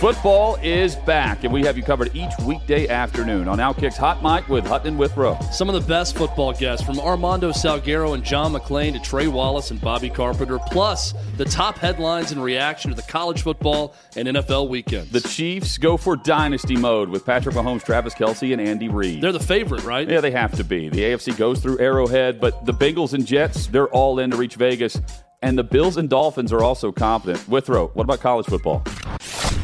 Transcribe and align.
Football 0.00 0.58
is 0.62 0.94
back, 0.94 1.44
and 1.44 1.52
we 1.52 1.64
have 1.64 1.78
you 1.78 1.82
covered 1.82 2.14
each 2.14 2.30
weekday 2.44 2.86
afternoon 2.86 3.48
on 3.48 3.56
Outkick's 3.56 3.96
Hot 3.96 4.22
Mic 4.22 4.46
with 4.46 4.66
Hutton 4.66 4.88
and 4.88 4.98
Withrow. 4.98 5.40
Some 5.50 5.70
of 5.70 5.74
the 5.74 5.88
best 5.88 6.14
football 6.18 6.52
guests, 6.52 6.84
from 6.84 7.00
Armando 7.00 7.50
Salguero 7.50 8.12
and 8.12 8.22
John 8.22 8.52
McClain 8.52 8.92
to 8.92 9.00
Trey 9.00 9.26
Wallace 9.26 9.70
and 9.70 9.80
Bobby 9.80 10.10
Carpenter, 10.10 10.58
plus 10.58 11.14
the 11.38 11.46
top 11.46 11.78
headlines 11.78 12.30
and 12.30 12.44
reaction 12.44 12.90
to 12.90 12.94
the 12.94 13.10
college 13.10 13.40
football 13.40 13.94
and 14.16 14.28
NFL 14.28 14.68
weekends. 14.68 15.10
The 15.12 15.22
Chiefs 15.22 15.78
go 15.78 15.96
for 15.96 16.14
dynasty 16.14 16.76
mode 16.76 17.08
with 17.08 17.24
Patrick 17.24 17.54
Mahomes, 17.54 17.82
Travis 17.82 18.14
Kelce, 18.14 18.52
and 18.52 18.60
Andy 18.60 18.90
Reid. 18.90 19.22
They're 19.22 19.32
the 19.32 19.40
favorite, 19.40 19.82
right? 19.82 20.06
Yeah, 20.06 20.20
they 20.20 20.30
have 20.30 20.54
to 20.56 20.62
be. 20.64 20.90
The 20.90 21.00
AFC 21.00 21.34
goes 21.38 21.60
through 21.60 21.78
Arrowhead, 21.78 22.38
but 22.38 22.66
the 22.66 22.72
Bengals 22.72 23.14
and 23.14 23.26
Jets, 23.26 23.68
they're 23.68 23.88
all 23.88 24.18
in 24.18 24.30
to 24.32 24.36
reach 24.36 24.56
Vegas. 24.56 25.00
And 25.40 25.58
the 25.58 25.64
Bills 25.64 25.96
and 25.96 26.10
Dolphins 26.10 26.52
are 26.52 26.62
also 26.62 26.92
confident. 26.92 27.48
Withrow, 27.48 27.88
what 27.88 28.04
about 28.04 28.20
college 28.20 28.46
football? 28.46 28.84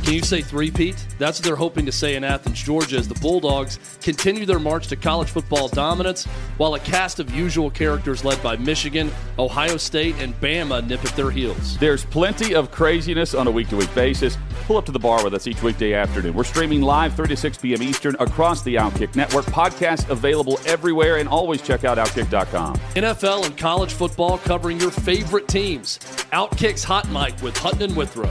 Can 0.05 0.15
you 0.15 0.23
say 0.23 0.43
three-peat? 0.43 1.07
That's 1.19 1.39
what 1.39 1.45
they're 1.45 1.57
hoping 1.57 1.87
to 1.87 1.93
say 1.93 2.17
in 2.17 2.25
Athens, 2.25 2.61
Georgia, 2.63 2.97
as 2.97 3.07
the 3.07 3.15
Bulldogs 3.21 3.79
continue 4.03 4.45
their 4.45 4.59
march 4.59 4.89
to 4.89 4.97
college 4.97 5.29
football 5.29 5.69
dominance, 5.69 6.25
while 6.57 6.75
a 6.75 6.81
cast 6.81 7.21
of 7.21 7.31
usual 7.31 7.71
characters 7.71 8.25
led 8.25 8.43
by 8.43 8.57
Michigan, 8.57 9.11
Ohio 9.39 9.77
State, 9.77 10.17
and 10.19 10.35
Bama 10.41 10.87
nip 10.87 11.05
at 11.05 11.15
their 11.17 11.31
heels. 11.31 11.79
There's 11.79 12.05
plenty 12.05 12.55
of 12.55 12.71
craziness 12.71 13.35
on 13.35 13.47
a 13.47 13.51
week-to-week 13.51 13.95
basis. 13.95 14.37
Pull 14.67 14.77
up 14.77 14.87
to 14.87 14.93
the 14.93 14.99
bar 14.99 15.23
with 15.25 15.35
us 15.35 15.47
each 15.47 15.63
weekday 15.63 15.95
afternoon. 15.95 16.35
We're 16.35 16.45
streaming 16.45 16.83
live 16.83 17.15
3 17.15 17.29
to 17.29 17.37
6 17.37 17.59
p.m. 17.59 17.83
Eastern 17.83 18.17
across 18.19 18.63
the 18.63 18.75
Outkick 18.75 19.15
Network. 19.15 19.45
Podcast 19.47 20.09
available 20.09 20.59
everywhere, 20.67 21.19
and 21.19 21.29
always 21.29 21.63
check 21.63 21.85
out 21.85 21.99
Outkick.com. 21.99 22.77
NFL 22.95 23.47
and 23.47 23.57
college 23.57 23.93
football 23.93 24.39
covering 24.39 24.81
your 24.81 24.91
favorite 24.91 25.49
teams. 25.49 25.99
Outkick's 26.33 26.85
Hot 26.85 27.09
Mic 27.11 27.41
with 27.43 27.57
Hutton 27.57 27.83
and 27.83 27.97
Withrow. 27.97 28.31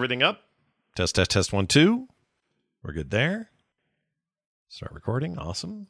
Everything 0.00 0.22
up? 0.22 0.43
Test, 0.94 1.16
test, 1.16 1.30
test, 1.32 1.52
one, 1.52 1.66
two. 1.66 2.06
We're 2.82 2.92
good 2.92 3.10
there. 3.10 3.50
Start 4.68 4.92
recording. 4.92 5.36
Awesome. 5.38 5.88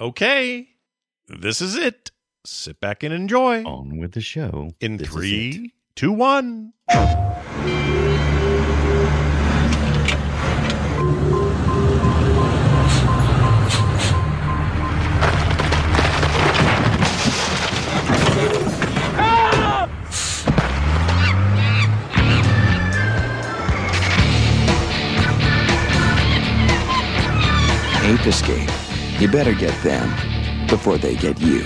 Okay. 0.00 0.68
This 1.28 1.60
is 1.60 1.76
it. 1.76 2.10
Sit 2.44 2.80
back 2.80 3.02
and 3.02 3.12
enjoy. 3.14 3.62
On 3.64 3.98
with 3.98 4.12
the 4.12 4.20
show. 4.20 4.72
In 4.80 4.96
This 4.96 5.08
is 5.08 5.14
it. 5.14 5.18
three, 5.18 5.74
two, 5.94 6.12
one. 6.12 6.72
Escape. 28.26 28.68
You 29.20 29.28
better 29.28 29.54
get 29.54 29.74
them 29.82 30.08
before 30.68 30.98
they 30.98 31.14
get 31.16 31.40
you. 31.40 31.64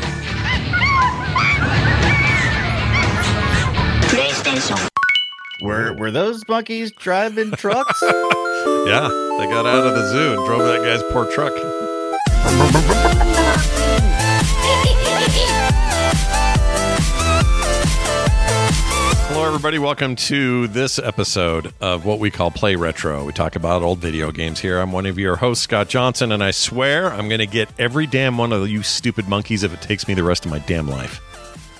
Were 5.62 5.94
were 5.98 6.10
those 6.10 6.46
monkeys 6.48 6.90
driving 6.92 7.52
trucks? 7.52 8.02
Yeah, 8.86 9.08
they 9.38 9.46
got 9.46 9.66
out 9.66 9.86
of 9.86 9.94
the 9.94 10.08
zoo 10.08 10.34
and 10.36 10.46
drove 10.46 10.60
that 10.60 10.80
guy's 10.82 11.02
poor 11.12 11.26
truck. 11.30 11.52
everybody. 19.50 19.80
Welcome 19.80 20.14
to 20.14 20.68
this 20.68 21.00
episode 21.00 21.74
of 21.80 22.04
what 22.04 22.20
we 22.20 22.30
call 22.30 22.52
Play 22.52 22.76
Retro. 22.76 23.24
We 23.24 23.32
talk 23.32 23.56
about 23.56 23.82
old 23.82 23.98
video 23.98 24.30
games 24.30 24.60
here. 24.60 24.78
I'm 24.78 24.92
one 24.92 25.06
of 25.06 25.18
your 25.18 25.34
hosts, 25.34 25.64
Scott 25.64 25.88
Johnson, 25.88 26.30
and 26.30 26.40
I 26.40 26.52
swear 26.52 27.12
I'm 27.12 27.28
going 27.28 27.40
to 27.40 27.48
get 27.48 27.68
every 27.76 28.06
damn 28.06 28.38
one 28.38 28.52
of 28.52 28.68
you 28.68 28.84
stupid 28.84 29.26
monkeys 29.28 29.64
if 29.64 29.74
it 29.74 29.82
takes 29.82 30.06
me 30.06 30.14
the 30.14 30.22
rest 30.22 30.44
of 30.44 30.52
my 30.52 30.60
damn 30.60 30.86
life. 30.86 31.20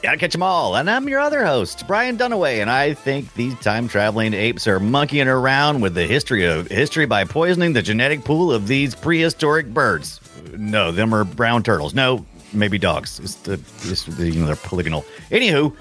Gotta 0.03 0.19
catch 0.19 0.33
them 0.33 0.43
all. 0.43 0.75
And 0.75 0.91
I'm 0.91 1.09
your 1.09 1.21
other 1.21 1.47
host, 1.47 1.87
Brian 1.87 2.19
Dunaway, 2.19 2.61
and 2.61 2.69
I 2.69 2.93
think 2.93 3.33
these 3.35 3.55
time 3.61 3.87
traveling 3.87 4.35
apes 4.35 4.67
are 4.67 4.81
monkeying 4.81 5.29
around 5.29 5.81
with 5.81 5.95
the 5.95 6.09
history 6.09 6.47
of 6.47 6.67
history 6.67 7.07
by 7.07 7.23
poisoning 7.23 7.73
the 7.73 7.83
genetic 7.83 8.25
pool 8.25 8.53
of 8.53 8.67
these 8.67 8.97
prehistoric 8.97 9.69
birds. 9.69 10.21
No, 10.57 10.91
them 10.91 11.15
are 11.15 11.23
brown 11.23 11.63
turtles. 11.63 11.95
No, 11.95 12.27
maybe 12.53 12.79
dogs. 12.79 13.21
It's 13.21 13.37
the, 13.37 13.53
it's 13.83 14.03
the 14.07 14.29
you 14.29 14.41
know 14.41 14.47
they're 14.47 14.57
polygonal. 14.57 15.05
Anywho. 15.31 15.73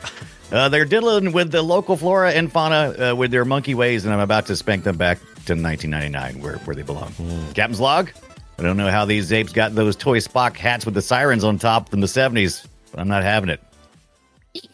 Uh, 0.52 0.68
they're 0.70 0.86
diddling 0.86 1.32
with 1.32 1.52
the 1.52 1.62
local 1.62 1.96
flora 1.96 2.32
and 2.32 2.52
fauna 2.52 3.12
uh, 3.12 3.16
with 3.16 3.32
their 3.32 3.46
monkey 3.46 3.76
ways, 3.76 4.06
and 4.06 4.14
I'm 4.14 4.20
about 4.20 4.48
to 4.48 4.56
spank 4.56 4.84
them 4.84 4.98
back 4.98 5.20
to 5.46 5.54
1999, 5.56 6.42
where, 6.42 6.58
where 6.60 6.76
they 6.76 6.82
belong. 6.82 7.14
Captain's 7.54 7.80
log? 7.80 8.12
I 8.58 8.64
don't 8.64 8.76
know 8.78 8.90
how 8.90 9.06
these 9.06 9.32
apes 9.32 9.54
got 9.54 9.76
those 9.76 9.96
toy 9.96 10.20
Spock 10.20 10.58
hats 10.58 10.86
with 10.86 10.94
the 10.96 11.02
sirens 11.02 11.44
on 11.44 11.60
top 11.60 11.90
from 11.90 12.02
the 12.02 12.08
70s, 12.08 12.66
but 12.92 13.00
I'm 13.00 13.08
not 13.08 13.24
having 13.24 13.50
it. 13.50 13.62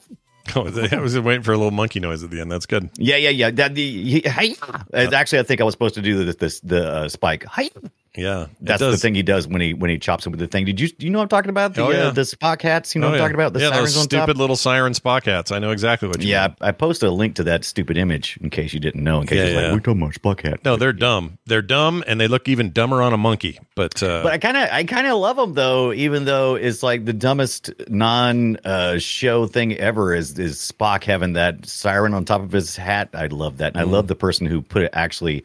Oh, 0.56 0.62
I 0.92 1.00
was 1.00 1.20
waiting 1.20 1.42
for 1.42 1.54
a 1.54 1.58
little 1.58 1.72
monkey 1.72 2.00
noise 2.00 2.24
at 2.24 2.30
the 2.30 2.40
end. 2.40 2.52
That's 2.52 2.68
good. 2.68 2.92
Yeah, 2.98 3.16
yeah, 3.16 3.32
yeah. 3.32 3.50
That, 3.50 3.74
the, 3.74 4.04
he, 4.04 4.22
hi. 4.22 4.54
Uh, 4.94 5.10
Actually, 5.12 5.40
I 5.40 5.44
think 5.44 5.60
I 5.60 5.64
was 5.64 5.74
supposed 5.74 5.96
to 5.96 6.04
do 6.04 6.24
this, 6.24 6.36
this 6.36 6.60
the 6.60 6.88
uh, 6.88 7.10
spike. 7.10 7.46
Hi. 7.46 7.72
Yeah, 8.18 8.48
That's 8.62 8.80
the 8.82 8.98
thing 8.98 9.16
he 9.16 9.24
does 9.24 9.48
when 9.48 9.62
he 9.62 9.74
when 9.74 9.90
he 9.90 9.98
chops 9.98 10.26
him 10.26 10.32
with 10.32 10.40
the 10.40 10.48
thing. 10.48 10.66
Did 10.66 10.80
you 10.80 10.90
you 11.00 11.10
know 11.10 11.20
what 11.20 11.24
I'm 11.24 11.30
talking 11.30 11.50
about? 11.50 11.74
The 11.76 11.84
Oh, 11.84 11.90
yeah. 11.92 11.98
uh, 12.08 12.12
the 12.12 12.22
Spock 12.22 12.62
hats. 12.62 12.96
You 12.96 13.02
know 13.02 13.08
Oh, 13.08 13.10
what 13.12 13.16
I'm 13.16 13.20
yeah. 13.20 13.24
talking 13.26 13.36
about? 13.36 13.54
The 13.54 13.60
yeah, 13.60 13.70
those 13.72 13.96
on 13.98 14.08
top. 14.08 14.10
stupid 14.24 14.38
little 14.38 14.56
siren 14.56 14.94
Spock 14.94 15.26
hats. 15.26 15.52
I 15.52 15.60
know 15.60 15.72
exactly 15.72 16.08
what 16.08 16.22
you 16.22 16.30
Yeah, 16.30 16.48
mean. 16.48 16.56
I, 16.62 16.68
I 16.70 16.72
posted 16.72 17.10
a 17.10 17.12
link 17.12 17.36
to 17.36 17.44
that 17.46 17.64
stupid 17.66 17.98
image 17.98 18.38
in 18.42 18.50
case 18.50 18.74
you 18.74 18.80
didn't 18.80 19.04
know. 19.04 19.22
In 19.22 19.28
case 19.28 19.38
Yeah, 19.38 19.48
yeah. 19.50 19.62
like 19.68 19.72
we're 19.74 19.80
talking 19.80 20.02
about 20.02 20.14
Spock 20.14 20.42
hat. 20.42 20.60
No, 20.66 20.78
they're 20.78 20.94
dumb. 20.94 21.38
They're 21.46 21.62
dumb, 21.62 22.04
and 22.08 22.20
they 22.20 22.28
look 22.28 22.48
even 22.48 22.72
dumber 22.72 23.02
on 23.02 23.14
a 23.14 23.18
monkey. 23.18 23.60
But, 23.76 24.02
uh, 24.02 24.22
But 24.24 24.34
I 24.34 24.38
kind 24.38 24.58
of, 24.58 24.70
I 24.72 24.84
kind 24.86 25.08
of 25.08 25.18
love 25.18 25.36
them 25.38 25.54
though, 25.54 25.92
even 25.94 26.26
though 26.26 26.56
it's 26.56 26.82
like 26.84 27.06
the 27.06 27.14
dumbest 27.14 27.72
non 27.90 28.58
uh, 28.66 28.98
show 29.00 29.46
thing 29.48 29.76
ever. 29.78 30.14
Is 30.16 30.38
is 30.40 30.58
Spock 30.58 31.04
having 31.04 31.34
that 31.34 31.66
siren 31.66 32.14
on 32.14 32.26
top 32.26 32.42
of 32.42 32.52
his 32.52 32.76
hat? 32.76 33.10
I 33.14 33.28
love 33.28 33.58
that, 33.58 33.74
and 33.74 33.82
I 33.82 33.86
Mm. 33.86 33.92
love 33.92 34.08
the 34.08 34.16
person 34.16 34.48
who 34.48 34.62
put 34.62 34.84
it 34.84 34.90
actually 34.94 35.44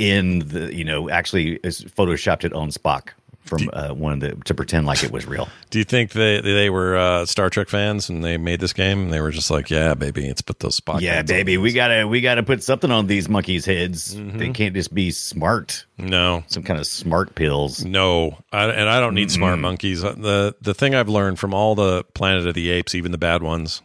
in 0.00 0.40
the, 0.40 0.74
you 0.74 0.84
know, 0.84 1.10
actually 1.10 1.60
is 1.62 1.82
photoshopped 1.84 2.44
it 2.44 2.52
on 2.54 2.70
Spock 2.70 3.10
from 3.44 3.68
uh, 3.72 3.88
one 3.88 4.12
of 4.12 4.20
the 4.20 4.34
to 4.44 4.54
pretend 4.54 4.86
like 4.86 5.02
it 5.02 5.10
was 5.10 5.26
real. 5.26 5.48
do 5.70 5.78
you 5.78 5.84
think 5.84 6.12
they 6.12 6.40
they 6.40 6.70
were 6.70 6.96
uh, 6.96 7.26
Star 7.26 7.50
Trek 7.50 7.68
fans 7.68 8.08
and 8.08 8.22
they 8.24 8.36
made 8.38 8.60
this 8.60 8.72
game? 8.72 9.04
And 9.04 9.12
they 9.12 9.20
were 9.20 9.30
just 9.30 9.50
like, 9.50 9.70
"Yeah, 9.70 9.94
baby, 9.94 10.26
let's 10.28 10.40
put 10.42 10.60
those 10.60 10.80
Spock." 10.80 11.00
yeah, 11.00 11.22
baby, 11.22 11.56
we 11.58 11.72
gotta, 11.72 12.06
we 12.06 12.20
gotta 12.20 12.42
put 12.42 12.62
something 12.62 12.90
on 12.90 13.06
these 13.06 13.28
monkeys' 13.28 13.64
heads. 13.66 14.14
Mm-hmm. 14.14 14.38
They 14.38 14.48
can't 14.50 14.74
just 14.74 14.94
be 14.94 15.10
smart. 15.10 15.84
No, 15.98 16.44
Some 16.46 16.62
kind 16.62 16.80
of 16.80 16.86
smart 16.86 17.34
pills. 17.34 17.84
no, 17.84 18.38
I, 18.52 18.64
and 18.64 18.88
I 18.88 19.00
don't 19.00 19.14
need 19.14 19.30
smart 19.30 19.58
monkeys. 19.58 20.02
Uh, 20.02 20.12
the 20.12 20.56
The 20.62 20.72
thing 20.72 20.94
I've 20.94 21.10
learned 21.10 21.38
from 21.38 21.52
all 21.52 21.74
the 21.74 22.04
Planet 22.14 22.46
of 22.46 22.54
the 22.54 22.70
Apes, 22.70 22.94
even 22.94 23.12
the 23.12 23.18
bad 23.18 23.42
ones, 23.42 23.82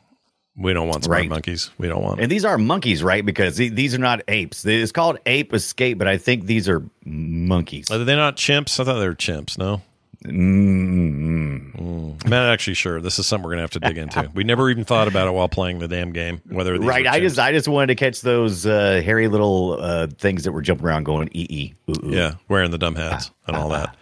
we 0.57 0.73
don't 0.73 0.87
want 0.87 1.03
smart 1.03 1.19
Right. 1.21 1.29
monkeys. 1.29 1.69
We 1.77 1.87
don't 1.87 2.01
want. 2.01 2.19
And 2.21 2.31
these 2.31 2.45
are 2.45 2.57
monkeys, 2.57 3.03
right? 3.03 3.25
Because 3.25 3.57
these 3.57 3.93
are 3.93 3.99
not 3.99 4.21
apes. 4.27 4.65
It's 4.65 4.91
called 4.91 5.19
Ape 5.25 5.53
Escape, 5.53 5.97
but 5.97 6.07
I 6.07 6.17
think 6.17 6.45
these 6.45 6.67
are 6.69 6.83
monkeys. 7.05 7.89
Are 7.91 7.97
they 7.97 8.15
not 8.15 8.37
chimps? 8.37 8.79
I 8.79 8.83
thought 8.85 8.99
they 8.99 9.07
were 9.07 9.15
chimps. 9.15 9.57
No, 9.57 9.81
Mm-hmm. 10.25 12.17
I'm 12.23 12.29
not 12.29 12.49
actually 12.51 12.73
sure. 12.73 13.01
This 13.01 13.19
is 13.19 13.27
something 13.27 13.43
we're 13.45 13.51
gonna 13.51 13.61
have 13.61 13.71
to 13.71 13.79
dig 13.79 13.97
into. 13.97 14.29
We 14.33 14.43
never 14.43 14.69
even 14.69 14.83
thought 14.85 15.07
about 15.07 15.27
it 15.27 15.31
while 15.31 15.49
playing 15.49 15.79
the 15.79 15.87
damn 15.87 16.11
game. 16.13 16.41
Whether 16.49 16.77
these 16.77 16.87
Right. 16.87 17.05
I 17.07 17.19
just. 17.19 17.37
I 17.39 17.51
just 17.51 17.67
wanted 17.67 17.87
to 17.87 17.95
catch 17.95 18.21
those 18.21 18.65
uh, 18.65 19.01
hairy 19.03 19.27
little 19.27 19.77
uh, 19.79 20.07
things 20.07 20.43
that 20.45 20.51
were 20.51 20.61
jumping 20.61 20.85
around 20.87 21.03
going 21.03 21.29
ee 21.33 21.45
ee. 21.49 21.73
Ooh, 21.89 21.93
ooh. 22.07 22.11
yeah, 22.11 22.35
wearing 22.47 22.71
the 22.71 22.77
dumb 22.77 22.95
hats 22.95 23.31
and 23.47 23.55
all 23.55 23.69
that. 23.69 23.95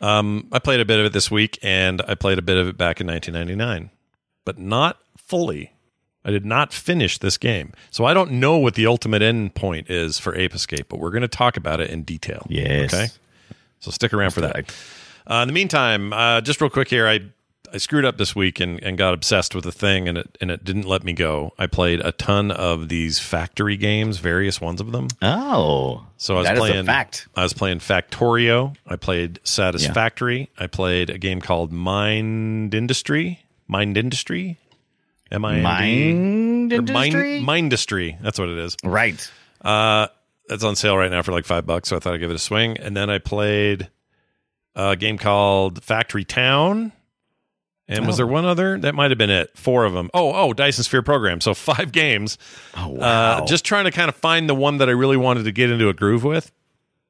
Um, 0.00 0.48
I 0.50 0.58
played 0.58 0.80
a 0.80 0.84
bit 0.84 0.98
of 0.98 1.06
it 1.06 1.12
this 1.12 1.30
week, 1.30 1.58
and 1.62 2.02
I 2.08 2.14
played 2.16 2.38
a 2.38 2.42
bit 2.42 2.56
of 2.56 2.66
it 2.66 2.76
back 2.76 3.00
in 3.00 3.06
1999, 3.06 3.90
but 4.44 4.58
not 4.58 4.98
fully. 5.16 5.71
I 6.24 6.30
did 6.30 6.44
not 6.46 6.72
finish 6.72 7.18
this 7.18 7.36
game, 7.36 7.72
so 7.90 8.04
I 8.04 8.14
don't 8.14 8.32
know 8.32 8.56
what 8.58 8.74
the 8.74 8.86
ultimate 8.86 9.22
end 9.22 9.54
point 9.54 9.90
is 9.90 10.18
for 10.18 10.34
Ape 10.36 10.54
Escape. 10.54 10.86
But 10.88 10.98
we're 11.00 11.10
going 11.10 11.22
to 11.22 11.28
talk 11.28 11.56
about 11.56 11.80
it 11.80 11.90
in 11.90 12.02
detail. 12.02 12.46
Yes. 12.48 12.92
Okay. 12.94 13.08
So 13.80 13.90
stick 13.90 14.12
around 14.14 14.30
for 14.30 14.42
that. 14.42 14.72
Uh, 15.28 15.36
in 15.42 15.48
the 15.48 15.54
meantime, 15.54 16.12
uh, 16.12 16.40
just 16.40 16.60
real 16.60 16.70
quick 16.70 16.88
here, 16.88 17.08
I 17.08 17.20
I 17.74 17.78
screwed 17.78 18.04
up 18.04 18.18
this 18.18 18.36
week 18.36 18.60
and, 18.60 18.82
and 18.84 18.98
got 18.98 19.14
obsessed 19.14 19.54
with 19.54 19.64
a 19.64 19.72
thing, 19.72 20.06
and 20.06 20.18
it 20.18 20.36
and 20.40 20.50
it 20.50 20.62
didn't 20.62 20.84
let 20.86 21.04
me 21.04 21.12
go. 21.14 21.52
I 21.58 21.66
played 21.66 22.00
a 22.00 22.12
ton 22.12 22.50
of 22.50 22.88
these 22.88 23.18
factory 23.18 23.76
games, 23.76 24.18
various 24.18 24.60
ones 24.60 24.80
of 24.80 24.92
them. 24.92 25.08
Oh, 25.22 26.06
So 26.18 26.36
I 26.36 26.40
was 26.52 26.58
playing 26.58 26.78
a 26.80 26.84
fact. 26.84 27.28
I 27.34 27.42
was 27.42 27.54
playing 27.54 27.78
Factorio. 27.78 28.76
I 28.86 28.96
played 28.96 29.40
Satisfactory. 29.42 30.50
I 30.58 30.66
played 30.66 31.08
a 31.10 31.18
game 31.18 31.40
called 31.40 31.72
Mind 31.72 32.74
Industry. 32.74 33.40
Mind 33.68 33.96
Industry. 33.96 34.58
M 35.32 35.44
I 35.44 35.60
Mind 35.60 36.72
industry. 36.72 37.40
Mind 37.40 37.72
Mindustry. 37.72 38.22
That's 38.22 38.38
what 38.38 38.48
it 38.48 38.58
is. 38.58 38.76
right. 38.84 39.30
Uh, 39.60 40.08
that's 40.48 40.64
on 40.64 40.76
sale 40.76 40.96
right 40.96 41.10
now 41.10 41.22
for 41.22 41.32
like 41.32 41.44
five 41.44 41.66
bucks. 41.66 41.88
So 41.88 41.96
I 41.96 41.98
thought 42.00 42.14
I'd 42.14 42.20
give 42.20 42.30
it 42.30 42.34
a 42.34 42.38
swing. 42.38 42.76
And 42.78 42.96
then 42.96 43.08
I 43.10 43.18
played 43.18 43.88
a 44.74 44.96
game 44.96 45.18
called 45.18 45.82
Factory 45.82 46.24
Town. 46.24 46.92
And 47.88 48.06
was 48.06 48.16
there 48.16 48.26
one 48.26 48.44
other? 48.44 48.78
That 48.78 48.94
might 48.94 49.10
have 49.10 49.18
been 49.18 49.30
it. 49.30 49.56
Four 49.56 49.84
of 49.84 49.92
them. 49.92 50.08
Oh, 50.14 50.32
oh, 50.32 50.52
Dyson 50.52 50.82
Sphere 50.84 51.02
program. 51.02 51.40
So 51.40 51.52
five 51.54 51.92
games. 51.92 52.38
Oh 52.76 52.88
wow. 52.88 53.38
Uh, 53.42 53.46
just 53.46 53.64
trying 53.64 53.84
to 53.84 53.90
kind 53.90 54.08
of 54.08 54.16
find 54.16 54.48
the 54.48 54.54
one 54.54 54.78
that 54.78 54.88
I 54.88 54.92
really 54.92 55.16
wanted 55.16 55.44
to 55.44 55.52
get 55.52 55.70
into 55.70 55.88
a 55.88 55.92
groove 55.94 56.24
with. 56.24 56.50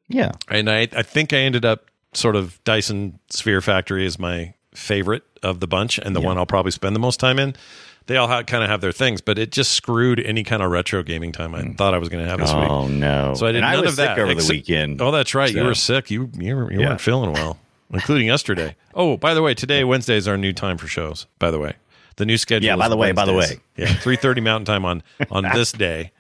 yeah. 0.09 0.33
And 0.49 0.69
I, 0.71 0.89
I 0.93 1.03
think 1.03 1.33
I 1.33 1.39
ended 1.39 1.65
up 1.65 1.87
sort 2.15 2.37
of 2.37 2.63
Dyson 2.65 3.19
Sphere 3.31 3.61
Factory 3.61 4.05
is 4.05 4.19
my 4.19 4.55
favorite 4.75 5.23
of 5.43 5.61
the 5.61 5.67
bunch 5.67 5.99
and 5.99 6.15
the 6.15 6.21
one 6.21 6.37
I'll 6.39 6.47
probably 6.47 6.73
spend 6.73 6.95
the 6.95 7.01
most 7.01 7.19
time 7.21 7.39
in. 7.39 7.55
They 8.07 8.17
all 8.17 8.27
ha- 8.29 8.43
kind 8.43 8.63
of 8.65 8.71
have 8.71 8.81
their 8.81 8.93
things, 8.93 9.21
but 9.21 9.39
it 9.39 9.53
just 9.53 9.73
screwed 9.73 10.19
any 10.21 10.43
kind 10.45 10.63
of 10.63 10.71
retro 10.71 11.03
gaming 11.03 11.33
time 11.33 11.55
I 11.55 11.63
thought 11.75 11.95
I 11.95 11.99
was 11.99 12.09
going 12.09 12.25
to 12.25 12.29
have 12.31 12.41
this 12.41 12.53
week. 12.53 12.69
Oh 12.71 12.89
no. 12.89 13.35
So 13.35 13.47
I 13.47 13.53
did 13.53 13.63
and 13.63 13.71
none 13.71 13.79
I 13.79 13.81
was 13.81 13.91
of 13.93 13.97
that 13.97 14.17
sick 14.17 14.23
over 14.23 14.33
except- 14.33 14.49
the 14.49 14.55
weekend. 14.57 15.01
Oh, 15.03 15.11
that's 15.11 15.35
right. 15.35 15.53
You 15.55 15.63
were 15.65 15.75
sick. 15.75 16.11
You 16.11 16.31
you, 16.39 16.57
were, 16.57 16.73
you 16.73 16.81
Yeah. 16.81 16.89
weren't 16.89 17.01
feeling 17.01 17.33
well, 17.33 17.59
including 17.93 18.27
yesterday. 18.27 18.75
Oh, 18.95 19.17
by 19.17 19.35
the 19.35 19.43
way, 19.43 19.55
today 19.55 19.85
Wednesday 19.85 20.17
is 20.17 20.27
our 20.29 20.37
new 20.37 20.53
time 20.53 20.79
for 20.79 20.89
shows. 20.89 21.27
By 21.39 21.51
the 21.51 21.59
way, 21.59 21.75
the 22.17 22.27
new 22.27 22.37
schedule. 22.37 22.67
Yeah, 22.67 22.77
by 22.77 22.89
the 22.89 22.97
way, 22.97 23.13
by 23.13 23.25
the 23.25 23.33
Wednesdays. 23.33 23.59
way. 23.59 23.63
yeah, 23.85 23.95
three 23.95 24.17
thirty 24.17 24.41
Mountain 24.49 24.65
Time 24.67 24.85
on 24.85 25.03
on 25.31 25.45
this 25.55 25.73
day. 25.73 26.11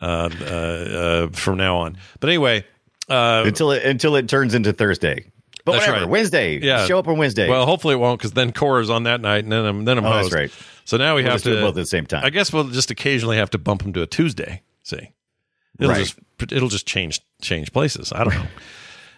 Uh, 0.00 0.30
uh, 0.40 0.44
uh, 0.44 1.28
from 1.28 1.58
now 1.58 1.76
on. 1.76 1.98
But 2.20 2.30
anyway, 2.30 2.64
uh, 3.10 3.42
until 3.44 3.70
it 3.72 3.84
until 3.84 4.16
it 4.16 4.28
turns 4.28 4.54
into 4.54 4.72
Thursday. 4.72 5.26
But 5.70 5.78
That's 5.78 5.88
whatever. 5.88 6.04
right. 6.06 6.10
Wednesday. 6.10 6.58
Yeah. 6.60 6.86
Show 6.86 6.98
up 6.98 7.08
on 7.08 7.18
Wednesday. 7.18 7.48
Well, 7.48 7.66
hopefully 7.66 7.94
it 7.94 7.98
won't, 7.98 8.18
because 8.18 8.32
then 8.32 8.52
Cora's 8.52 8.90
on 8.90 9.04
that 9.04 9.20
night, 9.20 9.44
and 9.44 9.52
then 9.52 9.64
I'm 9.64 9.84
then 9.84 9.98
I'm 9.98 10.04
Oh, 10.04 10.10
that's 10.10 10.26
host. 10.26 10.34
right. 10.34 10.50
So 10.84 10.96
now 10.96 11.14
we 11.16 11.22
We'll 11.22 11.32
have 11.32 11.42
to 11.44 11.54
both 11.60 11.68
at 11.70 11.74
the 11.76 11.86
same 11.86 12.06
time. 12.06 12.24
I 12.24 12.30
guess 12.30 12.52
we'll 12.52 12.64
just 12.68 12.90
occasionally 12.90 13.36
have 13.36 13.50
to 13.50 13.58
bump 13.58 13.82
them 13.82 13.92
to 13.92 14.02
a 14.02 14.06
Tuesday. 14.06 14.62
See, 14.82 15.10
it'll 15.78 15.92
Right. 15.92 16.00
just 16.00 16.18
it'll 16.52 16.68
just 16.68 16.86
change 16.86 17.20
change 17.42 17.72
places. 17.72 18.12
I 18.12 18.24
don't 18.24 18.34
know. 18.34 18.46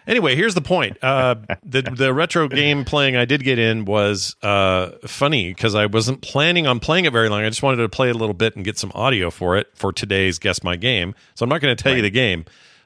Anyway, 0.05 0.35
here's 0.35 0.53
the 0.53 0.59
point. 0.61 1.01
Uh, 1.01 1.35
the 1.63 1.81
the 1.81 2.13
retro 2.13 2.49
game 2.49 2.83
playing 2.83 3.15
I 3.15 3.23
did 3.23 3.41
get 3.41 3.57
in 3.57 3.85
was 3.85 4.35
uh, 4.43 4.89
funny 5.07 5.47
because 5.47 5.75
I 5.75 5.85
wasn't 5.85 6.21
planning 6.21 6.67
on 6.67 6.81
playing 6.81 7.05
it 7.05 7.13
very 7.13 7.29
long. 7.29 7.41
I 7.41 7.47
just 7.47 7.63
wanted 7.63 7.77
to 7.77 7.87
play 7.87 8.09
a 8.09 8.13
little 8.13 8.33
bit 8.33 8.57
and 8.57 8.65
get 8.65 8.77
some 8.77 8.91
audio 8.93 9.29
for 9.29 9.55
it 9.55 9.67
for 9.75 9.93
today's 9.93 10.39
Guess 10.39 10.61
My 10.61 10.75
Game. 10.75 11.15
So 11.35 11.45
I'm 11.45 11.49
not 11.49 11.61
going 11.61 11.73
to 11.73 11.81
tell 11.81 11.95
you 11.95 12.01
the 12.01 12.09
game, 12.09 12.43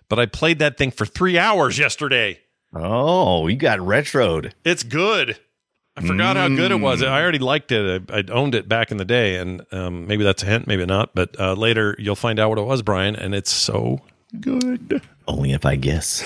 but 0.09 0.19
I 0.19 0.27
played 0.27 0.59
that 0.59 0.77
thing 0.77 0.91
for 0.91 1.07
three 1.07 1.39
hours 1.39 1.79
yesterday. 1.79 2.39
Oh, 2.73 3.47
you 3.47 3.55
got 3.55 3.79
retroed. 3.79 4.53
It's 4.63 4.83
good. 4.83 5.37
I 5.95 6.01
forgot 6.01 6.37
how 6.37 6.47
good 6.47 6.69
it 6.69 6.79
was. 6.79 7.01
I 7.01 7.19
already 7.21 7.39
liked 7.39 7.71
it. 7.71 8.03
I, 8.11 8.17
I'd 8.17 8.29
owned 8.29 8.53
it 8.53 8.69
back 8.69 8.91
in 8.91 8.97
the 8.97 9.05
day, 9.05 9.37
and 9.37 9.65
um, 9.71 10.05
maybe 10.05 10.23
that's 10.23 10.43
a 10.43 10.45
hint, 10.45 10.67
maybe 10.67 10.85
not. 10.85 11.15
But 11.15 11.39
uh, 11.39 11.53
later 11.53 11.95
you'll 11.97 12.15
find 12.15 12.39
out 12.39 12.49
what 12.49 12.59
it 12.59 12.65
was, 12.65 12.83
Brian, 12.83 13.15
and 13.15 13.33
it's 13.33 13.51
so 13.51 14.01
good, 14.39 15.01
Only 15.27 15.53
if 15.53 15.65
I 15.65 15.75
guess. 15.75 16.23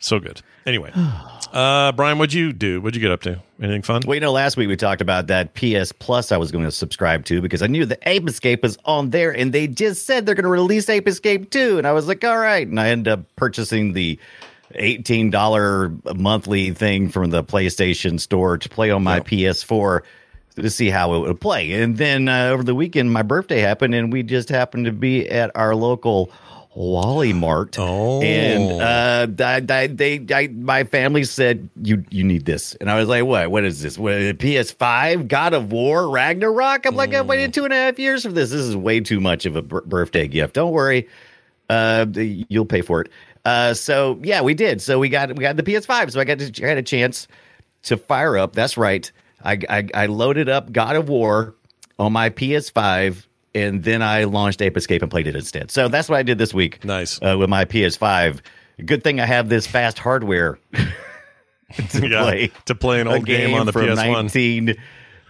so 0.00 0.18
good. 0.20 0.42
Anyway, 0.66 0.92
uh, 1.52 1.92
Brian, 1.92 2.18
what'd 2.18 2.34
you 2.34 2.52
do? 2.52 2.82
What'd 2.82 2.94
you 2.94 3.00
get 3.00 3.10
up 3.10 3.22
to? 3.22 3.40
Anything 3.58 3.80
fun? 3.80 4.02
Well, 4.06 4.14
you 4.16 4.20
know, 4.20 4.32
last 4.32 4.58
week 4.58 4.68
we 4.68 4.76
talked 4.76 5.00
about 5.00 5.28
that 5.28 5.54
PS 5.54 5.90
Plus 5.92 6.30
I 6.30 6.36
was 6.36 6.52
going 6.52 6.64
to 6.64 6.70
subscribe 6.70 7.24
to 7.24 7.40
because 7.40 7.62
I 7.62 7.68
knew 7.68 7.86
the 7.86 7.98
Ape 8.06 8.28
Escape 8.28 8.62
was 8.62 8.76
on 8.84 9.08
there 9.10 9.34
and 9.34 9.50
they 9.50 9.66
just 9.66 10.04
said 10.04 10.26
they're 10.26 10.34
going 10.34 10.44
to 10.44 10.50
release 10.50 10.90
Ape 10.90 11.08
Escape 11.08 11.48
2. 11.50 11.78
And 11.78 11.86
I 11.86 11.92
was 11.92 12.06
like, 12.06 12.22
all 12.22 12.38
right. 12.38 12.68
And 12.68 12.78
I 12.78 12.90
ended 12.90 13.10
up 13.10 13.20
purchasing 13.36 13.94
the 13.94 14.18
$18 14.74 16.18
monthly 16.18 16.70
thing 16.72 17.08
from 17.08 17.30
the 17.30 17.42
PlayStation 17.42 18.20
store 18.20 18.58
to 18.58 18.68
play 18.68 18.90
on 18.90 19.02
my 19.02 19.20
PS4 19.20 20.02
to 20.56 20.70
see 20.70 20.90
how 20.90 21.14
it 21.14 21.20
would 21.20 21.40
play. 21.40 21.72
And 21.72 21.96
then 21.96 22.28
uh, 22.28 22.48
over 22.48 22.62
the 22.62 22.74
weekend, 22.74 23.12
my 23.12 23.22
birthday 23.22 23.60
happened 23.60 23.94
and 23.94 24.12
we 24.12 24.22
just 24.22 24.48
happened 24.48 24.86
to 24.86 24.92
be 24.92 25.28
at 25.28 25.50
our 25.54 25.74
local 25.74 26.30
Wally 26.78 27.32
Mart. 27.32 27.76
Oh. 27.88 28.20
And 28.22 28.82
uh, 28.82 29.44
I, 29.44 29.62
I, 29.68 29.86
they, 29.86 30.24
I, 30.32 30.48
my 30.48 30.84
family 30.84 31.24
said 31.24 31.68
you 31.82 32.04
you 32.10 32.22
need 32.22 32.44
this, 32.44 32.74
and 32.74 32.90
I 32.90 32.98
was 32.98 33.08
like, 33.08 33.24
what? 33.24 33.50
What 33.50 33.64
is 33.64 33.80
this? 33.82 33.98
What, 33.98 34.12
PS5, 34.12 35.28
God 35.28 35.54
of 35.54 35.72
War, 35.72 36.08
Ragnarok? 36.08 36.86
I'm 36.86 36.96
like, 36.96 37.14
I 37.14 37.22
waited 37.22 37.54
two 37.54 37.64
and 37.64 37.72
a 37.72 37.76
half 37.76 37.98
years 37.98 38.24
for 38.24 38.32
this. 38.32 38.50
This 38.50 38.60
is 38.60 38.76
way 38.76 39.00
too 39.00 39.20
much 39.20 39.46
of 39.46 39.56
a 39.56 39.62
birthday 39.62 40.28
gift. 40.28 40.54
Don't 40.54 40.72
worry, 40.72 41.08
uh, 41.70 42.06
you'll 42.14 42.66
pay 42.66 42.82
for 42.82 43.00
it. 43.02 43.10
Uh, 43.48 43.74
so 43.74 44.18
yeah, 44.22 44.42
we 44.42 44.54
did. 44.54 44.82
So 44.82 44.98
we 44.98 45.08
got 45.08 45.28
we 45.36 45.42
got 45.42 45.56
the 45.56 45.62
PS5. 45.62 46.12
So 46.12 46.20
I 46.20 46.24
got 46.24 46.38
to, 46.38 46.64
I 46.64 46.68
had 46.68 46.78
a 46.78 46.82
chance 46.82 47.28
to 47.84 47.96
fire 47.96 48.36
up. 48.36 48.52
That's 48.52 48.76
right. 48.76 49.10
I, 49.42 49.58
I 49.68 49.88
I 49.94 50.06
loaded 50.06 50.48
up 50.48 50.70
God 50.72 50.96
of 50.96 51.08
War 51.08 51.54
on 51.98 52.12
my 52.12 52.30
PS5. 52.30 53.24
And 53.54 53.82
then 53.82 54.02
I 54.02 54.24
launched 54.24 54.60
Ape 54.60 54.76
Escape 54.76 55.00
and 55.02 55.10
played 55.10 55.26
it 55.26 55.34
instead. 55.34 55.70
So 55.70 55.88
that's 55.88 56.08
what 56.08 56.18
I 56.18 56.22
did 56.22 56.36
this 56.38 56.52
week 56.52 56.84
Nice. 56.84 57.18
uh, 57.22 57.36
with 57.38 57.48
my 57.48 57.64
PS5. 57.64 58.40
Good 58.84 59.02
thing 59.02 59.20
I 59.20 59.26
have 59.26 59.48
this 59.48 59.66
fast 59.66 59.98
hardware 59.98 60.58
to 61.88 62.08
Yeah, 62.08 62.22
play 62.22 62.52
to 62.66 62.74
play 62.74 63.00
an 63.00 63.08
old 63.08 63.24
game 63.26 63.54
on 63.54 63.66
the 63.66 63.72
from 63.72 63.86
PS1. 63.86 63.96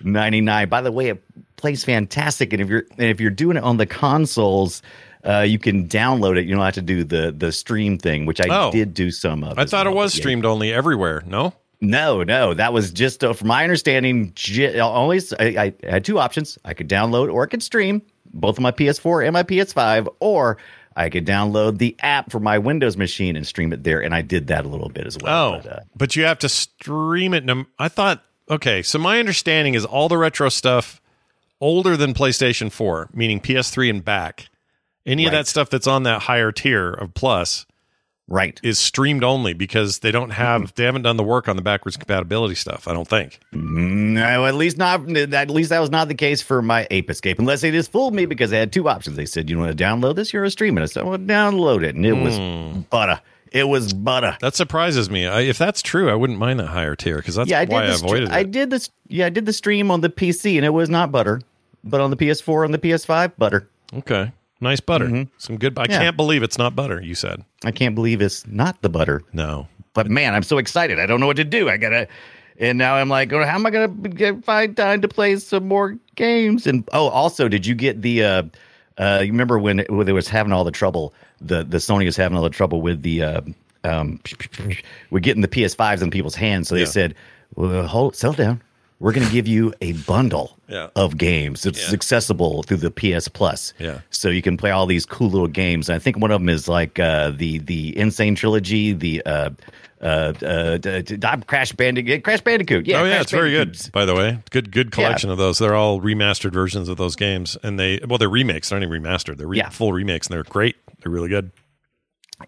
1999. 0.03 0.69
By 0.69 0.81
the 0.83 0.93
way, 0.93 1.09
it 1.09 1.23
plays 1.57 1.85
fantastic, 1.85 2.53
and 2.53 2.61
if 2.61 2.69
you're 2.69 2.85
and 2.99 3.09
if 3.09 3.21
you're 3.21 3.31
doing 3.31 3.57
it 3.57 3.63
on 3.63 3.77
the 3.77 3.87
consoles, 3.87 4.83
uh, 5.25 5.41
you 5.47 5.59
can 5.59 5.89
download 5.89 6.39
it. 6.39 6.47
You 6.47 6.55
don't 6.55 6.65
have 6.65 6.75
to 6.75 6.83
do 6.83 7.05
the 7.05 7.33
the 7.37 7.53
stream 7.53 7.99
thing, 7.99 8.27
which 8.27 8.41
I 8.41 8.47
Oh. 8.51 8.71
did 8.73 8.95
do 8.95 9.11
some 9.11 9.45
of. 9.45 9.59
I 9.59 9.65
thought 9.65 9.87
it 9.87 9.93
was 9.95 10.15
yeah. 10.17 10.21
streamed 10.21 10.45
only 10.45 10.73
everywhere. 10.73 11.23
No. 11.27 11.55
No, 11.81 12.25
no, 12.25 12.55
that 12.55 12.73
was 12.73 12.91
just 12.91 13.23
uh, 13.23 13.33
from 13.35 13.47
my 13.49 13.63
understanding. 13.63 14.33
J- 14.35 14.81
only 14.81 15.21
I, 15.39 15.73
I 15.85 15.89
had 15.89 16.05
two 16.05 16.19
options: 16.19 16.59
I 16.65 16.75
could 16.75 16.89
download 16.89 17.33
or 17.33 17.45
I 17.45 17.47
could 17.47 17.63
stream 17.63 18.03
both 18.35 18.59
on 18.59 18.65
my 18.65 18.73
PS4 18.73 19.25
and 19.25 19.33
my 19.33 19.45
PS5, 19.45 20.09
or 20.19 20.59
I 20.97 21.09
could 21.09 21.25
download 21.25 21.79
the 21.79 21.95
app 22.01 22.33
for 22.33 22.41
my 22.41 22.59
Windows 22.59 22.97
machine 22.97 23.37
and 23.37 23.47
stream 23.47 23.73
it 23.73 23.85
there. 23.85 24.03
And 24.03 24.13
I 24.13 24.23
did 24.23 24.49
that 24.49 24.65
a 24.65 24.69
little 24.69 24.89
bit 24.89 25.07
as 25.07 25.17
well. 25.19 25.55
Oh, 25.55 25.61
but, 25.63 25.73
uh, 25.73 25.81
but 25.97 26.17
you 26.17 26.25
have 26.25 26.41
to 26.41 26.49
stream 26.49 27.33
it. 27.33 27.49
I 27.79 27.89
thought, 27.89 28.25
okay, 28.51 28.83
so 28.83 28.99
my 28.99 29.21
understanding 29.21 29.75
is 29.75 29.85
all 29.85 30.09
the 30.09 30.19
retro 30.19 30.49
stuff 30.49 31.01
older 31.61 31.97
than 31.97 32.13
PlayStation 32.13 32.71
4, 32.73 33.11
meaning 33.13 33.41
PS3 33.41 33.89
and 33.91 34.05
back. 34.05 34.49
Any 35.09 35.27
of 35.27 35.33
that 35.33 35.47
stuff 35.47 35.71
that's 35.71 35.87
on 35.87 36.03
that 36.05 36.23
higher 36.23 36.53
tier 36.53 36.93
of 36.93 37.15
Plus 37.15 37.67
right. 38.29 38.61
is 38.63 38.79
streamed 38.79 39.25
only 39.25 39.55
because 39.55 40.01
they 40.01 40.11
don't 40.11 40.31
have, 40.31 40.75
they 40.75 40.85
haven't 40.85 41.03
done 41.03 41.17
the 41.17 41.25
work 41.25 41.49
on 41.49 41.57
the 41.57 41.63
backwards 41.63 41.97
compatibility 41.97 42.55
stuff, 42.55 42.87
I 42.87 42.93
don't 42.93 43.09
think. 43.09 43.41
No, 43.53 44.45
at 44.47 44.55
least 44.55 44.77
not. 44.77 45.11
At 45.17 45.51
least 45.51 45.71
that 45.71 45.81
was 45.81 45.91
not 45.91 46.09
the 46.09 46.15
case 46.15 46.43
for 46.43 46.61
my 46.63 46.87
Ape 46.91 47.11
Escape. 47.11 47.39
Unless 47.39 47.63
they 47.63 47.71
just 47.71 47.91
fooled 47.91 48.15
me 48.15 48.27
because 48.27 48.51
they 48.51 48.59
had 48.59 48.73
two 48.73 48.89
options. 48.89 49.17
They 49.17 49.27
said, 49.27 49.49
"You 49.49 49.59
want 49.59 49.77
to 49.77 49.83
download 49.85 50.17
this? 50.17 50.33
You're 50.33 50.45
a 50.45 50.51
streamer." 50.51 50.83
I 50.83 50.87
said, 50.87 51.05
"Well, 51.05 51.19
download 51.19 51.85
it," 51.85 51.95
and 51.95 52.05
it 52.05 52.13
was 52.13 52.37
Hmm. 52.37 52.81
butter. 52.91 53.21
It 53.51 53.67
was 53.67 53.95
butter. 53.95 54.37
That 54.43 54.55
surprises 54.55 55.09
me. 55.09 55.27
I, 55.27 55.41
if 55.41 55.57
that's 55.57 55.81
true, 55.81 56.11
I 56.11 56.15
wouldn't 56.15 56.39
mind 56.39 56.61
that 56.61 56.67
higher 56.67 56.95
tier 56.95 57.17
because 57.17 57.37
that's 57.37 57.49
yeah, 57.49 57.61
I 57.61 57.65
why 57.65 57.85
I 57.85 57.87
avoided 57.87 58.25
avoided 58.25 58.29
I 58.31 58.43
did 58.43 58.69
this. 58.69 58.91
Yeah, 59.09 59.25
I 59.25 59.31
did 59.31 59.47
the 59.47 59.55
stream 59.55 59.91
on 59.91 60.03
the 60.03 60.11
PC, 60.11 60.57
and 60.57 60.67
it 60.67 60.71
was 60.75 60.91
not 60.91 61.11
butter, 61.11 61.41
but 61.83 62.03
on 62.03 62.11
the 62.11 62.17
PS4 62.17 62.67
and 62.67 62.75
the 62.75 62.79
PS5, 62.79 63.33
butter. 63.39 63.71
Okay. 63.95 64.33
Nice 64.61 64.81
butter. 64.81 65.27
Some 65.39 65.57
good. 65.57 65.79
I 65.79 65.85
Mm-hmm. 65.85 65.93
Yeah. 65.93 65.99
can't 66.01 66.17
believe 66.17 66.43
it's 66.43 66.59
not 66.59 66.75
butter, 66.75 67.01
you 67.01 67.15
said. 67.15 67.45
I 67.65 67.71
can't 67.71 67.95
believe 67.95 68.21
it's 68.21 68.47
not 68.47 68.81
the 68.83 68.89
butter. 68.89 69.23
No. 69.33 69.69
But 69.95 70.09
man, 70.09 70.35
I'm 70.35 70.43
so 70.43 70.59
excited. 70.59 70.99
I 70.99 71.07
don't 71.07 71.21
know 71.21 71.27
what 71.27 71.37
to 71.37 71.45
do. 71.45 71.69
I 71.69 71.77
gotta, 71.77 72.09
and 72.59 72.77
now 72.79 72.95
I'm 72.97 73.09
like, 73.09 73.33
oh, 73.33 73.45
how 73.45 73.55
am 73.55 73.67
I 73.67 73.71
gonna 73.71 73.89
get, 73.89 74.45
find 74.45 74.77
time 74.77 75.01
to 75.03 75.09
play 75.09 75.37
some 75.37 75.67
more 75.69 75.97
games? 76.17 76.67
And 76.67 76.89
oh, 76.93 77.09
also, 77.09 77.49
did 77.49 77.67
you 77.67 77.75
get 77.75 78.03
the? 78.03 78.25
uh 78.25 78.43
uh 78.99 79.21
You 79.23 79.31
remember 79.33 79.59
when 79.59 79.81
it, 79.81 79.91
when 79.91 80.09
it 80.09 80.13
was 80.13 80.29
having 80.29 80.53
all 80.53 80.65
the 80.65 80.71
trouble? 80.73 81.15
The 81.41 81.63
the 81.63 81.79
Sony 81.79 82.05
was 82.05 82.17
having 82.17 82.37
all 82.37 82.43
the 82.45 82.51
trouble 82.51 82.81
with 82.83 83.03
the 83.03 83.23
uh, 83.23 83.41
um, 83.85 84.21
would 85.11 85.23
get 85.23 85.37
in 85.37 85.43
the 85.43 85.49
PS5s 85.49 86.03
in 86.03 86.11
people's 86.11 86.35
hands. 86.35 86.69
So 86.69 86.75
they 86.75 86.81
Yeah. 86.83 86.87
said, 86.89 87.15
well, 87.55 87.87
hold, 87.87 88.17
settle 88.17 88.35
down. 88.35 88.61
We're 89.01 89.13
going 89.13 89.27
to 89.27 89.33
give 89.33 89.47
you 89.47 89.73
a 89.81 89.93
bundle 89.93 90.59
Yeah. 90.69 90.89
of 90.97 91.17
games. 91.17 91.65
It's 91.65 91.87
Yeah. 91.89 91.95
accessible 91.95 92.65
through 92.65 92.79
the 92.79 92.91
PS 92.91 93.29
Plus. 93.29 93.73
Yeah. 93.79 94.01
So 94.11 94.29
you 94.29 94.43
can 94.43 94.57
play 94.57 94.73
all 94.73 94.87
these 94.87 95.07
cool 95.07 95.31
little 95.31 95.47
games. 95.47 95.89
And 95.89 95.95
I 95.97 95.99
think 96.01 96.19
one 96.19 96.33
of 96.33 96.41
them 96.41 96.49
is 96.49 96.67
like 96.69 96.99
uh, 96.99 97.31
the 97.31 97.59
the 97.59 97.97
N. 97.97 98.11
Sane 98.11 98.35
Trilogy, 98.35 98.93
the 98.93 99.23
uh, 99.25 99.51
uh, 100.03 100.33
uh, 100.45 101.37
Crash 101.47 101.73
Bandicoot. 101.73 102.25
Crash 102.25 102.41
Bandicoot. 102.41 102.87
Yeah. 102.87 103.01
oh 103.01 103.05
yeah, 103.05 103.11
Crash 103.13 103.23
it's 103.23 103.31
very 103.31 103.51
good. 103.53 103.79
By 103.93 104.05
the 104.05 104.15
way, 104.17 104.39
good 104.51 104.73
good 104.73 104.91
collection 104.91 105.31
of 105.31 105.39
those. 105.39 105.59
They're 105.59 105.75
all 105.77 106.01
remastered 106.01 106.53
versions 106.53 106.89
of 106.89 106.97
those 106.97 107.15
games, 107.15 107.57
and 107.63 107.79
they 107.79 108.01
well 108.07 108.19
they're 108.19 108.29
remakes. 108.29 108.69
They're 108.71 108.81
not 108.81 108.87
even 108.89 109.01
remastered. 109.03 109.37
They're 109.37 109.47
re- 109.47 109.59
Yeah. 109.59 109.69
full 109.71 109.93
remakes, 109.93 110.27
and 110.27 110.35
they're 110.35 110.43
great. 110.45 110.75
They're 111.03 111.13
really 111.13 111.29
good. 111.29 111.53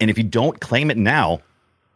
And 0.00 0.10
if 0.10 0.18
you 0.18 0.24
don't 0.24 0.60
claim 0.60 0.90
it 0.90 0.96
now, 0.96 1.40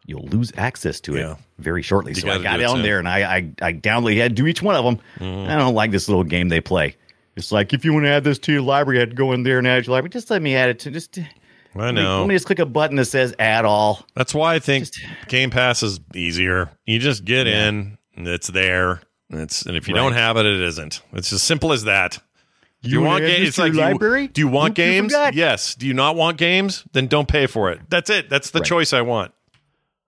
you'll 0.07 0.27
lose 0.27 0.53
access 0.57 1.01
to 1.01 1.17
it 1.17 1.21
Yeah. 1.21 1.35
Very 1.59 1.83
shortly. 1.83 2.13
You 2.13 2.21
so 2.21 2.29
I 2.31 2.43
got 2.43 2.57
do 2.57 2.63
it 2.63 2.65
it 2.65 2.71
on 2.71 2.83
there 2.83 2.99
and 2.99 3.09
I, 3.09 3.23
I, 3.37 3.37
I 3.63 3.73
downloaded, 3.73 4.17
had 4.19 4.37
to 4.37 4.43
do 4.43 4.47
each 4.47 4.63
one 4.63 4.75
of 4.75 4.85
them. 4.85 4.99
Mm-hmm. 5.19 5.51
I 5.51 5.57
don't 5.57 5.75
like 5.75 5.91
this 5.91 6.09
little 6.09 6.25
game 6.25 6.49
they 6.49 6.61
play. 6.61 6.97
It's 7.37 7.51
like, 7.51 7.73
if 7.73 7.85
you 7.85 7.93
want 7.93 8.05
to 8.05 8.11
add 8.11 8.25
this 8.25 8.39
to 8.41 8.53
your 8.53 8.63
library, 8.63 8.99
you 8.99 9.01
have 9.01 9.11
to 9.11 9.17
go 9.17 9.33
in 9.33 9.43
there 9.43 9.59
and 9.59 9.67
add 9.67 9.87
your 9.87 9.95
library. 9.95 10.11
Just 10.11 10.31
let 10.31 10.41
me 10.41 10.55
add 10.55 10.69
it 10.71 10.79
to 10.81 10.91
just. 10.91 11.19
I 11.19 11.29
Let 11.75 11.95
me, 11.95 12.03
know. 12.03 12.21
let 12.21 12.29
me 12.29 12.35
just 12.37 12.47
click 12.47 12.61
a 12.61 12.67
button 12.67 12.97
that 12.97 13.07
says 13.07 13.35
add 13.41 13.65
all. 13.65 14.07
That's 14.15 14.33
why 14.33 14.55
I 14.55 14.59
think 14.61 14.89
Game 15.27 15.51
Pass 15.51 15.83
is 15.83 15.99
easier. 16.15 16.71
You 16.87 17.01
just 17.01 17.25
get 17.25 17.49
in, 17.49 17.99
and 18.15 18.29
it's 18.29 18.47
there. 18.47 19.01
And 19.31 19.41
it's 19.41 19.63
and 19.67 19.77
if 19.77 19.89
you 19.89 19.95
don't 19.95 20.13
have 20.13 20.37
it, 20.37 20.47
it 20.47 20.61
isn't. 20.61 21.03
It's 21.13 21.33
as 21.33 21.43
simple 21.43 21.73
as 21.73 21.85
that. 21.85 22.21
Do 22.83 22.91
you, 22.91 23.01
wanna 23.01 23.11
want 23.11 23.25
games? 23.25 23.49
It's 23.49 23.59
like 23.59 23.73
your 23.73 23.83
you- 23.83 23.91
library? 23.93 24.29
do 24.29 24.41
you 24.43 24.49
want 24.49 24.79
you 24.79 24.85
games? 24.85 25.13
forgot. 25.13 25.35
Yes. 25.35 25.75
Do 25.75 25.87
you 25.89 25.95
not 25.95 26.15
want 26.15 26.37
games? 26.37 26.85
Then 26.93 27.07
don't 27.09 27.27
pay 27.27 27.47
for 27.47 27.73
it. 27.73 27.81
That's 27.89 28.11
it. 28.11 28.29
That's 28.31 28.51
the 28.51 28.61
Right. 28.61 28.69
choice 28.69 28.93
I 28.93 29.01
want. 29.01 29.33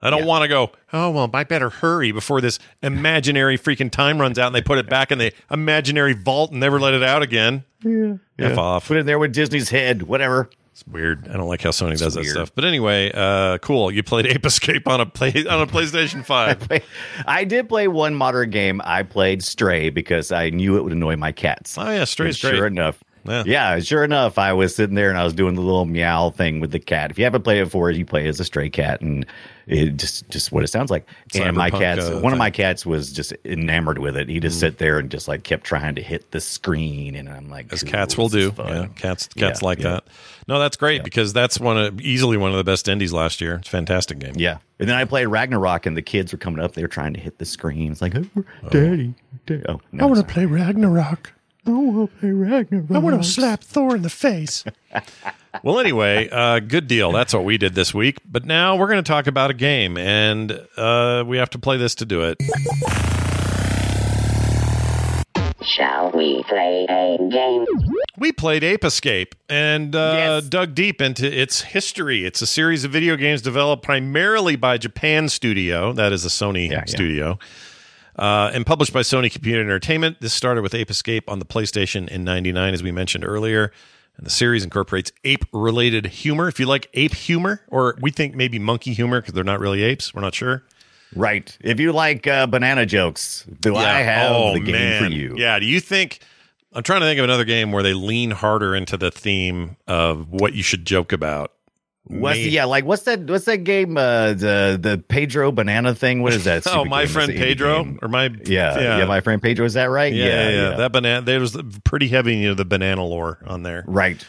I 0.06 0.10
don't 0.10 0.20
Yeah. 0.20 0.26
want 0.26 0.42
to 0.42 0.48
go. 0.48 0.70
Oh 0.92 1.10
well, 1.10 1.28
I 1.34 1.44
better 1.44 1.68
hurry 1.70 2.12
before 2.12 2.40
this 2.40 2.58
imaginary 2.82 3.58
freaking 3.58 3.90
time 3.90 4.20
runs 4.20 4.38
out, 4.38 4.46
and 4.46 4.54
they 4.54 4.62
put 4.62 4.78
it 4.78 4.88
back 4.88 5.10
in 5.12 5.18
the 5.18 5.32
imaginary 5.50 6.12
vault 6.14 6.50
and 6.52 6.60
never 6.60 6.78
let 6.80 6.94
it 6.94 7.02
out 7.02 7.22
again. 7.22 7.64
Yeah, 7.84 8.14
F 8.38 8.56
off. 8.58 8.88
Put 8.88 8.96
it 8.96 9.06
there 9.06 9.18
with 9.18 9.32
Disney's 9.32 9.70
head, 9.70 10.02
whatever. 10.02 10.48
It's 10.72 10.86
weird. 10.86 11.26
I 11.28 11.32
don't 11.38 11.48
like 11.48 11.62
how 11.62 11.70
Sony 11.70 11.98
does 11.98 12.14
that 12.14 12.24
stuff. 12.26 12.54
But 12.54 12.66
anyway, 12.66 13.10
uh, 13.14 13.56
cool. 13.58 13.90
You 13.90 14.02
played 14.02 14.26
Ape 14.26 14.44
Escape 14.44 14.86
on 14.86 15.00
a 15.00 15.06
play 15.06 15.30
on 15.48 15.62
a 15.62 15.66
PlayStation 15.66 16.22
Five. 16.26 16.68
I 17.26 17.44
did 17.44 17.66
play 17.68 17.88
one 17.88 18.14
modern 18.14 18.50
game. 18.50 18.82
I 18.84 19.02
played 19.02 19.42
Stray 19.42 19.88
because 19.88 20.32
I 20.32 20.50
knew 20.50 20.76
it 20.76 20.84
would 20.84 20.92
annoy 20.92 21.16
my 21.16 21.32
cats. 21.32 21.78
Oh 21.78 21.88
yeah, 21.90 22.00
And 22.00 22.08
straight. 22.08 22.36
Sure 22.36 22.66
enough. 22.66 23.02
Yeah. 23.28 23.42
Yeah. 23.46 23.78
sure 23.80 24.04
enough, 24.04 24.38
I 24.38 24.52
was 24.52 24.74
sitting 24.74 24.94
there 24.94 25.10
and 25.10 25.18
I 25.18 25.24
was 25.24 25.32
doing 25.34 25.54
the 25.54 25.60
little 25.62 25.84
meow 25.84 26.30
thing 26.30 26.60
with 26.60 26.70
the 26.72 26.78
cat. 26.78 27.10
If 27.10 27.18
you 27.18 27.24
haven't 27.24 27.42
played 27.42 27.60
it 27.60 27.64
before, 27.64 27.90
you 27.90 28.04
play 28.04 28.26
as 28.28 28.40
a 28.40 28.44
stray 28.44 28.70
cat, 28.70 29.00
and 29.00 29.26
it 29.66 29.96
just 29.96 30.28
just 30.28 30.52
what 30.52 30.62
it 30.62 30.68
sounds 30.68 30.90
like. 30.90 31.08
and 31.34 31.56
my 31.56 31.70
cats, 31.70 32.04
uh, 32.04 32.20
one 32.20 32.32
of 32.32 32.38
my 32.38 32.50
cats 32.50 32.86
was 32.86 33.12
just 33.12 33.32
enamored 33.44 33.98
with 33.98 34.16
it. 34.16 34.28
He 34.28 34.38
just 34.40 34.60
sit 34.60 34.78
there 34.78 34.98
and 34.98 35.10
just 35.10 35.28
like 35.28 35.42
kept 35.42 35.64
trying 35.64 35.94
to 35.96 36.02
hit 36.02 36.30
the 36.30 36.40
screen, 36.40 37.14
and 37.16 37.28
I'm 37.28 37.48
like, 37.50 37.72
As 37.72 37.82
cats 37.82 38.16
will 38.16 38.28
do. 38.28 38.52
Yeah, 38.58 38.86
cats 38.96 39.28
cats 39.28 39.60
Yeah, 39.62 39.66
like 39.66 39.78
yeah. 39.80 39.90
that. 39.90 40.04
No, 40.48 40.60
that's 40.60 40.76
great 40.76 41.02
because 41.02 41.32
that's 41.32 41.58
one 41.58 41.76
of 41.76 42.00
easily 42.00 42.36
one 42.36 42.52
of 42.52 42.56
the 42.56 42.64
best 42.64 42.86
indies 42.86 43.12
last 43.12 43.40
year. 43.40 43.56
It's 43.56 43.68
a 43.68 43.70
fantastic 43.72 44.20
game. 44.20 44.34
Yeah. 44.36 44.58
And 44.78 44.88
then 44.88 44.96
I 44.96 45.04
played 45.04 45.26
Ragnarok, 45.26 45.86
and 45.86 45.96
the 45.96 46.02
kids 46.02 46.30
were 46.32 46.38
coming 46.38 46.60
up. 46.62 46.74
They 46.74 46.82
were 46.82 46.88
trying 46.88 47.14
to 47.14 47.20
hit 47.20 47.38
the 47.38 47.44
screen. 47.46 47.90
It's 47.90 48.02
like, 48.02 48.14
oh, 48.14 48.44
Daddy, 48.70 49.14
Daddy. 49.46 49.64
Oh, 49.68 49.80
no, 49.90 50.14
sorry. 50.14 50.26
play 50.26 50.44
Ragnarok. 50.44 51.32
I 51.66 51.70
want 51.70 52.10
to 52.12 52.16
play 52.18 52.30
Ragnarok. 52.30 53.24
slap 53.24 53.62
Thor 53.62 53.96
in 53.96 54.02
the 54.02 54.10
face. 54.10 54.64
well, 55.62 55.80
anyway, 55.80 56.28
uh, 56.30 56.60
good 56.60 56.86
deal. 56.86 57.12
That's 57.12 57.34
what 57.34 57.44
we 57.44 57.58
did 57.58 57.74
this 57.74 57.92
week. 57.92 58.18
But 58.30 58.44
now 58.44 58.76
we're 58.76 58.86
going 58.88 59.02
to 59.02 59.08
talk 59.08 59.26
about 59.26 59.50
a 59.50 59.54
game, 59.54 59.96
and 59.96 60.52
uh, 60.76 61.24
we 61.26 61.38
have 61.38 61.50
to 61.50 61.58
play 61.58 61.76
this 61.76 61.94
to 61.96 62.04
do 62.06 62.22
it. 62.22 62.38
Shall 65.62 66.12
we 66.12 66.42
play 66.44 66.86
a 66.88 67.18
game? 67.30 67.66
We 68.18 68.30
played 68.32 68.62
Ape 68.62 68.84
Escape 68.84 69.34
and 69.48 69.94
uh, 69.96 70.12
Yes. 70.16 70.44
dug 70.44 70.74
deep 70.74 71.02
into 71.02 71.26
its 71.26 71.62
history. 71.62 72.24
It's 72.24 72.40
a 72.40 72.46
series 72.46 72.84
of 72.84 72.92
video 72.92 73.16
games 73.16 73.42
developed 73.42 73.82
primarily 73.82 74.54
by 74.56 74.78
Japan 74.78 75.28
Studio, 75.28 75.92
that 75.94 76.12
is 76.12 76.24
a 76.24 76.28
Sony 76.28 76.70
Yeah, 76.70 76.84
yeah. 76.86 77.34
Uh, 78.18 78.50
and 78.52 78.66
published 78.66 78.92
by 78.92 79.00
Sony 79.00 79.30
Computer 79.30 79.60
Entertainment. 79.60 80.20
This 80.20 80.32
started 80.32 80.62
with 80.62 80.74
Ape 80.74 80.90
Escape 80.90 81.28
on 81.28 81.38
the 81.38 81.44
PlayStation 81.44 82.08
in 82.08 82.24
'99, 82.24 82.74
as 82.74 82.82
we 82.82 82.92
mentioned 82.92 83.24
earlier. 83.24 83.72
And 84.16 84.24
the 84.24 84.30
series 84.30 84.64
incorporates 84.64 85.12
ape-related 85.24 86.06
humor. 86.06 86.48
If 86.48 86.58
you 86.58 86.64
like 86.64 86.88
ape 86.94 87.14
humor, 87.14 87.60
or 87.68 87.98
we 88.00 88.10
think 88.10 88.34
maybe 88.34 88.58
monkey 88.58 88.94
humor 88.94 89.20
because 89.20 89.34
they're 89.34 89.44
not 89.44 89.60
really 89.60 89.82
apes, 89.82 90.14
we're 90.14 90.22
not 90.22 90.34
sure. 90.34 90.64
Right. 91.14 91.56
If 91.60 91.78
you 91.78 91.92
like 91.92 92.26
uh, 92.26 92.46
banana 92.46 92.86
jokes, 92.86 93.44
do 93.60 93.76
I 93.76 94.00
have 94.00 94.32
oh, 94.32 94.54
the 94.54 94.60
game 94.60 94.72
man. 94.72 95.02
for 95.02 95.10
you? 95.10 95.34
Yeah. 95.36 95.58
Do 95.58 95.66
you 95.66 95.80
think? 95.80 96.20
I'm 96.72 96.82
trying 96.82 97.00
to 97.00 97.06
think 97.06 97.18
of 97.18 97.24
another 97.24 97.44
game 97.44 97.72
where 97.72 97.82
they 97.82 97.94
lean 97.94 98.32
harder 98.32 98.74
into 98.74 98.96
the 98.96 99.10
theme 99.10 99.76
of 99.86 100.30
what 100.30 100.52
you 100.52 100.62
should 100.62 100.84
joke 100.84 101.12
about. 101.12 101.52
What's 102.08 102.38
yeah, 102.38 102.64
like 102.64 102.84
what's 102.84 103.02
that? 103.02 103.28
What's 103.28 103.46
that 103.46 103.64
game? 103.64 103.96
Uh, 103.96 104.28
the 104.34 104.78
the 104.80 105.02
Pedro 105.08 105.50
banana 105.50 105.94
thing. 105.94 106.22
What 106.22 106.34
is 106.34 106.44
that? 106.44 106.64
Oh, 106.76 106.84
my 106.84 107.06
friend 107.06 107.30
It's 107.30 107.38
an 107.40 107.44
indie 107.44 107.48
Pedro, 107.48 107.84
game. 107.84 107.98
or 108.00 108.08
my 108.08 108.30
Yeah, 108.44 108.98
yeah, 108.98 109.04
my 109.06 109.20
friend 109.20 109.42
Pedro. 109.42 109.66
Is 109.66 109.74
that 109.74 109.86
right? 109.86 110.12
yeah, 110.12 110.24
yeah, 110.24 110.50
yeah. 110.50 110.76
That 110.76 110.92
banana. 110.92 111.22
There 111.22 111.40
was 111.40 111.56
pretty 111.84 112.08
heavy, 112.08 112.36
you 112.36 112.48
know, 112.48 112.54
the 112.54 112.64
banana 112.64 113.04
lore 113.04 113.38
on 113.46 113.62
there. 113.62 113.84
right. 113.86 114.24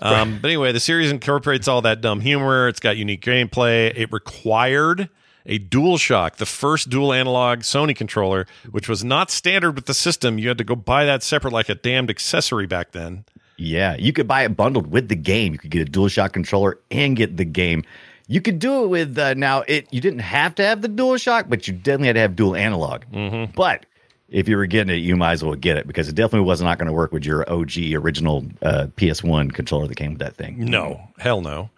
Um, 0.00 0.40
but 0.42 0.48
anyway, 0.48 0.72
the 0.72 0.80
series 0.80 1.12
incorporates 1.12 1.68
all 1.68 1.82
that 1.82 2.00
dumb 2.00 2.20
humor. 2.20 2.66
It's 2.66 2.80
got 2.80 2.96
unique 2.96 3.24
gameplay. 3.24 3.92
It 3.96 4.10
required 4.10 5.08
a 5.46 5.60
DualShock, 5.60 6.36
the 6.36 6.46
first 6.46 6.90
dual 6.90 7.12
analog 7.12 7.60
Sony 7.60 7.94
controller, 7.94 8.46
which 8.70 8.88
was 8.88 9.04
not 9.04 9.30
standard 9.30 9.76
with 9.76 9.86
the 9.86 9.94
system. 9.94 10.38
You 10.38 10.48
had 10.48 10.58
to 10.58 10.64
go 10.64 10.74
buy 10.74 11.04
that 11.04 11.22
separate, 11.22 11.52
like 11.52 11.68
a 11.68 11.76
damned 11.76 12.10
accessory 12.10 12.66
back 12.66 12.90
then. 12.90 13.24
Yeah, 13.56 13.96
you 13.96 14.12
could 14.12 14.26
buy 14.26 14.44
it 14.44 14.56
bundled 14.56 14.90
with 14.90 15.08
the 15.08 15.16
game. 15.16 15.52
You 15.52 15.58
could 15.58 15.70
get 15.70 15.88
a 15.88 15.90
DualShock 15.90 16.32
controller 16.32 16.78
and 16.90 17.16
get 17.16 17.36
the 17.36 17.44
game. 17.44 17.84
You 18.26 18.40
could 18.40 18.58
do 18.58 18.84
it 18.84 18.88
with 18.88 19.18
uh, 19.18 19.34
now. 19.34 19.62
It 19.68 19.88
you 19.92 20.00
didn't 20.00 20.20
have 20.20 20.54
to 20.56 20.64
have 20.64 20.82
the 20.82 20.88
DualShock, 20.88 21.48
but 21.48 21.68
you 21.68 21.74
definitely 21.74 22.08
had 22.08 22.14
to 22.14 22.20
have 22.20 22.36
dual 22.36 22.56
analog. 22.56 23.02
Mm-hmm. 23.12 23.52
But 23.54 23.86
if 24.28 24.48
you 24.48 24.56
were 24.56 24.66
getting 24.66 24.94
it, 24.94 24.98
you 24.98 25.16
might 25.16 25.32
as 25.32 25.44
well 25.44 25.54
get 25.54 25.76
it 25.76 25.86
because 25.86 26.08
it 26.08 26.14
definitely 26.14 26.46
was 26.46 26.62
not 26.62 26.78
going 26.78 26.86
to 26.86 26.92
work 26.92 27.12
with 27.12 27.24
your 27.24 27.48
OG 27.50 27.76
original 27.94 28.44
uh, 28.62 28.86
PS1 28.96 29.52
controller 29.52 29.86
that 29.86 29.96
came 29.96 30.12
with 30.12 30.20
that 30.20 30.36
thing. 30.36 30.64
No, 30.64 31.08
hell 31.18 31.42
no. 31.42 31.70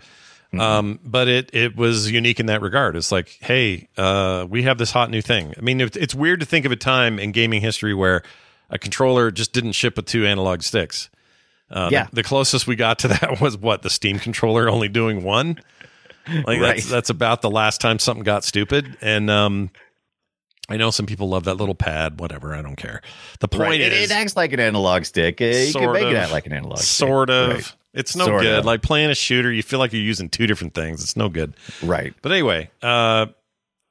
Um, 0.60 1.00
but 1.04 1.28
it 1.28 1.50
it 1.52 1.76
was 1.76 2.10
unique 2.10 2.40
in 2.40 2.46
that 2.46 2.62
regard. 2.62 2.96
It's 2.96 3.10
like, 3.10 3.38
hey, 3.40 3.88
uh, 3.96 4.46
we 4.48 4.62
have 4.62 4.78
this 4.78 4.92
hot 4.92 5.10
new 5.10 5.20
thing. 5.20 5.52
I 5.56 5.60
mean, 5.60 5.80
it's 5.80 6.14
weird 6.14 6.40
to 6.40 6.46
think 6.46 6.64
of 6.64 6.72
a 6.72 6.76
time 6.76 7.18
in 7.18 7.32
gaming 7.32 7.60
history 7.60 7.94
where 7.94 8.22
a 8.70 8.78
controller 8.78 9.30
just 9.30 9.52
didn't 9.52 9.72
ship 9.72 9.96
with 9.96 10.06
two 10.06 10.26
analog 10.26 10.62
sticks. 10.62 11.10
Uh, 11.74 11.88
Yeah. 11.92 12.04
the, 12.10 12.16
the 12.16 12.22
closest 12.22 12.66
we 12.66 12.76
got 12.76 13.00
to 13.00 13.08
that 13.20 13.40
was 13.40 13.56
what 13.58 13.82
the 13.82 13.90
Steam 13.90 14.18
controller 14.18 14.68
only 14.70 14.88
doing 14.88 15.22
one. 15.22 15.60
Like 16.26 16.46
Right. 16.46 16.60
that's 16.76 16.88
that's 16.88 17.10
about 17.10 17.42
the 17.42 17.50
last 17.50 17.80
time 17.82 17.98
something 17.98 18.24
got 18.24 18.44
stupid. 18.44 18.96
And 19.02 19.28
um, 19.28 19.70
I 20.70 20.78
know 20.78 20.90
some 20.90 21.04
people 21.04 21.28
love 21.28 21.44
that 21.44 21.56
little 21.56 21.74
pad. 21.74 22.18
Whatever, 22.18 22.54
I 22.54 22.62
don't 22.62 22.76
care. 22.76 23.02
The 23.40 23.48
point 23.48 23.60
Right. 23.68 23.80
It, 23.82 23.92
is, 23.92 24.10
it 24.10 24.14
acts 24.14 24.34
like 24.36 24.52
an 24.54 24.60
analog 24.60 25.04
stick. 25.04 25.40
Uh, 25.42 25.44
you 25.44 25.72
can 25.74 25.92
make 25.92 26.04
of. 26.04 26.12
it 26.12 26.16
act 26.16 26.32
like 26.32 26.46
an 26.46 26.52
analog 26.54 26.78
stick. 26.78 26.86
sort 26.86 27.28
of. 27.28 27.50
Right. 27.50 27.72
It's 27.92 28.16
no 28.16 28.24
Sort 28.24 28.42
good. 28.42 28.58
of. 28.60 28.64
Like 28.64 28.82
playing 28.82 29.10
a 29.10 29.14
shooter, 29.14 29.52
you 29.52 29.62
feel 29.62 29.78
like 29.78 29.92
you're 29.92 30.02
using 30.02 30.28
two 30.28 30.46
different 30.48 30.74
things. 30.74 31.02
It's 31.04 31.16
no 31.16 31.28
good. 31.28 31.54
Right. 31.82 32.12
But 32.22 32.32
anyway, 32.32 32.70
uh, 32.82 33.26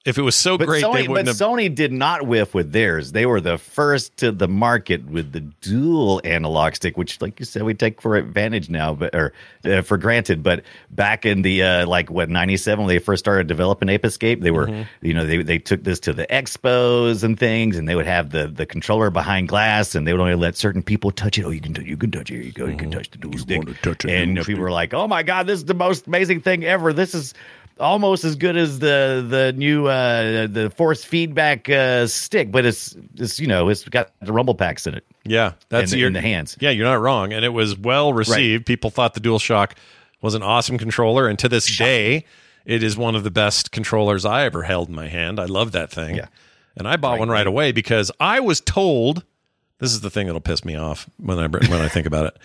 if 0.05 0.17
it 0.17 0.21
was 0.21 0.35
so 0.35 0.57
But, 0.57 0.67
great, 0.67 0.83
Sony, 0.83 0.93
they 0.93 1.01
but 1.07 1.09
wouldn't 1.11 1.27
have. 1.29 1.37
Sony 1.37 1.73
did 1.73 1.91
not 1.93 2.27
whiff 2.27 2.53
with 2.53 2.73
theirs. 2.73 3.13
They 3.13 3.25
were 3.25 3.39
the 3.39 3.57
first 3.57 4.17
to 4.17 4.31
the 4.31 4.47
market 4.49 5.05
with 5.05 5.31
the 5.31 5.39
dual 5.39 6.19
analog 6.25 6.75
stick, 6.75 6.97
which, 6.97 7.21
like 7.21 7.39
you 7.39 7.45
said, 7.45 7.63
we 7.63 7.73
take 7.73 8.01
for 8.01 8.17
advantage 8.17 8.69
now, 8.69 8.93
but 8.93 9.15
or 9.15 9.31
uh, 9.65 9.81
for 9.81 9.97
granted. 9.97 10.43
But 10.43 10.63
back 10.91 11.25
in 11.25 11.41
the 11.41 11.63
uh, 11.63 11.87
like 11.87 12.11
what 12.11 12.29
ninety 12.29 12.57
seven, 12.57 12.85
when 12.85 12.93
they 12.93 12.99
first 12.99 13.23
started 13.23 13.47
developing 13.47 13.87
Ape 13.89 14.03
Escape, 14.05 14.41
they 14.41 14.51
were 14.51 14.67
Mm-hmm. 14.67 15.05
you 15.05 15.13
know 15.13 15.25
they 15.25 15.41
they 15.41 15.57
took 15.57 15.83
this 15.83 15.99
to 16.01 16.13
the 16.13 16.25
expos 16.27 17.23
and 17.23 17.39
things, 17.39 17.77
and 17.77 17.87
they 17.87 17.95
would 17.95 18.05
have 18.05 18.29
the 18.31 18.47
the 18.47 18.65
controller 18.65 19.09
behind 19.09 19.47
glass, 19.47 19.95
and 19.95 20.05
they 20.07 20.11
would 20.13 20.21
only 20.21 20.35
let 20.35 20.55
certain 20.57 20.83
people 20.83 21.11
touch 21.11 21.37
it. 21.37 21.43
Oh, 21.45 21.49
you 21.49 21.61
can 21.61 21.73
touch 21.73 21.85
you 21.85 21.97
can 21.97 22.11
touch 22.11 22.29
it. 22.29 22.35
Here 22.35 22.43
you 22.43 22.51
go. 22.51 22.65
You 22.65 22.71
Mm-hmm. 22.71 22.79
can 22.79 22.91
touch 22.91 23.09
the 23.11 23.17
dual 23.19 23.37
stick. 23.37 23.61
and 24.05 24.29
you 24.29 24.33
know, 24.35 24.43
people 24.43 24.63
were 24.63 24.71
like, 24.71 24.93
"Oh 24.93 25.07
my 25.07 25.23
god, 25.23 25.47
this 25.47 25.59
is 25.59 25.65
the 25.65 25.73
most 25.73 26.07
amazing 26.07 26.41
thing 26.41 26.63
ever. 26.65 26.91
This 26.93 27.13
is." 27.15 27.33
Almost 27.79 28.23
as 28.23 28.35
good 28.35 28.55
as 28.55 28.79
the 28.79 29.25
the 29.27 29.53
new 29.53 29.87
uh 29.87 30.47
the 30.47 30.71
force 30.75 31.03
feedback 31.03 31.67
uh 31.69 32.05
stick 32.07 32.51
but 32.51 32.65
it's 32.65 32.95
it's 33.15 33.39
you 33.39 33.47
know 33.47 33.69
it's 33.69 33.83
got 33.89 34.11
the 34.21 34.31
rumble 34.31 34.55
packs 34.55 34.85
in 34.85 34.93
it 34.93 35.05
yeah, 35.25 35.53
that's 35.69 35.93
in 35.93 35.99
in 35.99 36.13
the 36.13 36.21
hands. 36.21 36.57
Yeah, 36.59 36.71
you're 36.71 36.85
not 36.85 36.99
wrong, 36.99 37.31
and 37.31 37.45
it 37.45 37.49
was 37.49 37.77
well 37.77 38.13
received. 38.13 38.65
People 38.65 38.89
thought 38.89 39.13
the 39.13 39.21
DualShock 39.21 39.71
was 40.21 40.35
an 40.35 40.43
awesome 40.43 40.77
controller, 40.77 41.27
and 41.27 41.39
to 41.39 41.47
this 41.47 41.77
day, 41.77 42.25
it 42.65 42.83
is 42.83 42.97
one 42.97 43.15
of 43.15 43.23
the 43.23 43.31
best 43.31 43.71
controllers 43.71 44.25
I 44.25 44.43
ever 44.43 44.63
held 44.63 44.89
in 44.89 44.95
my 44.95 45.07
hand. 45.07 45.39
I 45.39 45.45
love 45.45 45.71
that 45.71 45.91
thing. 45.91 46.15
Yeah. 46.15 46.27
and 46.75 46.87
I 46.87 46.97
bought 46.97 47.19
one 47.19 47.29
right 47.29 47.47
away 47.47 47.71
because 47.71 48.11
I 48.19 48.39
was 48.39 48.59
told. 48.61 49.23
This 49.79 49.91
is 49.93 50.01
the 50.01 50.09
thing 50.09 50.27
that'll 50.27 50.41
piss 50.41 50.63
me 50.63 50.75
off 50.75 51.09
when 51.17 51.39
I 51.39 51.47
when 51.47 51.73
I 51.81 51.87
think 51.87 52.05
about 52.05 52.27
it. 52.27 52.37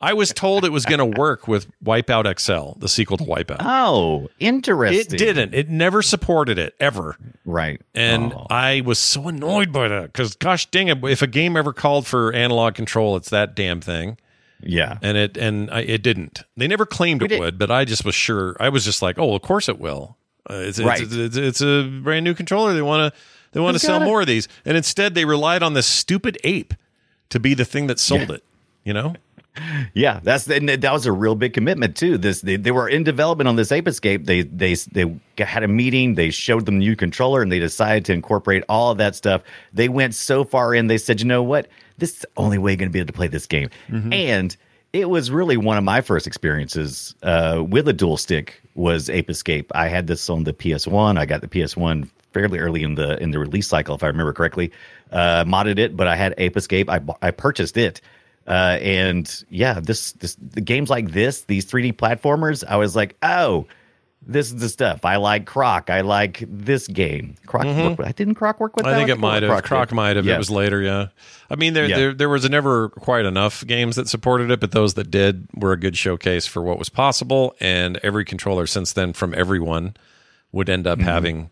I 0.00 0.12
was 0.12 0.30
told 0.32 0.64
it 0.64 0.72
was 0.72 0.84
going 0.84 0.98
to 0.98 1.18
work 1.18 1.48
with 1.48 1.66
Wipeout 1.82 2.38
XL, 2.38 2.78
the 2.78 2.88
sequel 2.88 3.16
to 3.16 3.24
Wipeout. 3.24 3.56
Oh, 3.60 4.28
interesting. 4.38 5.14
It 5.14 5.18
didn't. 5.18 5.54
It 5.54 5.70
never 5.70 6.02
supported 6.02 6.58
it 6.58 6.74
ever. 6.78 7.16
Right. 7.46 7.80
And 7.94 8.32
Oh. 8.34 8.46
I 8.50 8.82
was 8.82 8.98
so 8.98 9.28
annoyed 9.28 9.72
by 9.72 9.88
that 9.88 10.12
because, 10.12 10.34
gosh 10.36 10.66
dang 10.66 10.88
it, 10.88 11.02
if 11.04 11.22
a 11.22 11.26
game 11.26 11.56
ever 11.56 11.72
called 11.72 12.06
for 12.06 12.32
analog 12.34 12.74
control, 12.74 13.16
it's 13.16 13.30
that 13.30 13.54
damn 13.56 13.80
thing. 13.80 14.18
yeah. 14.62 14.98
And 15.00 15.16
it 15.16 15.36
and 15.38 15.70
I, 15.70 15.80
it 15.80 16.02
didn't. 16.02 16.42
They 16.58 16.68
never 16.68 16.84
claimed 16.84 17.22
it 17.22 17.28
did- 17.28 17.40
would, 17.40 17.58
but 17.58 17.70
I 17.70 17.84
just 17.86 18.04
was 18.04 18.14
sure. 18.14 18.54
I 18.60 18.68
was 18.68 18.84
just 18.84 19.00
like, 19.00 19.18
oh, 19.18 19.34
of 19.34 19.40
course 19.42 19.66
it 19.68 19.78
will. 19.78 20.16
Uh, 20.48 20.54
it's, 20.56 20.78
Right. 20.78 21.00
it's, 21.00 21.14
it's, 21.14 21.36
it's 21.36 21.60
a 21.62 21.84
brand 22.02 22.24
new 22.24 22.34
controller. 22.34 22.74
They 22.74 22.82
want 22.82 23.12
to 23.14 23.20
they 23.52 23.60
want 23.60 23.74
to 23.74 23.78
sell 23.78 24.02
it. 24.02 24.04
more 24.04 24.20
of 24.20 24.26
these, 24.26 24.46
and 24.66 24.76
instead 24.76 25.14
they 25.14 25.24
relied 25.24 25.62
on 25.62 25.72
this 25.72 25.86
stupid 25.86 26.36
ape 26.44 26.74
to 27.30 27.40
be 27.40 27.54
the 27.54 27.64
thing 27.64 27.86
that 27.86 27.98
sold 27.98 28.30
it. 28.30 28.44
You 28.84 28.92
know, 28.92 29.14
Yeah, 29.94 30.20
that's 30.22 30.48
and 30.48 30.68
that 30.68 30.92
was 30.92 31.06
a 31.06 31.12
real 31.12 31.34
big 31.34 31.54
commitment 31.54 31.96
too. 31.96 32.18
This 32.18 32.40
they, 32.40 32.56
they 32.56 32.70
were 32.70 32.88
in 32.88 33.04
development 33.04 33.48
on 33.48 33.56
this 33.56 33.72
Ape 33.72 33.88
Escape. 33.88 34.24
They 34.24 34.42
they 34.42 34.74
they 34.74 35.18
had 35.38 35.62
a 35.62 35.68
meeting. 35.68 36.14
They 36.14 36.30
showed 36.30 36.66
them 36.66 36.78
the 36.78 36.84
new 36.84 36.96
controller, 36.96 37.42
and 37.42 37.50
they 37.50 37.58
decided 37.58 38.04
to 38.06 38.12
incorporate 38.12 38.64
all 38.68 38.90
of 38.90 38.98
that 38.98 39.14
stuff. 39.16 39.42
They 39.72 39.88
went 39.88 40.14
so 40.14 40.44
far 40.44 40.74
in. 40.74 40.86
They 40.86 40.98
said, 40.98 41.20
you 41.20 41.26
know 41.26 41.42
what, 41.42 41.68
this 41.98 42.12
is 42.12 42.18
the 42.20 42.28
only 42.36 42.58
way 42.58 42.72
you're 42.72 42.76
going 42.76 42.88
to 42.88 42.92
be 42.92 42.98
able 42.98 43.08
to 43.08 43.12
play 43.12 43.28
this 43.28 43.46
game. 43.46 43.70
And 44.12 44.56
it 44.92 45.10
was 45.10 45.30
really 45.30 45.56
one 45.56 45.76
of 45.76 45.84
my 45.84 46.00
first 46.00 46.26
experiences 46.26 47.14
uh, 47.22 47.62
with 47.66 47.88
a 47.88 47.92
dual 47.92 48.16
stick 48.16 48.62
was 48.74 49.10
Ape 49.10 49.30
Escape. 49.30 49.70
I 49.74 49.88
had 49.88 50.06
this 50.06 50.30
on 50.30 50.44
the 50.44 50.52
PS 50.52 50.86
One. 50.86 51.18
I 51.18 51.26
got 51.26 51.40
the 51.40 51.48
PS 51.48 51.76
One 51.76 52.10
fairly 52.32 52.58
early 52.58 52.82
in 52.82 52.94
the 52.94 53.20
in 53.22 53.30
the 53.30 53.38
release 53.38 53.66
cycle, 53.66 53.94
if 53.94 54.02
I 54.02 54.08
remember 54.08 54.32
correctly. 54.32 54.72
Uh, 55.10 55.44
modded 55.44 55.78
it, 55.78 55.96
but 55.96 56.06
I 56.06 56.16
had 56.16 56.34
Ape 56.38 56.56
Escape. 56.56 56.90
I 56.90 57.00
I 57.22 57.30
purchased 57.30 57.76
it. 57.76 58.00
Uh, 58.46 58.78
and 58.80 59.44
yeah, 59.50 59.80
this 59.80 60.12
this 60.12 60.36
the 60.36 60.60
games 60.60 60.88
like 60.90 61.10
this, 61.12 61.42
these 61.42 61.66
3D 61.66 61.94
platformers, 61.94 62.62
I 62.66 62.76
was 62.76 62.94
like, 62.94 63.16
oh, 63.22 63.66
this 64.28 64.46
is 64.48 64.56
the 64.56 64.68
stuff. 64.68 65.04
I 65.04 65.16
like 65.16 65.46
Croc. 65.46 65.88
I 65.90 66.00
like 66.00 66.42
this 66.48 66.86
game. 66.88 67.36
Croc. 67.46 67.64
work 67.64 67.98
with- 67.98 68.08
I 68.08 68.12
didn't 68.12 68.34
Croc 68.34 68.58
work 68.60 68.74
with. 68.76 68.84
Mm-hmm. 68.84 68.88
I 68.94 68.98
that? 68.98 69.06
think 69.06 69.10
it 69.10 69.20
might 69.20 69.42
have. 69.44 69.62
Croc 69.64 69.88
did. 69.90 69.94
might 69.94 70.16
have. 70.16 70.24
Yeah. 70.26 70.34
It 70.34 70.38
was 70.38 70.50
later. 70.50 70.80
Yeah. 70.82 71.08
I 71.48 71.54
mean, 71.56 71.74
there, 71.74 71.86
Yeah. 71.86 71.96
there 71.96 72.14
there 72.14 72.28
was 72.28 72.48
never 72.48 72.88
quite 72.88 73.24
enough 73.24 73.64
games 73.66 73.94
that 73.96 74.08
supported 74.08 74.50
it, 74.50 74.58
but 74.60 74.72
those 74.72 74.94
that 74.94 75.10
did 75.10 75.46
were 75.54 75.72
a 75.72 75.76
good 75.76 75.96
showcase 75.96 76.46
for 76.46 76.60
what 76.62 76.78
was 76.78 76.88
possible. 76.88 77.54
And 77.60 77.98
every 78.02 78.24
controller 78.24 78.66
since 78.66 78.92
then, 78.92 79.12
from 79.12 79.32
everyone, 79.34 79.96
would 80.52 80.68
end 80.68 80.86
Mm-hmm. 80.86 81.00
up 81.02 81.04
having 81.06 81.50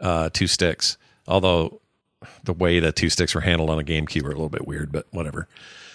uh, 0.00 0.28
two 0.32 0.46
sticks. 0.46 0.96
Although 1.28 1.80
the 2.44 2.52
way 2.52 2.78
the 2.80 2.92
two 2.92 3.08
sticks 3.08 3.34
were 3.34 3.40
handled 3.42 3.70
on 3.70 3.78
a 3.78 3.84
GameCube 3.84 4.22
were 4.22 4.30
a 4.30 4.34
little 4.34 4.48
bit 4.48 4.66
weird, 4.66 4.92
but 4.92 5.06
whatever. 5.12 5.46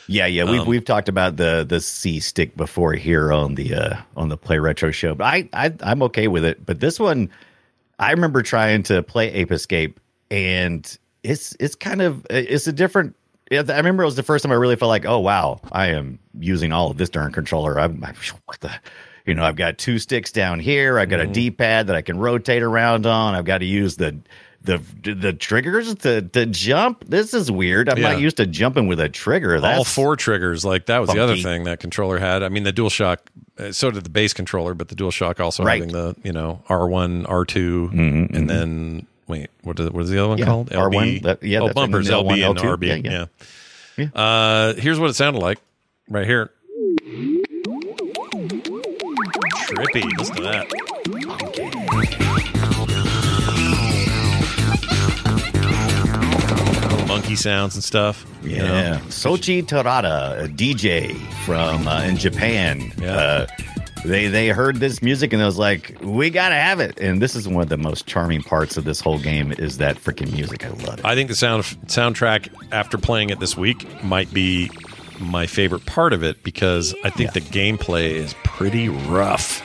Yeah, 0.08 0.26
yeah. 0.26 0.50
We've 0.50 0.62
Um, 0.62 0.68
we've 0.68 0.86
talked 0.86 1.10
about 1.10 1.38
the 1.38 1.66
the 1.68 1.80
C 1.82 2.20
stick 2.20 2.56
before 2.56 2.94
here 2.94 3.32
on 3.34 3.56
the 3.56 3.74
uh 3.76 3.98
on 4.16 4.30
the 4.30 4.38
Play 4.38 4.60
Retro 4.60 4.92
show, 4.92 5.16
but 5.16 5.26
I, 5.26 5.50
I 5.54 5.74
I'm 5.82 6.02
okay 6.04 6.28
with 6.28 6.46
it. 6.46 6.66
But 6.66 6.80
this 6.80 7.00
one, 7.00 7.30
I 8.00 8.12
remember 8.12 8.42
trying 8.42 8.84
to 8.84 9.04
play 9.04 9.32
Ape 9.34 9.52
Escape, 9.52 10.00
and 10.32 10.98
it's 11.24 11.56
it's 11.60 11.76
kind 11.76 12.02
of 12.02 12.26
it's 12.30 12.68
a 12.68 12.74
different. 12.74 13.16
I 13.52 13.56
remember 13.58 14.04
it 14.04 14.08
was 14.08 14.16
the 14.18 14.24
first 14.24 14.44
time 14.44 14.52
I 14.52 14.56
really 14.56 14.76
felt 14.76 14.90
like, 14.90 15.06
oh 15.06 15.20
wow, 15.20 15.62
I 15.72 15.88
am 15.88 16.20
using 16.40 16.72
all 16.74 16.92
of 16.92 16.98
this 16.98 17.10
darn 17.10 17.32
controller. 17.32 17.80
I'm, 17.80 18.04
I'm 18.04 18.16
what 18.46 18.60
the. 18.62 18.72
You 19.26 19.34
know, 19.34 19.44
I've 19.44 19.58
got 19.58 19.78
two 19.78 20.00
sticks 20.00 20.32
down 20.32 20.62
here. 20.62 20.98
I've 20.98 21.10
got 21.10 21.20
Mm-hmm. 21.20 21.32
a 21.32 21.34
D-pad 21.34 21.88
that 21.88 21.98
I 21.98 22.02
can 22.02 22.18
rotate 22.18 22.64
around 22.64 23.06
on. 23.06 23.36
I've 23.36 23.44
got 23.44 23.58
to 23.58 23.66
use 23.66 23.98
the 23.98 24.18
the 24.68 25.16
the 25.16 25.34
triggers 25.34 25.96
to 25.96 26.22
to 26.22 26.46
jump. 26.46 27.04
This 27.08 27.34
is 27.34 27.50
weird. 27.52 27.90
I'm 27.90 27.98
Yeah. 27.98 28.12
not 28.14 28.22
used 28.22 28.38
to 28.38 28.46
jumping 28.46 28.88
with 28.88 29.00
a 29.00 29.10
trigger. 29.10 29.60
That's 29.60 29.78
All 29.80 29.84
four 29.84 30.16
triggers, 30.16 30.64
like 30.64 30.86
that 30.86 31.00
was 31.00 31.10
the 31.10 31.20
other 31.24 31.36
thing 31.38 31.64
that 31.64 31.80
controller 31.80 32.20
had. 32.20 32.44
I 32.44 32.50
mean, 32.50 32.64
the 32.64 32.72
DualShock, 32.74 33.18
uh, 33.58 33.72
so 33.72 33.90
did 33.92 34.04
the 34.04 34.10
base 34.10 34.34
controller, 34.34 34.74
but 34.76 34.90
the 34.90 34.96
DualShock 34.96 35.40
also 35.40 35.64
Right. 35.64 35.80
having 35.82 35.94
the 35.94 36.16
you 36.24 36.32
know 36.34 36.62
R 36.70 36.88
one, 36.88 37.26
R 37.26 37.44
2 37.46 37.90
and 37.94 38.50
then 38.50 39.08
wait, 39.28 39.50
what 39.64 39.80
is 39.80 39.90
what 39.90 40.04
is 40.04 40.10
the 40.10 40.20
other 40.20 40.30
one 40.30 40.38
Yeah, 40.38 40.46
called? 40.46 40.70
R1, 40.70 41.22
that- 41.24 41.42
yeah, 41.44 41.60
oh, 41.62 41.66
that's 41.68 41.74
bumpers, 41.76 42.10
L1, 42.10 42.34
and 42.46 42.58
L2. 42.58 42.78
RB. 42.78 42.88
Yeah, 42.88 42.96
Yeah. 43.12 43.26
yeah. 43.98 44.22
Uh, 44.22 44.74
here's 44.76 45.00
what 45.00 45.10
it 45.10 45.16
sounded 45.16 45.40
like 45.40 45.58
right 46.10 46.26
here. 46.28 46.52
Trippy. 49.68 50.04
Listen 50.18 50.36
to 50.38 50.44
that. 50.44 52.27
Monkey 57.28 57.36
sounds 57.36 57.76
and 57.76 57.84
stuff. 57.84 58.26
you 58.42 58.58
know? 58.58 58.64
Yeah, 58.64 59.00
Soichi 59.08 59.62
Terada, 59.62 60.46
a 60.46 60.48
DJ 60.48 61.14
from 61.44 61.86
uh, 61.86 62.04
in 62.04 62.16
Japan. 62.16 62.94
Yeah. 62.98 63.16
Uh, 63.16 63.48
they 64.06 64.28
they 64.28 64.48
heard 64.50 64.78
this 64.78 65.02
music 65.02 65.34
and 65.34 65.42
they 65.42 65.46
was 65.46 65.58
like, 65.58 65.98
"We 66.02 66.30
gotta 66.30 66.56
have 66.56 66.80
it." 66.80 66.98
And 67.02 67.22
this 67.22 67.36
is 67.36 67.46
one 67.46 67.64
of 67.64 67.68
the 67.70 67.78
most 67.78 68.06
charming 68.06 68.44
parts 68.44 68.78
of 68.78 68.86
this 68.86 69.02
whole 69.02 69.20
game 69.20 69.52
is 69.52 69.78
that 69.80 69.98
freaking 69.98 70.32
music. 70.32 70.66
I 70.66 70.70
love 70.70 71.00
it. 71.00 71.06
I 71.06 71.16
think 71.16 71.28
the 71.30 71.36
sound 71.36 71.64
soundtrack 71.88 72.48
after 72.72 72.98
playing 72.98 73.32
it 73.32 73.40
this 73.42 73.58
week 73.58 73.86
might 74.04 74.32
be 74.34 74.72
my 75.20 75.48
favorite 75.48 75.86
part 75.86 76.14
of 76.14 76.24
it 76.24 76.42
because 76.44 76.96
I 77.04 77.10
think 77.10 77.34
the 77.34 77.42
gameplay 77.42 78.12
is 78.12 78.34
pretty 78.46 78.88
rough. 78.88 79.62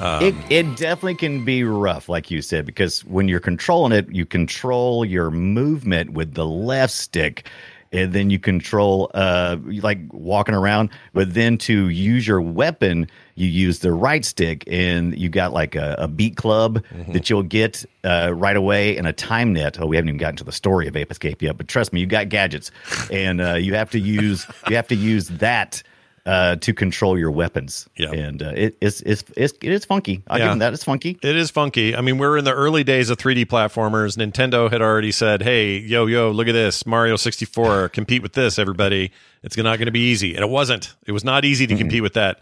Um, 0.00 0.24
it 0.24 0.34
it 0.50 0.76
definitely 0.76 1.16
can 1.16 1.44
be 1.44 1.62
rough, 1.62 2.08
like 2.08 2.30
you 2.30 2.40
said, 2.42 2.64
because 2.64 3.04
when 3.04 3.28
you're 3.28 3.38
controlling 3.40 3.92
it, 3.92 4.08
you 4.10 4.24
control 4.24 5.04
your 5.04 5.30
movement 5.30 6.14
with 6.14 6.34
the 6.34 6.46
left 6.46 6.92
stick. 6.92 7.46
And 7.92 8.12
then 8.12 8.30
you 8.30 8.38
control, 8.38 9.10
uh, 9.14 9.56
like 9.64 9.98
walking 10.12 10.54
around, 10.54 10.90
but 11.12 11.34
then 11.34 11.58
to 11.58 11.88
use 11.88 12.24
your 12.24 12.40
weapon, 12.40 13.08
you 13.34 13.48
use 13.48 13.80
the 13.80 13.90
right 13.92 14.24
stick, 14.24 14.62
and 14.68 15.18
you 15.18 15.28
got 15.28 15.52
like 15.52 15.74
a, 15.74 15.96
a 15.98 16.06
beat 16.06 16.36
club 16.36 16.84
Mm-hmm. 16.94 17.10
that 17.14 17.28
you'll 17.28 17.42
get 17.42 17.84
uh, 18.04 18.32
right 18.32 18.56
away, 18.56 18.96
and 18.96 19.08
a 19.08 19.12
time 19.12 19.52
net. 19.52 19.80
Oh, 19.80 19.86
we 19.86 19.96
haven't 19.96 20.08
even 20.10 20.18
gotten 20.18 20.36
to 20.36 20.44
the 20.44 20.52
story 20.52 20.86
of 20.86 20.94
Ape 20.96 21.10
Escape 21.10 21.42
yet, 21.42 21.56
but 21.56 21.66
trust 21.66 21.92
me, 21.92 21.98
you 21.98 22.06
got 22.06 22.28
gadgets, 22.28 22.70
and 23.10 23.40
uh, 23.40 23.54
you 23.54 23.74
have 23.74 23.90
to 23.90 23.98
use 23.98 24.46
you 24.68 24.76
have 24.76 24.86
to 24.86 24.94
use 24.94 25.26
that 25.26 25.82
uh, 26.26 26.56
to 26.56 26.74
control 26.74 27.18
your 27.18 27.30
weapons. 27.30 27.88
Yeah. 27.96 28.12
and 28.12 28.42
uh, 28.42 28.52
it, 28.54 28.76
it's, 28.80 29.00
it's 29.02 29.24
it's 29.36 29.54
it 29.62 29.72
is 29.72 29.84
funky. 29.84 30.22
I'll 30.28 30.38
Yeah. 30.38 30.44
give 30.46 30.52
them 30.52 30.58
that. 30.60 30.74
It's 30.74 30.84
funky. 30.84 31.18
It 31.22 31.36
is 31.36 31.50
funky. 31.50 31.96
I 31.96 32.00
mean, 32.02 32.18
we're 32.18 32.36
in 32.38 32.44
the 32.44 32.52
early 32.52 32.84
days 32.84 33.08
of 33.10 33.18
3D 33.18 33.46
platformers. 33.46 34.16
Nintendo 34.16 34.70
had 34.70 34.82
already 34.82 35.12
said, 35.12 35.42
"Hey, 35.42 35.78
yo, 35.78 36.06
yo, 36.06 36.30
look 36.30 36.46
at 36.48 36.52
this 36.52 36.84
Mario 36.86 37.16
64. 37.16 37.88
compete 37.92 38.22
with 38.22 38.34
this, 38.34 38.58
everybody. 38.58 39.12
It's 39.42 39.56
not 39.56 39.78
going 39.78 39.86
to 39.86 39.92
be 39.92 40.10
easy." 40.10 40.34
And 40.34 40.44
it 40.44 40.50
wasn't. 40.50 40.94
It 41.06 41.12
was 41.12 41.24
not 41.24 41.44
easy 41.44 41.66
to 41.66 41.76
compete 41.76 42.02
with 42.02 42.14
that. 42.14 42.40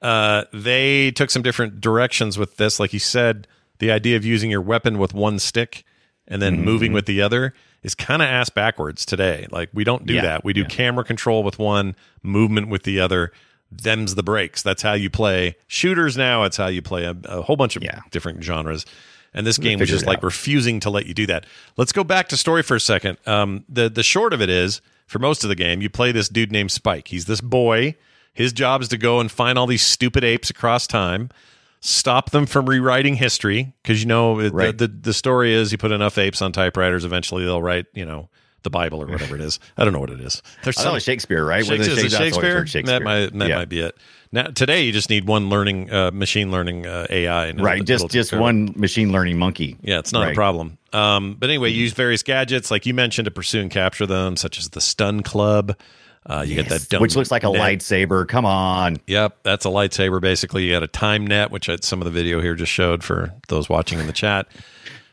Uh, 0.00 0.44
they 0.52 1.10
took 1.10 1.30
some 1.30 1.42
different 1.42 1.80
directions 1.80 2.38
with 2.38 2.56
this. 2.58 2.78
Like 2.78 2.92
you 2.92 2.98
said, 3.00 3.48
the 3.78 3.90
idea 3.90 4.16
of 4.16 4.24
using 4.24 4.50
your 4.50 4.60
weapon 4.60 4.98
with 4.98 5.14
one 5.14 5.38
stick 5.38 5.84
and 6.28 6.40
then 6.42 6.62
moving 6.64 6.92
with 6.92 7.06
the 7.06 7.22
other 7.22 7.54
is 7.86 7.94
kind 7.94 8.20
of 8.20 8.28
ass 8.28 8.50
backwards 8.50 9.06
today. 9.06 9.46
Like 9.50 9.70
we 9.72 9.84
don't 9.84 10.04
do 10.04 10.14
Yeah. 10.14 10.22
that. 10.22 10.44
We 10.44 10.52
do 10.52 10.64
camera 10.64 11.04
control 11.04 11.42
with 11.44 11.58
one, 11.58 11.94
movement 12.22 12.68
with 12.68 12.82
the 12.82 13.00
other. 13.00 13.32
Them's 13.70 14.14
the 14.16 14.22
breaks. 14.22 14.62
That's 14.62 14.82
how 14.82 14.92
you 14.94 15.08
play 15.08 15.56
shooters 15.68 16.16
now. 16.16 16.42
It's 16.44 16.56
how 16.56 16.66
you 16.66 16.82
play 16.82 17.04
a, 17.04 17.14
a 17.24 17.42
whole 17.42 17.56
bunch 17.56 17.76
of 17.76 17.82
Yeah. 17.84 18.00
different 18.10 18.42
genres. 18.44 18.84
And 19.32 19.46
this 19.46 19.58
game 19.58 19.78
was 19.78 19.88
just 19.88 20.06
like 20.06 20.18
out. 20.18 20.24
refusing 20.24 20.80
to 20.80 20.90
let 20.90 21.06
you 21.06 21.14
do 21.14 21.26
that. 21.26 21.44
Let's 21.76 21.92
go 21.92 22.02
back 22.04 22.28
to 22.28 22.36
story 22.36 22.62
for 22.62 22.74
a 22.76 22.80
second. 22.80 23.18
Um, 23.26 23.64
the 23.68 23.88
the 23.88 24.02
short 24.02 24.32
of 24.32 24.40
it 24.42 24.48
is, 24.50 24.80
for 25.06 25.18
most 25.18 25.44
of 25.44 25.48
the 25.48 25.54
game, 25.54 25.80
you 25.82 25.88
play 25.90 26.10
this 26.10 26.28
dude 26.28 26.50
named 26.52 26.72
Spike. 26.72 27.08
He's 27.08 27.26
this 27.26 27.40
boy. 27.40 27.94
His 28.32 28.52
job 28.52 28.82
is 28.82 28.88
to 28.88 28.98
go 28.98 29.20
and 29.20 29.30
find 29.30 29.58
all 29.58 29.66
these 29.66 29.82
stupid 29.82 30.24
apes 30.24 30.50
across 30.50 30.86
time, 30.86 31.30
stop 31.86 32.30
them 32.30 32.46
from 32.46 32.66
rewriting 32.68 33.14
history. 33.14 33.72
Because 33.82 34.00
you 34.02 34.06
know 34.08 34.40
it- 34.40 34.52
Right. 34.52 34.76
the, 34.76 34.88
the 34.88 34.94
the 34.94 35.12
story 35.14 35.54
is 35.54 35.72
you 35.72 35.78
put 35.78 35.92
enough 35.92 36.18
apes 36.18 36.42
on 36.42 36.52
typewriters, 36.52 37.04
eventually 37.04 37.44
they'll 37.44 37.62
write 37.62 37.86
you 37.94 38.04
know 38.04 38.28
the 38.62 38.70
Bible 38.70 39.00
or 39.00 39.06
whatever 39.06 39.36
it 39.36 39.40
is. 39.40 39.60
I 39.76 39.84
don't 39.84 39.92
know 39.92 40.00
what 40.00 40.10
it 40.10 40.20
is. 40.20 40.42
There's 40.64 40.76
it 40.84 41.02
Shakespeare, 41.02 41.44
right? 41.44 41.64
Shakespeare, 41.64 41.94
Shakespeare- 41.94 42.10
Shakespeare? 42.10 42.18
that's 42.18 42.36
always 42.36 42.72
heard 42.72 42.86
That 42.86 43.02
might 43.02 43.38
that 43.38 43.48
Yeah. 43.48 43.56
might 43.58 43.68
be 43.68 43.78
it. 43.80 43.96
Now 44.32 44.44
today 44.48 44.82
you 44.82 44.92
just 44.92 45.08
need 45.08 45.28
one 45.28 45.48
learning 45.48 45.92
uh, 45.92 46.10
machine 46.12 46.50
learning 46.50 46.84
uh, 46.84 47.06
AI. 47.08 47.46
And 47.46 47.60
right. 47.62 47.84
Just 47.84 48.10
just 48.10 48.30
care 48.30 48.38
of 48.38 48.40
it. 48.40 48.42
one 48.42 48.72
machine 48.74 49.12
learning 49.12 49.38
monkey. 49.38 49.76
Yeah, 49.82 50.00
it's 50.00 50.12
not 50.12 50.30
a 50.32 50.34
problem. 50.34 50.78
Um, 50.92 51.36
but 51.38 51.48
anyway, 51.48 51.70
you 51.70 51.82
use 51.82 51.92
various 51.92 52.24
gadgets 52.24 52.70
like 52.72 52.86
you 52.86 52.94
mentioned 52.94 53.26
to 53.26 53.30
pursue 53.30 53.60
and 53.60 53.70
capture 53.70 54.06
them, 54.06 54.36
such 54.36 54.58
as 54.58 54.70
the 54.70 54.80
stun 54.80 55.22
club. 55.22 55.76
Uh, 56.28 56.44
you 56.46 56.56
get 56.56 56.68
that 56.68 56.88
dumb 56.88 57.00
which 57.00 57.14
looks 57.14 57.30
like 57.30 57.44
a 57.44 57.50
net. 57.50 57.60
lightsaber. 57.60 58.26
Come 58.26 58.44
on. 58.44 58.96
Yep, 59.06 59.38
that's 59.44 59.64
a 59.64 59.68
lightsaber. 59.68 60.20
Basically, 60.20 60.64
you 60.64 60.72
got 60.72 60.82
a 60.82 60.88
time 60.88 61.24
net, 61.26 61.50
which 61.52 61.70
some 61.82 62.00
of 62.00 62.04
the 62.04 62.10
video 62.10 62.40
here 62.40 62.54
just 62.56 62.72
showed 62.72 63.04
for 63.04 63.32
those 63.48 63.68
watching 63.68 64.00
in 64.00 64.06
the 64.08 64.12
chat. 64.12 64.48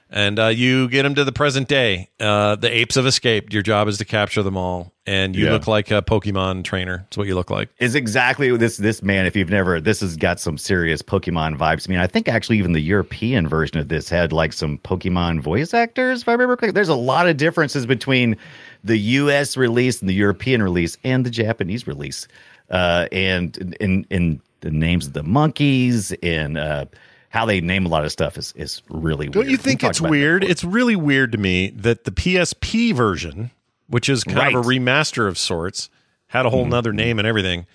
And 0.09 0.37
uh, 0.37 0.47
you 0.47 0.89
get 0.89 1.01
them 1.03 1.15
to 1.15 1.23
the 1.23 1.31
present 1.31 1.67
day. 1.67 2.09
Uh, 2.19 2.55
the 2.55 2.69
apes 2.75 2.95
have 2.95 3.07
escaped. 3.07 3.51
Your 3.51 3.63
job 3.63 3.87
is 3.87 3.97
to 3.97 4.05
capture 4.05 4.43
them 4.43 4.55
all, 4.55 4.93
and 5.07 5.35
you 5.35 5.45
Yeah. 5.45 5.53
look 5.53 5.65
like 5.65 5.89
a 5.89 6.03
Pokemon 6.03 6.63
trainer. 6.65 6.97
That's 6.99 7.17
what 7.17 7.25
you 7.25 7.33
look 7.33 7.49
like. 7.49 7.69
Is 7.79 7.95
exactly 7.95 8.55
this 8.55 8.77
this 8.77 9.01
man. 9.01 9.25
If 9.25 9.35
you've 9.35 9.49
never, 9.49 9.81
this 9.81 10.01
has 10.01 10.15
got 10.15 10.39
some 10.39 10.59
serious 10.59 11.01
Pokemon 11.01 11.57
vibes. 11.57 11.89
I 11.89 11.91
mean, 11.91 11.99
I 11.99 12.05
think 12.05 12.27
actually 12.27 12.59
even 12.59 12.73
the 12.73 12.79
European 12.79 13.47
version 13.47 13.79
of 13.79 13.87
this 13.87 14.07
had 14.07 14.31
like 14.31 14.53
some 14.53 14.77
Pokemon 14.79 15.41
voice 15.41 15.73
actors. 15.73 16.21
If 16.21 16.29
I 16.29 16.33
remember 16.33 16.57
correctly, 16.57 16.73
there's 16.75 16.89
a 16.89 16.95
lot 16.95 17.27
of 17.27 17.37
differences 17.37 17.87
between 17.87 18.37
the 18.83 18.97
U.S. 18.97 19.55
release 19.57 19.99
and 20.01 20.09
the 20.09 20.13
European 20.13 20.61
release 20.61 20.97
and 21.03 21.25
the 21.25 21.29
Japanese 21.29 21.87
release. 21.87 22.27
uh, 22.69 23.07
and 23.11 23.75
in 23.79 24.05
in 24.09 24.41
the 24.61 24.71
names 24.71 25.07
of 25.07 25.13
the 25.13 25.23
monkeys 25.23 26.13
and 26.23 26.57
uh, 26.57 26.85
how 27.29 27.45
they 27.45 27.59
name 27.61 27.85
a 27.85 27.89
lot 27.89 28.05
of 28.05 28.11
stuff 28.11 28.37
is 28.37 28.53
is 28.55 28.81
really 28.89 29.25
weird 29.27 29.33
Don't 29.33 29.41
weird. 29.43 29.51
you 29.51 29.57
think 29.57 29.83
it's 29.83 29.97
talked 29.97 29.99
about 29.99 30.07
that 30.07 30.11
weird? 30.11 30.43
It's 30.43 30.63
really 30.63 30.95
weird 30.95 31.31
to 31.33 31.37
me 31.37 31.69
that 31.71 32.03
the 32.05 32.11
PSP 32.11 32.93
version, 32.93 33.51
which 33.87 34.07
is 34.09 34.23
kind 34.23 34.55
of 34.55 34.65
a 34.65 34.67
remaster 34.67 35.27
of 35.27 35.37
sorts, 35.37 35.89
had 36.27 36.45
a 36.45 36.49
whole 36.49 36.65
nother 36.65 36.93
name 36.93 37.19
and 37.19 37.27
everything. 37.27 37.65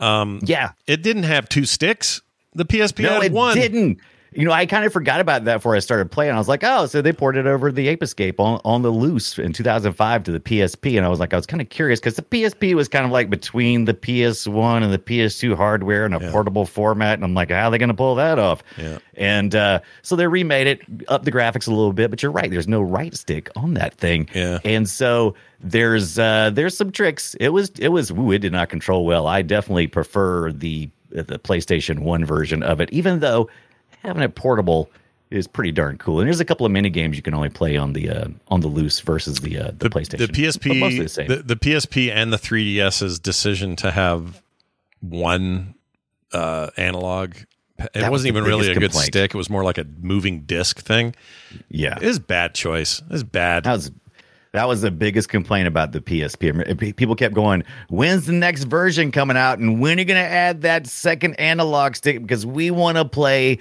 yeah. 0.00 0.72
It 0.86 1.02
didn't 1.02 1.24
have 1.24 1.48
two 1.48 1.64
sticks. 1.64 2.20
The 2.54 2.64
PSP 2.64 3.02
No, 3.02 3.14
had 3.14 3.24
it 3.24 3.32
one. 3.32 3.54
didn't. 3.56 3.98
You 4.34 4.46
know, 4.46 4.52
I 4.52 4.66
kind 4.66 4.84
of 4.84 4.92
forgot 4.92 5.20
about 5.20 5.44
that 5.44 5.56
before 5.56 5.76
I 5.76 5.80
started 5.80 6.10
playing. 6.10 6.34
I 6.34 6.38
was 6.38 6.48
like, 6.48 6.64
oh, 6.64 6.86
so 6.86 7.02
they 7.02 7.12
ported 7.12 7.46
it 7.46 7.48
over 7.48 7.70
the 7.70 7.88
Ape 7.88 8.02
Escape 8.02 8.40
on, 8.40 8.60
on 8.64 8.82
the 8.82 8.90
loose 8.90 9.38
in 9.38 9.52
2005 9.52 10.24
to 10.24 10.32
the 10.32 10.40
PSP. 10.40 10.96
And 10.96 11.04
I 11.04 11.08
was 11.08 11.20
like, 11.20 11.32
I 11.32 11.36
was 11.36 11.46
kind 11.46 11.60
of 11.60 11.68
curious 11.68 12.00
because 12.00 12.16
the 12.16 12.22
PSP 12.22 12.74
was 12.74 12.88
kind 12.88 13.04
of 13.04 13.10
like 13.10 13.30
between 13.30 13.84
the 13.84 13.94
PS1 13.94 14.82
and 14.82 14.92
the 14.92 14.98
PS2 14.98 15.56
hardware 15.56 16.06
in 16.06 16.12
a 16.12 16.20
portable 16.30 16.64
format. 16.64 17.14
And 17.14 17.24
I'm 17.24 17.34
like, 17.34 17.50
how 17.50 17.68
are 17.68 17.70
they 17.70 17.78
going 17.78 17.88
to 17.88 17.94
pull 17.94 18.14
that 18.16 18.38
off? 18.38 18.62
Yeah. 18.78 18.98
And 19.14 19.54
uh, 19.54 19.80
so 20.02 20.16
they 20.16 20.26
remade 20.26 20.66
it, 20.66 20.80
up 21.08 21.24
the 21.24 21.32
graphics 21.32 21.66
a 21.68 21.70
little 21.70 21.92
bit. 21.92 22.10
But 22.10 22.22
you're 22.22 22.32
right, 22.32 22.50
there's 22.50 22.68
no 22.68 22.80
right 22.80 23.14
stick 23.14 23.50
on 23.56 23.74
that 23.74 23.94
thing. 23.94 24.28
Yeah. 24.34 24.60
And 24.64 24.88
so 24.88 25.34
there's 25.60 26.18
uh, 26.18 26.50
there's 26.52 26.76
some 26.76 26.90
tricks. 26.90 27.34
It 27.38 27.50
was 27.50 27.70
it 27.78 27.88
was 27.88 28.10
ooh, 28.10 28.32
it 28.32 28.38
did 28.38 28.52
not 28.52 28.68
control 28.68 29.04
well. 29.04 29.26
I 29.26 29.42
definitely 29.42 29.86
prefer 29.86 30.52
the 30.52 30.90
the 31.10 31.38
PlayStation 31.38 32.00
One 32.00 32.24
version 32.24 32.62
of 32.62 32.80
it, 32.80 32.90
even 32.90 33.20
though 33.20 33.48
having 34.02 34.22
it 34.22 34.34
portable 34.34 34.90
is 35.30 35.46
pretty 35.46 35.72
darn 35.72 35.96
cool. 35.98 36.20
And 36.20 36.26
there's 36.28 36.40
a 36.40 36.44
couple 36.44 36.66
of 36.66 36.72
mini 36.72 36.90
games 36.90 37.16
you 37.16 37.22
can 37.22 37.34
only 37.34 37.48
play 37.48 37.76
on 37.76 37.94
the 37.94 38.10
uh, 38.10 38.28
on 38.48 38.60
the 38.60 38.68
loose 38.68 39.00
versus 39.00 39.38
the 39.40 39.58
uh, 39.58 39.70
the, 39.78 39.88
PlayStation. 39.88 40.18
The 40.18 40.28
PSP, 40.28 41.16
the 41.16 41.36
the, 41.36 41.42
the 41.42 41.56
PSP 41.56 42.10
and 42.10 42.32
the 42.32 42.36
3DS's 42.36 43.18
decision 43.18 43.76
to 43.76 43.90
have 43.90 44.42
one 45.00 45.74
uh, 46.32 46.70
analog. 46.76 47.34
It 47.78 47.92
That 47.94 48.02
was 48.02 48.20
wasn't 48.20 48.34
the 48.34 48.38
even 48.40 48.44
really 48.44 48.70
a 48.70 48.74
biggest 48.74 48.94
good 48.94 49.04
stick. 49.06 49.34
It 49.34 49.36
was 49.36 49.50
more 49.50 49.64
like 49.64 49.78
a 49.78 49.86
moving 50.00 50.42
disc 50.42 50.80
thing. 50.80 51.14
yeah, 51.68 51.98
It 52.00 52.06
was 52.06 52.18
a 52.18 52.20
bad 52.20 52.54
choice. 52.54 53.00
It 53.00 53.10
was 53.10 53.24
bad. 53.24 53.64
that 53.64 53.72
was 53.72 53.90
that 54.52 54.68
was 54.68 54.82
the 54.82 54.90
biggest 54.90 55.30
complaint 55.30 55.66
about 55.66 55.92
the 55.92 56.00
PSP. 56.02 56.94
People 56.96 57.16
kept 57.16 57.34
going, 57.34 57.64
"When's 57.88 58.26
the 58.26 58.32
next 58.34 58.64
version 58.64 59.10
coming 59.10 59.36
out? 59.36 59.58
And 59.58 59.80
when 59.80 59.96
are 59.96 60.00
you 60.00 60.04
going 60.04 60.22
to 60.22 60.30
add 60.30 60.60
that 60.60 60.86
second 60.86 61.34
analog 61.36 61.96
stick? 61.96 62.20
Because 62.20 62.44
we 62.44 62.70
want 62.70 62.98
to 62.98 63.06
play." 63.06 63.58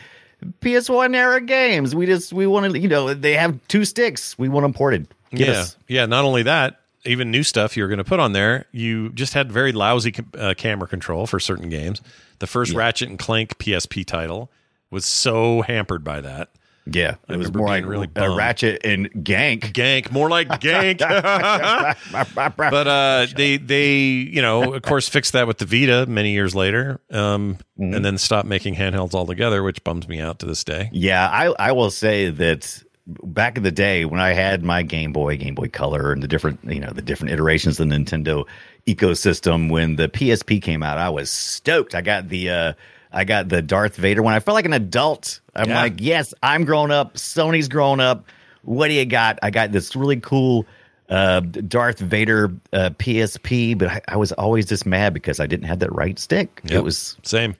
PS1 0.62 1.15
era 1.15 1.41
games. 1.41 1.95
We 1.95 2.06
just 2.06 2.34
we 2.34 2.47
want 2.47 2.71
to, 2.71 2.80
you 2.80 2.88
know, 2.88 3.13
they 3.13 3.34
have 3.34 3.60
two 3.67 3.86
sticks. 3.86 4.38
We 4.38 4.49
want 4.49 4.63
them 4.63 4.73
ported. 4.73 5.08
Get 5.32 5.47
yeah, 5.47 5.54
us. 5.54 5.77
yeah. 5.88 6.06
Not 6.06 6.25
only 6.25 6.43
that, 6.43 6.82
even 7.06 7.32
new 7.32 7.43
stuff 7.43 7.77
you're 7.77 7.88
going 7.88 7.99
to 7.99 8.04
put 8.04 8.19
on 8.19 8.34
there, 8.34 8.65
you 8.71 9.10
just 9.10 9.34
had 9.34 9.51
very 9.51 9.71
lousy 9.71 10.13
uh, 10.38 10.54
camera 10.58 10.88
control 10.88 11.25
for 11.25 11.39
certain 11.39 11.69
games. 11.69 12.01
The 12.39 12.47
first 12.47 12.73
Ratchet 12.73 13.10
and 13.10 13.19
Clank 13.19 13.58
PSP 13.58 14.06
title 14.06 14.51
was 14.89 15.06
so 15.06 15.62
hampered 15.62 16.04
by 16.04 16.21
that. 16.21 16.49
Yeah, 16.87 17.15
it 17.29 17.37
was 17.37 17.53
more 17.53 17.67
like 17.67 17.85
really 17.85 18.07
a. 18.15 18.29
Ratchet 18.31 18.81
and 18.83 19.11
Gank. 19.23 19.71
Gank, 19.71 20.11
more 20.11 20.29
like 20.29 20.47
gank. 20.47 20.97
but 22.57 22.87
uh, 22.87 23.27
they 23.35 23.57
they 23.57 23.97
you 23.97 24.41
know 24.41 24.73
of 24.73 24.81
course 24.81 25.07
fixed 25.07 25.33
that 25.33 25.47
with 25.47 25.59
the 25.59 25.65
Vita 25.65 26.05
many 26.07 26.31
years 26.31 26.55
later, 26.55 26.99
um, 27.11 27.57
Mm-hmm. 27.79 27.95
and 27.95 28.05
then 28.05 28.17
stopped 28.19 28.47
making 28.47 28.75
handhelds 28.75 29.15
altogether, 29.15 29.63
which 29.63 29.83
bums 29.83 30.07
me 30.07 30.19
out 30.19 30.37
to 30.39 30.45
this 30.45 30.63
day. 30.63 30.89
Yeah, 30.93 31.27
I 31.27 31.53
I 31.57 31.71
will 31.71 31.89
say 31.89 32.29
that 32.29 32.83
back 33.07 33.57
in 33.57 33.63
the 33.63 33.71
day 33.71 34.05
when 34.05 34.19
I 34.19 34.33
had 34.33 34.63
my 34.63 34.83
Game 34.83 35.11
Boy, 35.13 35.37
Game 35.37 35.55
Boy 35.55 35.67
Color, 35.67 36.11
and 36.13 36.21
the 36.21 36.27
different 36.27 36.59
you 36.65 36.79
know 36.79 36.91
the 36.91 37.01
different 37.01 37.31
iterations 37.33 37.79
of 37.79 37.89
the 37.89 37.95
Nintendo 37.95 38.45
ecosystem, 38.87 39.69
when 39.71 39.95
the 39.95 40.09
PSP 40.09 40.61
came 40.61 40.83
out, 40.83 40.97
I 40.97 41.09
was 41.09 41.29
stoked. 41.31 41.95
I 41.95 42.01
got 42.01 42.29
the 42.29 42.49
uh, 42.49 42.73
I 43.12 43.24
got 43.26 43.50
the 43.50 43.62
Darth 43.62 43.95
Vader 43.95 44.21
one. 44.24 44.34
I 44.34 44.39
felt 44.39 44.56
like 44.56 44.65
an 44.65 44.74
adult. 44.74 45.39
I'm 45.56 45.69
Yeah. 45.69 45.82
like, 45.82 45.95
yes, 45.97 46.34
I'm 46.41 46.63
grown 46.65 46.91
up. 46.91 47.15
Sony's 47.15 47.67
grown 47.67 48.00
up. 48.00 48.26
What 48.63 48.88
do 48.88 48.93
you 48.93 49.06
got? 49.06 49.39
I 49.43 49.50
got 49.50 49.71
this 49.71 49.95
really 49.95 50.19
cool 50.19 50.65
uh, 51.10 51.41
Darth 51.41 52.00
Vader 52.00 52.52
uh, 52.71 52.91
PSP, 52.91 53.78
but 53.78 53.89
I, 53.89 54.02
I 54.08 54.15
was 54.17 54.32
always 54.32 54.65
just 54.65 54.86
mad 54.86 55.13
because 55.13 55.39
I 55.39 55.45
didn't 55.47 55.65
have 55.65 55.80
that 55.80 55.91
right 55.93 56.17
stick. 56.17 56.62
Yep. 56.63 56.71
It 56.71 56.84
was 56.84 57.17
Same, 57.24 57.56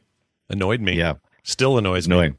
annoyed 0.50 0.80
me. 0.80 0.94
Yeah. 0.94 1.16
still 1.44 1.78
annoys 1.78 2.08
me. 2.08 2.32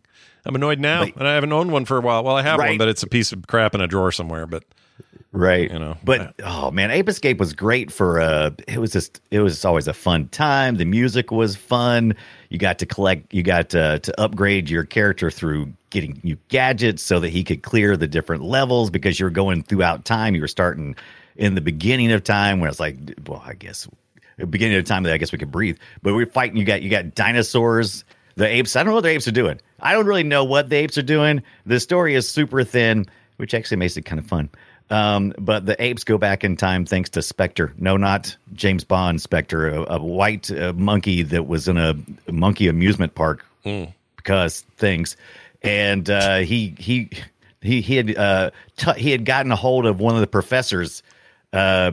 I'm 0.45 0.55
annoyed 0.55 0.81
now, 0.81 1.05
But- 1.05 1.17
and 1.17 1.29
I 1.29 1.35
haven't 1.35 1.53
owned 1.53 1.71
one 1.71 1.85
for 1.85 1.99
a 1.99 2.01
while. 2.01 2.25
Well, 2.25 2.37
I 2.37 2.43
have 2.43 2.59
one, 2.59 2.79
but 2.79 2.89
it's 2.89 3.03
a 3.03 3.07
piece 3.09 3.31
of 3.33 3.47
crap 3.47 3.75
in 3.75 3.81
a 3.83 3.87
drawer 3.87 4.11
somewhere. 4.11 4.47
But 4.47 4.65
right 5.33 5.71
You 5.71 5.79
know, 5.79 5.97
but 6.05 6.35
oh 6.45 6.71
man 6.71 6.91
ape 6.91 7.09
escape 7.09 7.39
was 7.39 7.55
great 7.55 7.91
for 7.91 8.21
uh 8.21 8.51
it 8.69 8.79
was 8.79 8.93
just 8.93 9.21
it 9.31 9.41
was 9.41 9.65
always 9.65 9.89
a 9.89 9.95
fun 9.95 10.29
time 10.29 10.77
the 10.77 10.85
music 10.85 11.31
was 11.31 11.57
fun 11.57 12.15
you 12.53 12.59
got 12.59 12.79
to 12.81 12.87
collect 12.87 13.33
you 13.33 13.43
got 13.43 13.71
to, 13.71 13.99
to 13.99 14.21
upgrade 14.21 14.69
your 14.69 14.85
character 14.85 15.31
through 15.31 15.73
getting 15.89 16.21
new 16.23 16.37
gadgets 16.49 17.03
so 17.03 17.19
that 17.19 17.31
he 17.31 17.43
could 17.45 17.63
clear 17.63 17.97
the 17.97 18.07
different 18.07 18.45
levels 18.45 18.91
because 18.91 19.19
you 19.19 19.25
were 19.25 19.31
going 19.31 19.63
throughout 19.63 20.05
time. 20.05 20.35
You 20.35 20.43
were 20.43 20.49
starting 20.49 20.95
in 21.37 21.55
the 21.55 21.63
beginning 21.63 22.13
of 22.13 22.23
time 22.23 22.61
when 22.61 22.69
it's 22.69 22.79
like 22.79 22.97
well 23.27 23.43
i 23.47 23.55
guess 23.55 23.89
beginning 24.51 24.77
of 24.77 24.85
time 24.85 25.03
that 25.05 25.15
i 25.15 25.17
guess 25.17 25.33
we 25.33 25.39
could 25.39 25.51
breathe. 25.51 25.79
But 26.03 26.15
we're 26.15 26.27
fighting 26.27 26.59
you 26.59 26.65
got 26.67 26.83
you 26.83 26.91
got 26.91 27.15
dinosaurs 27.15 28.05
the 28.35 28.47
apes. 28.47 28.77
I 28.77 28.81
don't 28.81 28.91
know 28.91 28.95
what 28.97 29.05
the 29.05 29.11
apes 29.11 29.27
are 29.27 29.33
doing. 29.33 29.59
I 29.81 29.95
don't 29.95 30.07
really 30.07 30.23
know 30.23 30.45
what 30.45 30.69
the 30.69 30.77
apes 30.77 30.99
are 30.99 31.03
doing. 31.03 31.43
The 31.65 31.81
story 31.81 32.15
is 32.15 32.29
super 32.29 32.65
thin 32.65 33.07
which 33.39 33.55
actually 33.55 33.79
makes 33.79 33.97
it 33.97 34.03
kind 34.03 34.19
of 34.19 34.27
fun 34.27 34.49
um, 34.93 35.33
but 35.39 35.65
the 35.65 35.83
apes 35.83 36.05
go 36.05 36.19
back 36.19 36.45
in 36.45 36.57
time 36.57 36.85
thanks 36.85 37.09
to 37.11 37.23
Spectre. 37.23 37.73
No, 37.79 37.97
not 37.97 38.37
James 38.53 38.85
Bond 38.85 39.23
Spectre, 39.23 39.69
a, 39.69 39.95
a 39.95 39.99
white 39.99 40.51
uh, 40.51 40.75
monkey 40.75 41.23
that 41.23 41.47
was 41.47 41.67
in 41.67 41.79
a 41.79 41.95
monkey 42.31 42.69
amusement 42.69 43.15
park 43.15 43.45
because 44.17 44.61
things. 44.77 45.17
And 45.63 46.11
uh, 46.11 46.39
he 46.41 46.75
he 46.79 47.09
he 47.63 47.81
he 47.81 47.97
had 47.97 48.17
uh, 48.17 48.51
t- 48.77 49.01
he 49.01 49.11
had 49.11 49.25
gotten 49.25 49.51
a 49.51 49.57
hold 49.57 49.87
of 49.87 49.99
one 50.01 50.15
of 50.15 50.21
the 50.21 50.27
professors' 50.27 51.03
uh, 51.53 51.93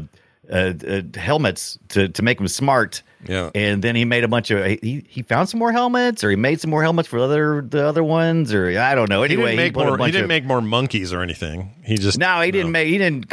uh, 0.51 0.73
uh, 0.85 1.01
helmets 1.15 1.79
to 1.89 2.09
to 2.09 2.21
make 2.21 2.39
him 2.39 2.47
smart. 2.47 3.01
Yeah. 3.27 3.49
And 3.53 3.81
then 3.83 3.95
he 3.95 4.05
made 4.05 4.23
a 4.23 4.27
bunch 4.29 4.49
of 4.51 4.65
he 4.65 5.03
he 5.07 5.21
found 5.23 5.49
some 5.49 5.59
more 5.59 5.71
helmets, 5.71 6.23
or 6.23 6.29
he 6.29 6.35
made 6.37 6.61
some 6.61 6.71
more 6.71 6.81
helmets 6.81 7.07
for 7.09 7.19
other 7.19 7.61
the 7.61 7.85
other 7.85 8.03
ones, 8.03 8.53
or 8.53 8.67
I 8.79 8.95
don't 8.95 9.09
know. 9.09 9.23
Anyway, 9.23 9.51
he 9.51 9.57
didn't 9.57 9.57
make 9.57 9.75
a 9.75 9.85
more. 9.97 9.97
He 10.05 10.11
didn't 10.11 10.23
of- 10.23 10.27
make 10.29 10.45
more 10.45 10.61
monkeys 10.61 11.11
or 11.11 11.21
anything. 11.21 11.73
He 11.83 11.97
just 11.97 12.17
no, 12.17 12.39
he 12.41 12.51
didn't 12.51 12.71
make. 12.71 12.87
He 12.87 12.97
didn't. 12.97 13.25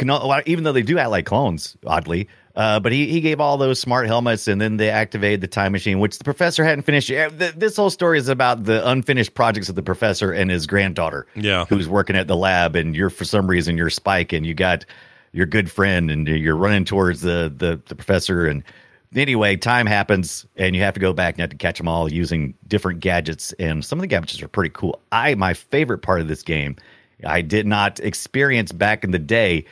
Even 0.45 0.63
though 0.65 0.73
they 0.73 0.81
do 0.81 0.97
act 0.99 1.09
like 1.11 1.25
clones, 1.25 1.77
oddly. 1.85 2.27
Uh, 2.53 2.79
but 2.79 2.91
he, 2.91 3.05
he 3.05 3.21
gave 3.21 3.39
all 3.39 3.57
those 3.57 3.79
smart 3.79 4.07
helmets, 4.07 4.47
and 4.47 4.59
then 4.59 4.77
they 4.77 4.89
activated 4.89 5.41
the 5.41 5.47
time 5.47 5.71
machine, 5.71 5.99
which 5.99 6.17
the 6.17 6.23
professor 6.23 6.63
hadn't 6.63 6.81
finished. 6.81 7.07
yet. 7.07 7.37
This 7.37 7.75
whole 7.75 7.91
story 7.91 8.17
is 8.17 8.29
about 8.29 8.63
the 8.63 8.85
unfinished 8.89 9.35
projects 9.35 9.69
of 9.69 9.75
the 9.75 9.83
professor 9.83 10.31
and 10.31 10.49
his 10.49 10.65
granddaughter, 10.65 11.27
Yeah. 11.35 11.65
who's 11.65 11.87
working 11.87 12.15
at 12.15 12.25
the 12.27 12.35
lab, 12.35 12.75
and 12.75 12.95
you're 12.95 13.11
for 13.11 13.25
some 13.25 13.45
reason 13.45 13.77
you're 13.77 13.91
Spike, 13.91 14.33
and 14.33 14.43
you 14.43 14.55
got 14.55 14.85
your 15.33 15.45
good 15.45 15.69
friend, 15.69 16.09
and 16.09 16.27
you're 16.27 16.57
running 16.57 16.83
towards 16.83 17.21
the 17.21 17.53
the, 17.55 17.79
the 17.89 17.93
professor, 17.95 18.47
and 18.47 18.63
anyway, 19.15 19.55
time 19.55 19.85
happens, 19.85 20.45
and 20.55 20.75
you 20.75 20.81
have 20.81 20.93
to 20.95 20.99
go 20.99 21.13
back 21.13 21.35
and 21.35 21.39
you 21.39 21.43
have 21.43 21.49
to 21.51 21.57
catch 21.57 21.77
them 21.77 21.87
all 21.87 22.11
using 22.11 22.53
different 22.67 22.99
gadgets, 22.99 23.53
and 23.53 23.83
some 23.83 23.99
of 23.99 24.01
the 24.01 24.07
gadgets 24.07 24.41
are 24.41 24.47
pretty 24.47 24.71
cool. 24.73 24.99
I 25.11 25.35
my 25.35 25.53
favorite 25.53 25.99
part 25.99 26.21
of 26.21 26.27
this 26.27 26.43
game, 26.43 26.75
I 27.25 27.41
did 27.41 27.65
not 27.65 27.99
experience 27.99 28.71
back 28.71 29.03
in 29.03 29.11
the 29.11 29.19
day 29.19 29.65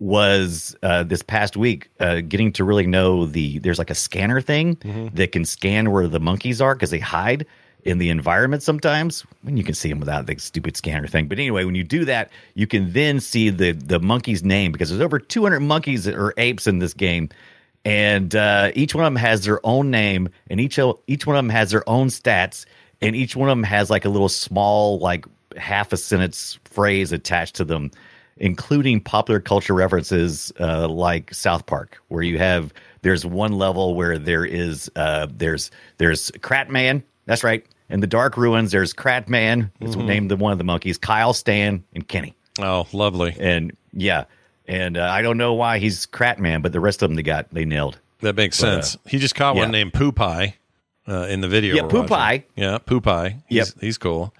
was 0.00 0.76
uh, 0.82 1.04
this 1.04 1.22
past 1.22 1.56
week 1.56 1.88
uh, 2.00 2.20
getting 2.20 2.52
to 2.52 2.64
really 2.64 2.86
know 2.86 3.26
the 3.26 3.58
there's 3.60 3.78
like 3.78 3.90
a 3.90 3.94
scanner 3.94 4.40
thing 4.40 4.76
that 5.14 5.32
can 5.32 5.44
scan 5.44 5.90
where 5.92 6.08
the 6.08 6.20
monkeys 6.20 6.60
are 6.60 6.74
because 6.74 6.90
they 6.90 6.98
hide 6.98 7.46
in 7.84 7.98
the 7.98 8.10
environment 8.10 8.62
sometimes. 8.62 9.24
When 9.42 9.56
you 9.56 9.62
can 9.62 9.74
see 9.74 9.88
them 9.88 10.00
without 10.00 10.26
the 10.26 10.36
stupid 10.38 10.76
scanner 10.76 11.06
thing. 11.06 11.28
But 11.28 11.38
anyway 11.38 11.64
when 11.64 11.76
you 11.76 11.84
do 11.84 12.04
that 12.06 12.30
you 12.54 12.66
can 12.66 12.92
then 12.92 13.20
see 13.20 13.50
the 13.50 13.70
the 13.72 14.00
monkey's 14.00 14.42
name 14.42 14.72
because 14.72 14.90
there's 14.90 15.00
over 15.00 15.18
200 15.20 15.60
monkeys 15.60 16.08
or 16.08 16.34
apes 16.36 16.66
in 16.66 16.80
this 16.80 16.92
game 16.92 17.28
and 17.84 18.34
uh, 18.34 18.70
each 18.74 18.94
one 18.94 19.04
of 19.04 19.06
them 19.12 19.16
has 19.20 19.44
their 19.44 19.64
own 19.64 19.90
name 19.90 20.28
and 20.48 20.60
each 20.60 20.78
each 21.06 21.26
one 21.26 21.36
of 21.36 21.38
them 21.38 21.50
has 21.50 21.70
their 21.70 21.88
own 21.88 22.08
stats 22.08 22.64
and 23.00 23.14
each 23.14 23.36
one 23.36 23.48
of 23.48 23.52
them 23.56 23.64
has 23.64 23.90
like 23.90 24.04
a 24.04 24.08
little 24.08 24.28
small 24.28 24.98
like 24.98 25.26
half 25.56 25.92
a 25.92 25.96
sentence 25.96 26.58
phrase 26.64 27.12
attached 27.12 27.54
to 27.56 27.64
them 27.64 27.90
including 28.38 29.00
popular 29.00 29.38
culture 29.40 29.74
references 29.74 30.52
uh, 30.58 30.88
like 30.88 31.32
South 31.32 31.66
Park, 31.66 31.98
where 32.08 32.22
you 32.22 32.36
have 32.38 32.72
there's 33.02 33.24
one 33.24 33.52
level 33.52 33.94
where 33.94 34.18
there 34.18 34.44
is 34.44 34.90
uh, 34.96 35.28
there's 35.30 35.70
there's 35.98 36.32
Kratman, 36.32 37.02
that's 37.26 37.44
right, 37.44 37.64
in 37.90 38.00
the 38.00 38.08
Dark 38.08 38.36
Ruins. 38.36 38.72
There's 38.72 38.92
Kratman, 38.92 39.70
it's 39.80 39.94
named 39.94 40.32
the 40.32 40.36
one 40.36 40.50
of 40.50 40.58
the 40.58 40.64
monkeys, 40.64 40.98
Kyle, 40.98 41.32
Stan, 41.32 41.84
and 41.94 42.08
Kenny, 42.08 42.34
Oh, 42.58 42.88
lovely. 42.92 43.36
and 43.38 43.76
yeah, 43.92 44.24
and 44.66 44.96
uh, 44.96 45.02
I 45.10 45.22
don't 45.22 45.36
know 45.36 45.54
why 45.54 45.78
he's 45.78 46.06
Kratman, 46.06 46.62
but 46.62 46.72
the 46.72 46.80
rest 46.80 47.02
of 47.02 47.08
them 47.10 47.16
they 47.16 47.22
got 47.22 47.50
they 47.50 47.64
nailed. 47.64 47.98
That 48.20 48.36
makes 48.36 48.60
But, 48.60 48.68
uh, 48.68 48.82
sense. 48.82 48.96
he 49.06 49.18
just 49.18 49.34
caught 49.34 49.54
yeah. 49.56 49.62
one 49.62 49.70
named 49.70 49.92
Poo 49.92 50.10
Pie 50.12 50.56
uh, 51.06 51.26
in 51.28 51.40
the 51.42 51.48
video. 51.48 51.74
Yeah, 51.76 51.82
Poo. 51.88 52.04
Pie. 52.06 52.44
Yeah, 52.56 52.78
Poo 52.78 53.00
Pie. 53.00 53.42
He's, 53.48 53.56
Yep. 53.56 53.68
he's 53.80 53.98
cool. 53.98 54.32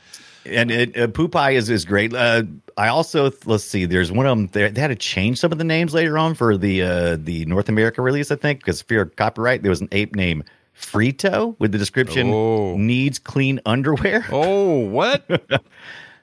and 0.46 0.70
it, 0.70 0.96
uh, 0.96 1.06
Poopai 1.08 1.54
is 1.54 1.68
is 1.70 1.84
great. 1.84 2.14
Uh, 2.14 2.42
I 2.76 2.88
also 2.88 3.30
let's 3.46 3.64
see. 3.64 3.84
There's 3.87 4.10
one 4.12 4.26
of 4.26 4.37
them. 4.37 4.48
They, 4.52 4.70
they 4.70 4.80
had 4.80 4.88
to 4.88 4.96
change 4.96 5.38
some 5.38 5.52
of 5.52 5.58
the 5.58 5.64
names 5.64 5.92
later 5.94 6.16
on 6.18 6.34
for 6.34 6.56
the 6.56 6.82
uh, 6.82 7.16
the 7.20 7.44
North 7.46 7.68
America 7.68 8.02
release. 8.02 8.30
I 8.30 8.37
think 8.37 8.60
because 8.60 8.82
fear 8.82 9.02
of 9.02 9.16
copyright. 9.16 9.62
There 9.62 9.70
was 9.70 9.80
an 9.80 9.88
ape 9.92 10.14
named 10.14 10.44
Frito 10.78 11.54
with 11.58 11.72
the 11.72 11.78
description 11.78 12.30
Oh. 12.32 12.76
needs 12.76 13.18
clean 13.18 13.60
underwear. 13.64 14.26
Oh, 14.32 14.78
what? 14.80 15.24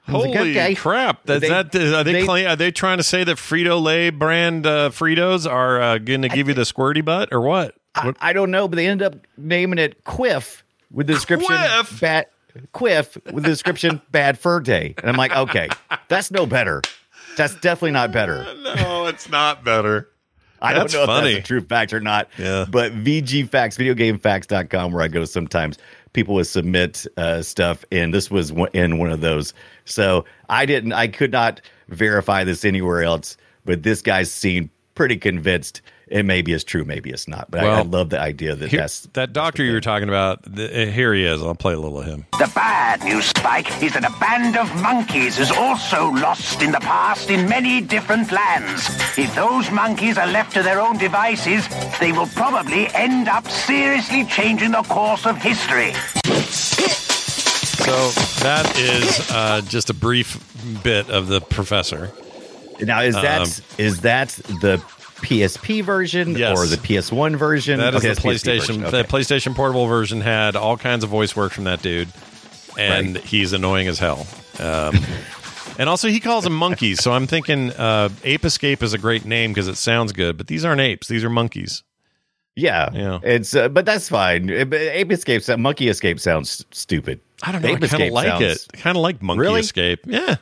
I 0.06 0.10
Holy 0.10 0.74
crap! 0.74 1.24
That's 1.24 1.40
They- 1.42 1.48
that. 1.48 1.74
Are 1.76 2.02
they, 2.04 2.12
they- 2.12 2.24
claim, 2.24 2.48
are 2.48 2.56
they 2.56 2.72
trying 2.72 2.96
to 2.98 3.04
say 3.04 3.22
that 3.24 3.36
Frito 3.36 3.80
Lay 3.80 4.10
brand 4.10 4.66
uh, 4.66 4.90
Fritos 4.90 5.48
are 5.50 5.80
uh, 5.80 5.98
going 5.98 6.22
to 6.22 6.28
give 6.28 6.48
you 6.48 6.54
the 6.54 6.62
squirty 6.62 7.04
butt 7.04 7.28
or 7.32 7.40
what? 7.40 7.76
I, 7.94 8.12
I 8.20 8.32
don't 8.32 8.50
know, 8.50 8.66
but 8.68 8.76
they 8.76 8.86
ended 8.88 9.06
up 9.06 9.26
naming 9.36 9.78
it 9.78 10.02
Quiff 10.04 10.62
with 10.90 11.06
the 11.06 11.12
description 11.14 11.54
Quiff? 11.54 12.00
bad 12.00 12.26
Quiff 12.74 13.14
with 13.32 13.44
the 13.44 13.50
description 13.50 14.00
bad 14.10 14.38
fur 14.38 14.58
day. 14.60 14.94
And 14.98 15.08
I'm 15.08 15.16
like, 15.16 15.34
okay, 15.36 15.68
that's 16.08 16.30
no 16.32 16.46
better. 16.46 16.82
That's 17.36 17.54
definitely 17.56 17.92
not 17.92 18.10
better. 18.12 18.44
No, 18.62 19.06
it's 19.06 19.28
not 19.30 19.64
better. 19.64 20.08
I 20.60 20.74
That's 20.74 20.92
don't 20.92 21.02
know 21.02 21.06
funny. 21.06 21.30
if 21.30 21.34
that's 21.38 21.44
a 21.44 21.48
true 21.48 21.60
fact 21.60 21.92
or 21.92 22.00
not. 22.00 22.28
Yeah. 22.38 22.66
But 22.70 22.92
VG 22.92 23.48
Facts, 23.48 23.76
videogamefacts.com, 23.76 24.92
where 24.92 25.02
I 25.02 25.08
go 25.08 25.24
sometimes, 25.24 25.76
people 26.12 26.34
would 26.34 26.46
submit 26.46 27.06
uh, 27.16 27.42
stuff, 27.42 27.84
and 27.92 28.12
this 28.12 28.30
was 28.30 28.52
in 28.72 28.98
one 28.98 29.10
of 29.10 29.20
those. 29.20 29.54
So 29.84 30.24
I 30.48 30.66
didn't, 30.66 30.92
I 30.92 31.08
could 31.08 31.32
not 31.32 31.60
verify 31.88 32.44
this 32.44 32.64
anywhere 32.64 33.02
else, 33.02 33.36
but 33.64 33.82
this 33.82 34.02
guy 34.02 34.22
seemed 34.22 34.70
pretty 34.94 35.16
convinced 35.16 35.82
it 36.12 36.24
maybe 36.24 36.52
is 36.52 36.62
true, 36.62 36.84
maybe 36.84 37.10
it's 37.10 37.26
not. 37.26 37.50
But 37.50 37.64
I, 37.64 37.78
I 37.78 37.82
love 37.82 38.10
the 38.10 38.20
idea 38.20 38.54
that 38.54 38.68
Here- 38.70 38.80
that's 38.80 39.00
that 39.14 39.32
doctor 39.32 39.64
you 39.64 39.72
were 39.72 39.80
talking 39.80 40.08
about. 40.08 40.44
th- 40.56 40.70
uh, 40.88 40.92
here 40.92 41.14
he 41.14 41.24
is. 41.24 41.40
I'll 41.42 41.54
play 41.54 41.72
a 41.74 41.78
little 41.80 41.98
of 42.00 42.04
him. 42.06 42.26
The 42.38 42.50
bad 42.54 43.02
news, 43.02 43.24
Spike, 43.26 43.82
is 43.82 43.94
that 43.94 44.04
a 44.04 44.12
band 44.20 44.56
of 44.56 44.68
monkeys 44.82 45.38
is 45.38 45.50
also 45.50 46.10
lost 46.10 46.60
in 46.62 46.70
the 46.70 46.80
past 46.80 47.30
in 47.30 47.48
many 47.48 47.80
different 47.80 48.30
lands. 48.30 48.88
If 49.16 49.34
those 49.34 49.70
monkeys 49.70 50.18
are 50.18 50.26
left 50.26 50.52
to 50.54 50.62
their 50.62 50.80
own 50.80 50.98
devices, 50.98 51.66
they 51.98 52.12
will 52.12 52.28
probably 52.28 52.88
end 52.94 53.28
up 53.28 53.48
seriously 53.48 54.24
changing 54.26 54.72
the 54.72 54.82
course 54.82 55.24
of 55.26 55.36
history. 55.38 55.92
So 57.82 58.10
that 58.44 58.70
is 58.78 59.30
uh, 59.30 59.62
just 59.66 59.90
a 59.90 59.94
brief 59.94 60.38
bit 60.82 61.08
of 61.10 61.26
the 61.28 61.40
professor. 61.40 62.10
Now 62.80 63.00
is 63.02 63.14
that 63.14 63.40
Um, 63.42 63.48
is 63.78 64.00
that 64.02 64.28
the 64.60 64.80
PSP 65.22 65.82
version 65.84 66.36
Yes. 66.36 66.58
or 66.58 66.66
the 66.66 66.76
PS1 66.76 67.36
version? 67.36 67.78
That 67.78 67.94
is 67.94 68.04
Okay, 68.04 68.14
the 68.14 68.20
PlayStation. 68.20 68.78
version. 68.78 68.80
The 68.82 69.04
PlayStation 69.04 69.54
Portable 69.54 69.86
version 69.86 70.20
had 70.20 70.56
all 70.56 70.76
kinds 70.76 71.04
of 71.04 71.10
voice 71.10 71.34
work 71.36 71.52
from 71.52 71.64
that 71.64 71.80
dude, 71.82 72.08
and 72.78 73.16
he's 73.18 73.52
annoying 73.52 73.88
as 73.88 73.98
hell. 73.98 74.26
Um, 74.60 74.98
and 75.78 75.88
also, 75.88 76.08
he 76.08 76.20
calls 76.20 76.44
them 76.44 76.54
monkeys. 76.54 77.02
So 77.02 77.12
I'm 77.12 77.26
thinking 77.26 77.70
uh, 77.72 78.08
Ape 78.24 78.44
Escape 78.44 78.82
is 78.82 78.92
a 78.92 78.98
great 78.98 79.24
name 79.24 79.52
because 79.52 79.68
it 79.68 79.76
sounds 79.76 80.12
good, 80.12 80.36
but 80.36 80.46
these 80.48 80.64
aren't 80.64 80.80
apes; 80.80 81.08
these 81.08 81.24
are 81.24 81.30
monkeys. 81.30 81.82
Yeah, 82.54 82.90
Yeah. 82.92 83.18
It's 83.22 83.56
uh, 83.56 83.68
but 83.70 83.86
that's 83.86 84.10
fine. 84.10 84.50
Ape 84.50 85.10
Escape, 85.10 85.42
Monkey 85.58 85.88
Escape 85.88 86.20
sounds 86.20 86.66
stupid. 86.70 87.20
I 87.42 87.50
don't 87.50 87.62
know. 87.62 87.68
Ape 87.70 87.82
I 87.82 87.86
kind 87.86 88.02
of 88.02 88.10
like 88.12 88.26
sounds- 88.28 88.42
it. 88.42 88.72
Kind 88.74 88.96
of 88.96 89.02
like 89.02 89.22
Monkey 89.22 89.40
Really? 89.40 89.60
Escape. 89.60 90.00
Yeah, 90.06 90.36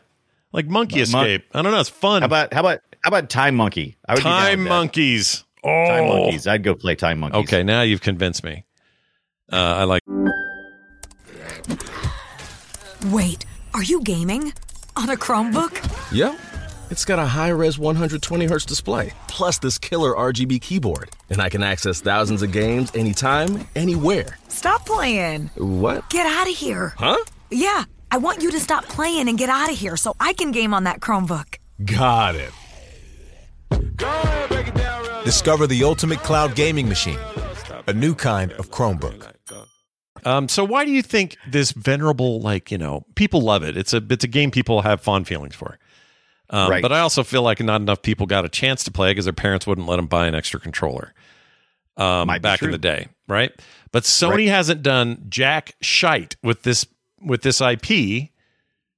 like 0.52 0.66
Monkey 0.66 0.96
Mon- 0.96 1.02
Escape. 1.02 1.44
I 1.54 1.62
don't 1.62 1.70
know. 1.70 1.78
It's 1.78 1.88
fun. 1.88 2.22
How 2.22 2.26
about 2.26 2.52
how 2.52 2.60
about 2.60 2.80
how 3.02 3.08
about 3.08 3.30
Time 3.30 3.56
Monkey? 3.56 3.96
I 4.06 4.14
would 4.14 4.18
be 4.18 4.22
Time. 4.22 4.64
Monkeys? 4.64 5.44
Oh, 5.64 5.68
Time 5.86 6.08
Monkeys. 6.08 6.46
I'd 6.46 6.62
go 6.62 6.74
play 6.74 6.94
Time 6.94 7.20
Monkeys. 7.20 7.40
Okay, 7.40 7.62
now 7.62 7.82
you've 7.82 8.02
convinced 8.02 8.44
me. 8.44 8.64
Uh, 9.50 9.56
I 9.56 9.84
like. 9.84 10.02
Wait, 13.06 13.44
are 13.74 13.82
you 13.82 14.02
gaming? 14.02 14.52
On 14.96 15.08
a 15.08 15.16
Chromebook? 15.16 16.12
Yep. 16.12 16.38
It's 16.90 17.04
got 17.04 17.18
a 17.18 17.24
high 17.24 17.48
res 17.50 17.78
120 17.78 18.46
hertz 18.46 18.66
display, 18.66 19.12
plus 19.28 19.58
this 19.58 19.78
killer 19.78 20.12
RGB 20.12 20.60
keyboard. 20.60 21.10
And 21.30 21.40
I 21.40 21.48
can 21.48 21.62
access 21.62 22.00
thousands 22.00 22.42
of 22.42 22.52
games 22.52 22.90
anytime, 22.94 23.66
anywhere. 23.76 24.36
Stop 24.48 24.84
playing. 24.84 25.50
What? 25.56 26.10
Get 26.10 26.26
out 26.26 26.48
of 26.50 26.54
here. 26.56 26.94
Huh? 26.98 27.16
Yeah, 27.50 27.84
I 28.10 28.18
want 28.18 28.42
you 28.42 28.50
to 28.50 28.60
stop 28.60 28.84
playing 28.84 29.28
and 29.28 29.38
get 29.38 29.48
out 29.48 29.70
of 29.70 29.78
here 29.78 29.96
so 29.96 30.14
I 30.20 30.32
can 30.32 30.50
game 30.50 30.74
on 30.74 30.84
that 30.84 31.00
Chromebook. 31.00 31.56
Got 31.84 32.34
it. 32.34 32.50
Discover 35.24 35.66
the 35.66 35.82
ultimate 35.84 36.20
cloud 36.20 36.54
gaming 36.54 36.88
machine, 36.88 37.18
a 37.86 37.92
new 37.92 38.14
kind 38.14 38.52
of 38.52 38.70
Chromebook. 38.70 39.32
Um, 40.24 40.48
so 40.48 40.64
why 40.64 40.84
do 40.84 40.90
you 40.90 41.02
think 41.02 41.36
this 41.48 41.72
venerable, 41.72 42.40
like 42.40 42.70
you 42.70 42.78
know, 42.78 43.04
people 43.14 43.40
love 43.42 43.62
it? 43.62 43.76
It's 43.76 43.92
a 43.92 44.02
it's 44.10 44.24
a 44.24 44.28
game 44.28 44.50
people 44.50 44.82
have 44.82 45.00
fond 45.00 45.26
feelings 45.28 45.54
for. 45.54 45.78
Um, 46.50 46.70
Right. 46.70 46.82
But 46.82 46.92
I 46.92 47.00
also 47.00 47.22
feel 47.22 47.42
like 47.42 47.60
not 47.60 47.80
enough 47.80 48.02
people 48.02 48.26
got 48.26 48.44
a 48.44 48.48
chance 48.48 48.82
to 48.84 48.90
play 48.90 49.10
because 49.12 49.24
their 49.26 49.32
parents 49.32 49.66
wouldn't 49.66 49.86
let 49.86 49.96
them 49.96 50.06
buy 50.06 50.26
an 50.26 50.34
extra 50.34 50.58
controller. 50.60 51.14
Um, 51.96 52.28
back 52.40 52.62
in 52.62 52.70
the 52.70 52.78
day, 52.78 53.08
right? 53.28 53.52
But 53.92 54.04
Sony 54.04 54.30
Right. 54.30 54.48
hasn't 54.48 54.82
done 54.82 55.26
jack 55.28 55.74
shite 55.82 56.36
with 56.42 56.62
this 56.62 56.86
with 57.20 57.42
this 57.42 57.60
IP 57.60 58.30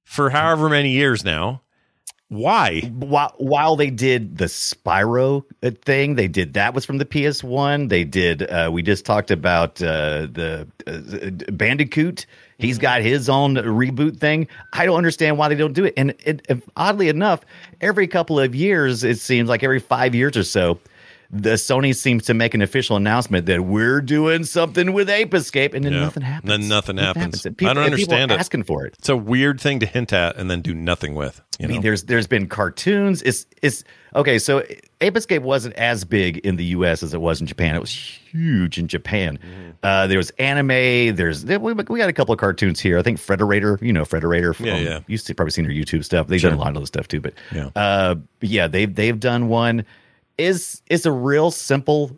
for 0.03 0.29
however 0.29 0.69
many 0.69 0.91
years 0.91 1.23
now. 1.25 1.61
Why? 2.33 2.81
While, 2.81 3.33
while 3.37 3.75
they 3.75 3.89
did 3.89 4.37
the 4.37 4.45
Spyro 4.45 5.43
uh, 5.61 5.71
thing, 5.83 6.15
they 6.15 6.27
did 6.27 6.53
that 6.53 6.73
was 6.73 6.85
from 6.85 6.97
the 6.97 7.05
PS1. 7.05 7.89
They 7.89 8.03
did. 8.03 8.43
Uh, 8.49 8.69
we 8.71 8.81
just 8.81 9.05
talked 9.05 9.31
about 9.31 9.81
uh, 9.81 10.27
the 10.31 10.67
uh, 10.87 11.51
Bandicoot. 11.51 12.25
He's 12.57 12.77
got 12.77 13.01
his 13.01 13.29
own 13.29 13.55
reboot 13.55 14.17
thing. 14.17 14.47
I 14.71 14.85
don't 14.85 14.97
understand 14.97 15.37
why 15.37 15.49
they 15.49 15.55
don't 15.55 15.73
do 15.73 15.85
it. 15.85 15.93
And 15.97 16.15
it, 16.25 16.47
oddly 16.75 17.09
enough, 17.09 17.41
every 17.81 18.07
couple 18.07 18.39
of 18.39 18.55
years, 18.55 19.03
it 19.03 19.19
seems 19.19 19.49
like 19.49 19.63
every 19.63 19.79
five 19.79 20.15
years 20.15 20.37
or 20.37 20.43
so, 20.43 20.79
the 21.35 21.53
Sony 21.53 21.95
seems 21.95 22.25
to 22.25 22.33
make 22.35 22.53
an 22.53 22.61
official 22.61 22.95
announcement 22.95 23.47
that 23.47 23.61
we're 23.61 24.01
doing 24.01 24.43
something 24.43 24.93
with 24.93 25.09
Ape 25.09 25.33
Escape, 25.33 25.73
and 25.73 25.83
then 25.83 25.93
Yeah. 25.93 26.01
nothing 26.01 26.21
happens. 26.21 26.47
Then 26.49 26.67
nothing 26.67 26.97
happens. 26.97 27.43
And 27.45 27.57
people- 27.57 27.71
I 27.71 27.73
don't 27.73 27.85
and 27.85 27.95
people 27.95 28.13
are 28.13 28.17
understand 28.17 28.31
it. 28.31 28.39
Asking 28.39 28.63
for 28.63 28.85
it. 28.85 28.93
It's 28.99 29.09
a 29.09 29.17
weird 29.17 29.59
thing 29.59 29.79
to 29.79 29.87
hint 29.87 30.13
at 30.13 30.37
and 30.37 30.49
then 30.51 30.61
do 30.61 30.75
nothing 30.75 31.15
with. 31.15 31.41
You 31.59 31.65
I 31.65 31.67
mean, 31.67 31.77
know? 31.77 31.81
there's 31.81 32.03
there's 32.03 32.27
been 32.27 32.47
cartoons. 32.47 33.21
It's 33.23 33.47
it's 33.63 33.83
okay. 34.15 34.37
So 34.39 34.63
Ape 35.01 35.17
Escape 35.17 35.41
wasn't 35.41 35.75
as 35.75 36.03
big 36.05 36.37
in 36.37 36.55
the 36.55 36.65
U.S. 36.65 37.01
as 37.03 37.13
it 37.13 37.21
was 37.21 37.41
in 37.41 37.47
Japan. 37.47 37.75
It 37.75 37.79
was 37.81 37.91
huge 37.91 38.77
in 38.77 38.87
Japan. 38.87 39.37
Mm-hmm. 39.37 39.69
Uh, 39.83 40.07
there 40.07 40.17
was 40.17 40.29
anime. 40.39 41.15
There's 41.15 41.45
we, 41.45 41.57
we 41.73 41.99
got 41.99 42.09
a 42.09 42.13
couple 42.13 42.33
of 42.33 42.39
cartoons 42.39 42.79
here. 42.79 42.97
I 42.97 43.01
think 43.01 43.19
Frederator. 43.19 43.81
You 43.81 43.93
know 43.93 44.03
Frederator. 44.03 44.55
From, 44.55 44.67
Yeah, 44.67 44.77
yeah. 44.77 44.99
You've 45.07 45.23
probably 45.35 45.51
seen 45.51 45.65
their 45.65 45.73
YouTube 45.73 46.03
stuff. 46.05 46.27
They've 46.27 46.39
Sure. 46.39 46.51
done 46.51 46.59
a 46.59 46.61
lot 46.61 46.69
of 46.71 46.77
other 46.77 46.85
stuff 46.85 47.07
too. 47.07 47.21
But 47.21 47.33
Yeah. 47.51 47.69
uh, 47.75 48.15
yeah, 48.41 48.67
they've 48.67 48.93
they've 48.93 49.19
done 49.19 49.47
one. 49.47 49.85
Is 50.37 50.81
is 50.89 51.05
a 51.05 51.11
real 51.11 51.51
simple 51.51 52.17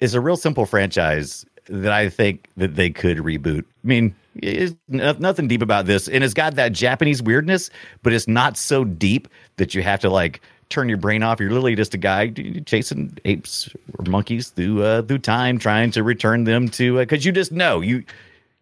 is 0.00 0.14
a 0.14 0.20
real 0.20 0.36
simple 0.36 0.66
franchise 0.66 1.44
that 1.68 1.92
I 1.92 2.08
think 2.08 2.48
that 2.56 2.74
they 2.74 2.90
could 2.90 3.18
reboot. 3.18 3.60
I 3.60 3.86
mean, 3.86 4.14
it's 4.36 4.74
nothing 4.88 5.48
deep 5.48 5.62
about 5.62 5.86
this, 5.86 6.08
and 6.08 6.22
it's 6.24 6.34
got 6.34 6.54
that 6.56 6.72
Japanese 6.72 7.22
weirdness, 7.22 7.70
but 8.02 8.12
it's 8.12 8.28
not 8.28 8.56
so 8.56 8.84
deep 8.84 9.28
that 9.56 9.74
you 9.74 9.82
have 9.82 10.00
to 10.00 10.10
like 10.10 10.40
turn 10.68 10.88
your 10.88 10.98
brain 10.98 11.22
off. 11.22 11.40
You're 11.40 11.50
literally 11.50 11.74
just 11.74 11.94
a 11.94 11.98
guy 11.98 12.28
chasing 12.66 13.16
apes 13.24 13.70
or 13.98 14.04
monkeys 14.08 14.50
through 14.50 14.82
uh, 14.82 15.02
through 15.02 15.18
time, 15.18 15.58
trying 15.58 15.90
to 15.92 16.02
return 16.02 16.44
them 16.44 16.68
to 16.70 16.98
because 16.98 17.24
you 17.24 17.32
just 17.32 17.52
know 17.52 17.80
you 17.80 18.04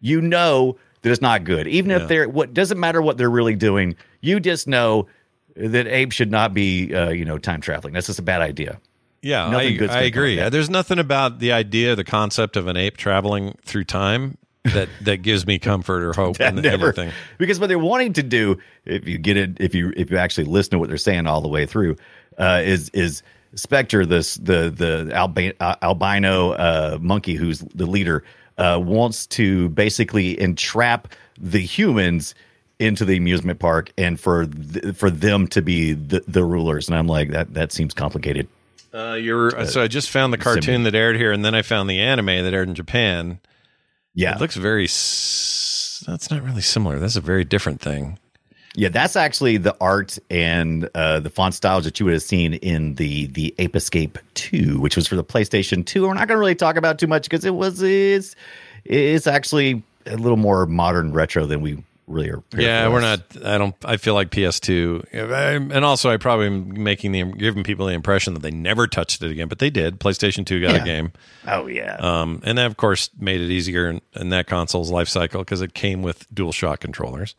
you 0.01 0.21
know 0.21 0.77
that 1.01 1.11
it's 1.11 1.21
not 1.21 1.43
good, 1.43 1.67
even 1.67 1.91
Yeah. 1.91 1.97
if 2.01 2.07
they're 2.07 2.29
what 2.29 2.53
doesn't 2.53 2.79
matter 2.79 3.01
what 3.01 3.17
they're 3.17 3.29
really 3.29 3.55
doing. 3.55 3.95
You 4.21 4.39
just 4.39 4.67
know 4.67 5.07
that 5.55 5.87
apes 5.87 6.15
should 6.15 6.31
not 6.31 6.53
be 6.53 6.93
uh, 6.93 7.09
you 7.09 7.25
know 7.25 7.37
time 7.37 7.61
traveling. 7.61 7.93
That's 7.93 8.07
just 8.07 8.19
a 8.19 8.23
bad 8.23 8.41
idea. 8.41 8.79
Yeah, 9.21 9.49
Nothing 9.49 9.89
I, 9.89 9.99
I 9.99 10.01
agree. 10.03 10.49
There's 10.49 10.69
nothing 10.69 10.97
about 10.97 11.39
the 11.39 11.51
idea, 11.51 11.95
the 11.95 12.05
concept 12.05 12.55
of 12.55 12.67
an 12.67 12.77
ape 12.77 12.95
traveling 12.95 13.57
through 13.63 13.83
time 13.83 14.37
that 14.63 14.89
that 15.01 15.17
gives 15.17 15.45
me 15.45 15.59
comfort 15.59 16.03
or 16.03 16.13
hope 16.13 16.39
in 16.39 16.55
never 16.55 16.87
anything. 16.87 17.11
because 17.37 17.59
what 17.59 17.67
they're 17.67 17.79
wanting 17.79 18.13
to 18.13 18.23
do 18.23 18.57
if 18.85 19.07
you 19.07 19.17
get 19.17 19.37
it 19.37 19.59
if 19.59 19.73
you 19.75 19.93
if 19.95 20.11
you 20.11 20.17
actually 20.17 20.45
listen 20.45 20.71
to 20.71 20.79
what 20.79 20.89
they're 20.89 20.97
saying 20.97 21.27
all 21.27 21.41
the 21.41 21.47
way 21.47 21.65
through 21.65 21.95
uh 22.37 22.61
is 22.63 22.89
is 22.89 23.23
spectre 23.55 24.05
this 24.05 24.35
the 24.35 24.69
the 24.69 25.11
alba, 25.13 25.53
uh, 25.61 25.75
albino 25.81 26.51
uh 26.51 26.97
monkey 27.01 27.35
who's 27.35 27.59
the 27.73 27.85
leader 27.85 28.23
uh 28.57 28.79
wants 28.81 29.25
to 29.25 29.69
basically 29.69 30.39
entrap 30.39 31.07
the 31.37 31.59
humans 31.59 32.35
into 32.79 33.03
the 33.05 33.17
amusement 33.17 33.59
park 33.59 33.91
and 33.97 34.19
for 34.19 34.45
th- 34.45 34.95
for 34.95 35.09
them 35.09 35.47
to 35.47 35.61
be 35.61 35.93
the, 35.93 36.23
the 36.27 36.43
rulers 36.43 36.87
and 36.87 36.97
i'm 36.97 37.07
like 37.07 37.29
that 37.31 37.53
that 37.53 37.71
seems 37.71 37.93
complicated 37.93 38.47
Uh, 38.93 39.13
you're 39.13 39.65
so 39.65 39.83
I 39.83 39.87
just 39.87 40.09
found 40.09 40.33
the 40.33 40.37
cartoon 40.37 40.63
Simeon. 40.63 40.83
that 40.83 40.95
aired 40.95 41.15
here, 41.17 41.31
and 41.31 41.45
then 41.45 41.53
I 41.53 41.61
found 41.61 41.87
the 41.89 41.99
anime 41.99 42.25
that 42.43 42.53
aired 42.53 42.67
in 42.69 42.73
Japan. 42.75 43.39
yeah 44.15 44.33
It 44.35 44.39
looks 44.41 44.55
very. 44.55 44.85
S- 44.85 46.03
that's 46.07 46.31
not 46.31 46.41
really 46.43 46.61
similar. 46.61 46.97
That's 46.97 47.15
a 47.15 47.21
very 47.21 47.43
different 47.45 47.81
thing. 47.81 48.17
Yeah, 48.75 48.89
that's 48.89 49.15
actually 49.15 49.57
the 49.57 49.75
art 49.81 50.17
and 50.31 50.89
uh, 50.95 51.19
the 51.19 51.29
font 51.29 51.53
styles 51.53 51.83
that 51.85 51.99
you 51.99 52.05
would 52.05 52.13
have 52.13 52.23
seen 52.23 52.53
in 52.55 52.95
the 52.95 53.27
the 53.27 53.53
Ape 53.59 53.75
Escape 53.75 54.17
2, 54.33 54.79
which 54.79 54.95
was 54.95 55.07
for 55.07 55.15
the 55.15 55.23
PlayStation 55.23 55.85
2. 55.85 56.03
We're 56.07 56.13
not 56.15 56.27
going 56.27 56.37
to 56.37 56.39
really 56.39 56.55
talk 56.55 56.75
about 56.77 56.97
too 56.97 57.07
much 57.07 57.23
because 57.29 57.45
it 57.45 57.53
was 57.53 57.81
it's 57.83 58.35
it's 58.85 59.27
actually 59.27 59.83
a 60.07 60.15
little 60.17 60.37
more 60.37 60.65
modern 60.65 61.11
retro 61.13 61.45
than 61.45 61.61
we 61.61 61.83
really 62.09 62.29
are. 62.31 62.43
Yeah, 62.57 62.89
we're 62.89 62.99
not. 63.01 63.21
I 63.45 63.57
don't. 63.57 63.75
I 63.85 63.97
feel 63.97 64.13
like 64.15 64.31
PS2, 64.31 65.71
and 65.73 65.85
also 65.85 66.09
I 66.09 66.17
probably 66.17 66.47
am 66.47 66.83
making 66.83 67.11
the 67.13 67.23
giving 67.23 67.63
people 67.63 67.85
the 67.85 67.93
impression 67.93 68.33
that 68.33 68.41
they 68.41 68.51
never 68.51 68.87
touched 68.87 69.21
it 69.23 69.31
again, 69.31 69.47
but 69.47 69.59
they 69.59 69.69
did. 69.69 69.99
PlayStation 69.99 70.45
2 70.45 70.61
got 70.61 70.73
Yeah. 70.75 70.81
a 70.81 70.85
game. 70.85 71.11
Oh 71.47 71.67
yeah. 71.67 71.95
Um, 71.99 72.41
and 72.43 72.57
that 72.57 72.65
of 72.65 72.75
course 72.77 73.09
made 73.17 73.39
it 73.41 73.49
easier 73.49 73.89
in, 73.89 74.01
in 74.15 74.29
that 74.29 74.47
console's 74.47 74.91
life 74.91 75.07
cycle 75.07 75.41
because 75.41 75.61
it 75.61 75.73
came 75.73 76.01
with 76.01 76.29
DualShock 76.33 76.79
controllers 76.79 77.35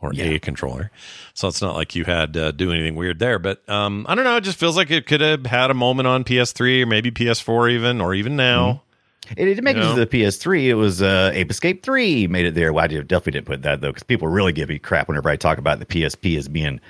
or 0.00 0.12
a 0.18 0.38
controller, 0.40 0.90
so 1.32 1.46
it's 1.46 1.62
not 1.62 1.76
like 1.76 1.94
you 1.94 2.04
had 2.04 2.32
to 2.32 2.50
do 2.52 2.72
anything 2.72 2.96
weird 2.96 3.20
there. 3.20 3.38
But 3.38 3.68
um, 3.68 4.04
I 4.08 4.16
don't 4.16 4.24
know. 4.24 4.36
It 4.36 4.40
just 4.42 4.58
feels 4.58 4.76
like 4.76 4.90
it 4.90 5.06
could 5.06 5.20
have 5.20 5.46
had 5.46 5.70
a 5.70 5.74
moment 5.74 6.08
on 6.08 6.24
PS3 6.24 6.82
or 6.82 6.86
maybe 6.86 7.12
PS4 7.12 7.70
even, 7.70 8.00
or 8.00 8.12
even 8.12 8.34
now. 8.34 8.82
It 9.30 9.44
didn't 9.44 9.64
make 9.64 9.76
You 9.76 9.82
it 9.82 9.94
to 9.94 10.04
the 10.04 10.06
PS3. 10.06 10.64
It 10.66 10.74
was 10.74 11.00
uh, 11.00 11.30
Ape 11.32 11.50
Escape 11.50 11.82
3 11.82 12.26
made 12.26 12.44
it 12.46 12.54
there. 12.54 12.72
Why 12.72 12.82
Well, 12.82 12.88
did- 12.88 13.08
definitely 13.08 13.32
didn't 13.32 13.46
put 13.46 13.62
that 13.62 13.80
though, 13.80 13.88
because 13.90 14.02
people 14.02 14.28
really 14.28 14.52
give 14.52 14.68
me 14.68 14.78
crap 14.78 15.08
whenever 15.08 15.28
I 15.30 15.36
talk 15.36 15.58
about 15.58 15.78
the 15.78 15.86
PSP 15.86 16.36
as 16.36 16.48
being 16.48 16.80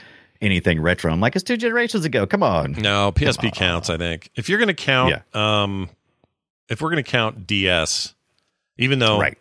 anything 0.40 0.80
retro. 0.80 1.12
I'm 1.12 1.20
like, 1.20 1.36
it's 1.36 1.42
two 1.44 1.56
generations 1.56 2.04
ago. 2.04 2.26
Come 2.26 2.42
on. 2.42 2.72
No, 2.72 3.12
PSP 3.12 3.52
counts. 3.54 3.90
I 3.90 3.96
think 3.98 4.30
if 4.34 4.48
you're 4.48 4.58
going 4.58 4.68
to 4.68 4.74
count, 4.74 5.22
um, 5.36 5.88
if 6.68 6.80
we're 6.80 6.90
going 6.90 7.04
to 7.04 7.08
count 7.10 7.46
DS, 7.46 8.14
even 8.78 8.98
though 8.98 9.20
Right. 9.20 9.38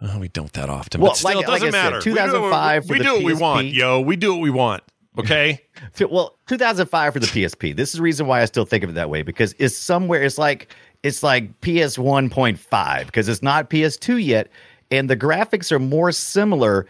oh, 0.00 0.18
we 0.20 0.28
don't 0.28 0.52
that 0.54 0.70
often, 0.70 1.00
Well, 1.00 1.10
but 1.10 1.16
still, 1.18 1.34
like- 1.34 1.44
it 1.44 1.46
doesn't 1.48 1.72
said, 1.72 1.84
matter. 1.90 2.00
2005 2.00 2.88
we 2.88 2.88
do, 2.88 2.92
we 2.92 2.98
the 2.98 3.04
do 3.04 3.12
what 3.14 3.24
we 3.24 3.34
want, 3.34 3.66
yo. 3.68 4.00
We 4.00 4.16
do 4.16 4.32
what 4.32 4.40
we 4.42 4.50
want. 4.50 4.82
Okay. 5.18 5.60
Well, 6.10 6.36
2005 6.46 7.12
for 7.12 7.18
the 7.20 7.26
PSP. 7.26 7.74
This 7.76 7.90
is 7.90 7.96
the 7.96 8.02
reason 8.02 8.26
why 8.26 8.40
I 8.42 8.44
still 8.46 8.64
think 8.64 8.82
of 8.84 8.90
it 8.90 8.94
that 8.94 9.10
way 9.10 9.22
because 9.22 9.54
it's 9.58 9.76
somewhere. 9.76 10.22
It's 10.22 10.38
like 10.38 10.74
it's 11.02 11.22
like 11.22 11.60
PS 11.60 11.96
1.5 11.96 13.06
because 13.06 13.28
it's 13.28 13.42
not 13.42 13.70
PS2 13.70 14.24
yet, 14.24 14.48
and 14.90 15.08
the 15.10 15.16
graphics 15.16 15.70
are 15.72 15.78
more 15.78 16.12
similar 16.12 16.86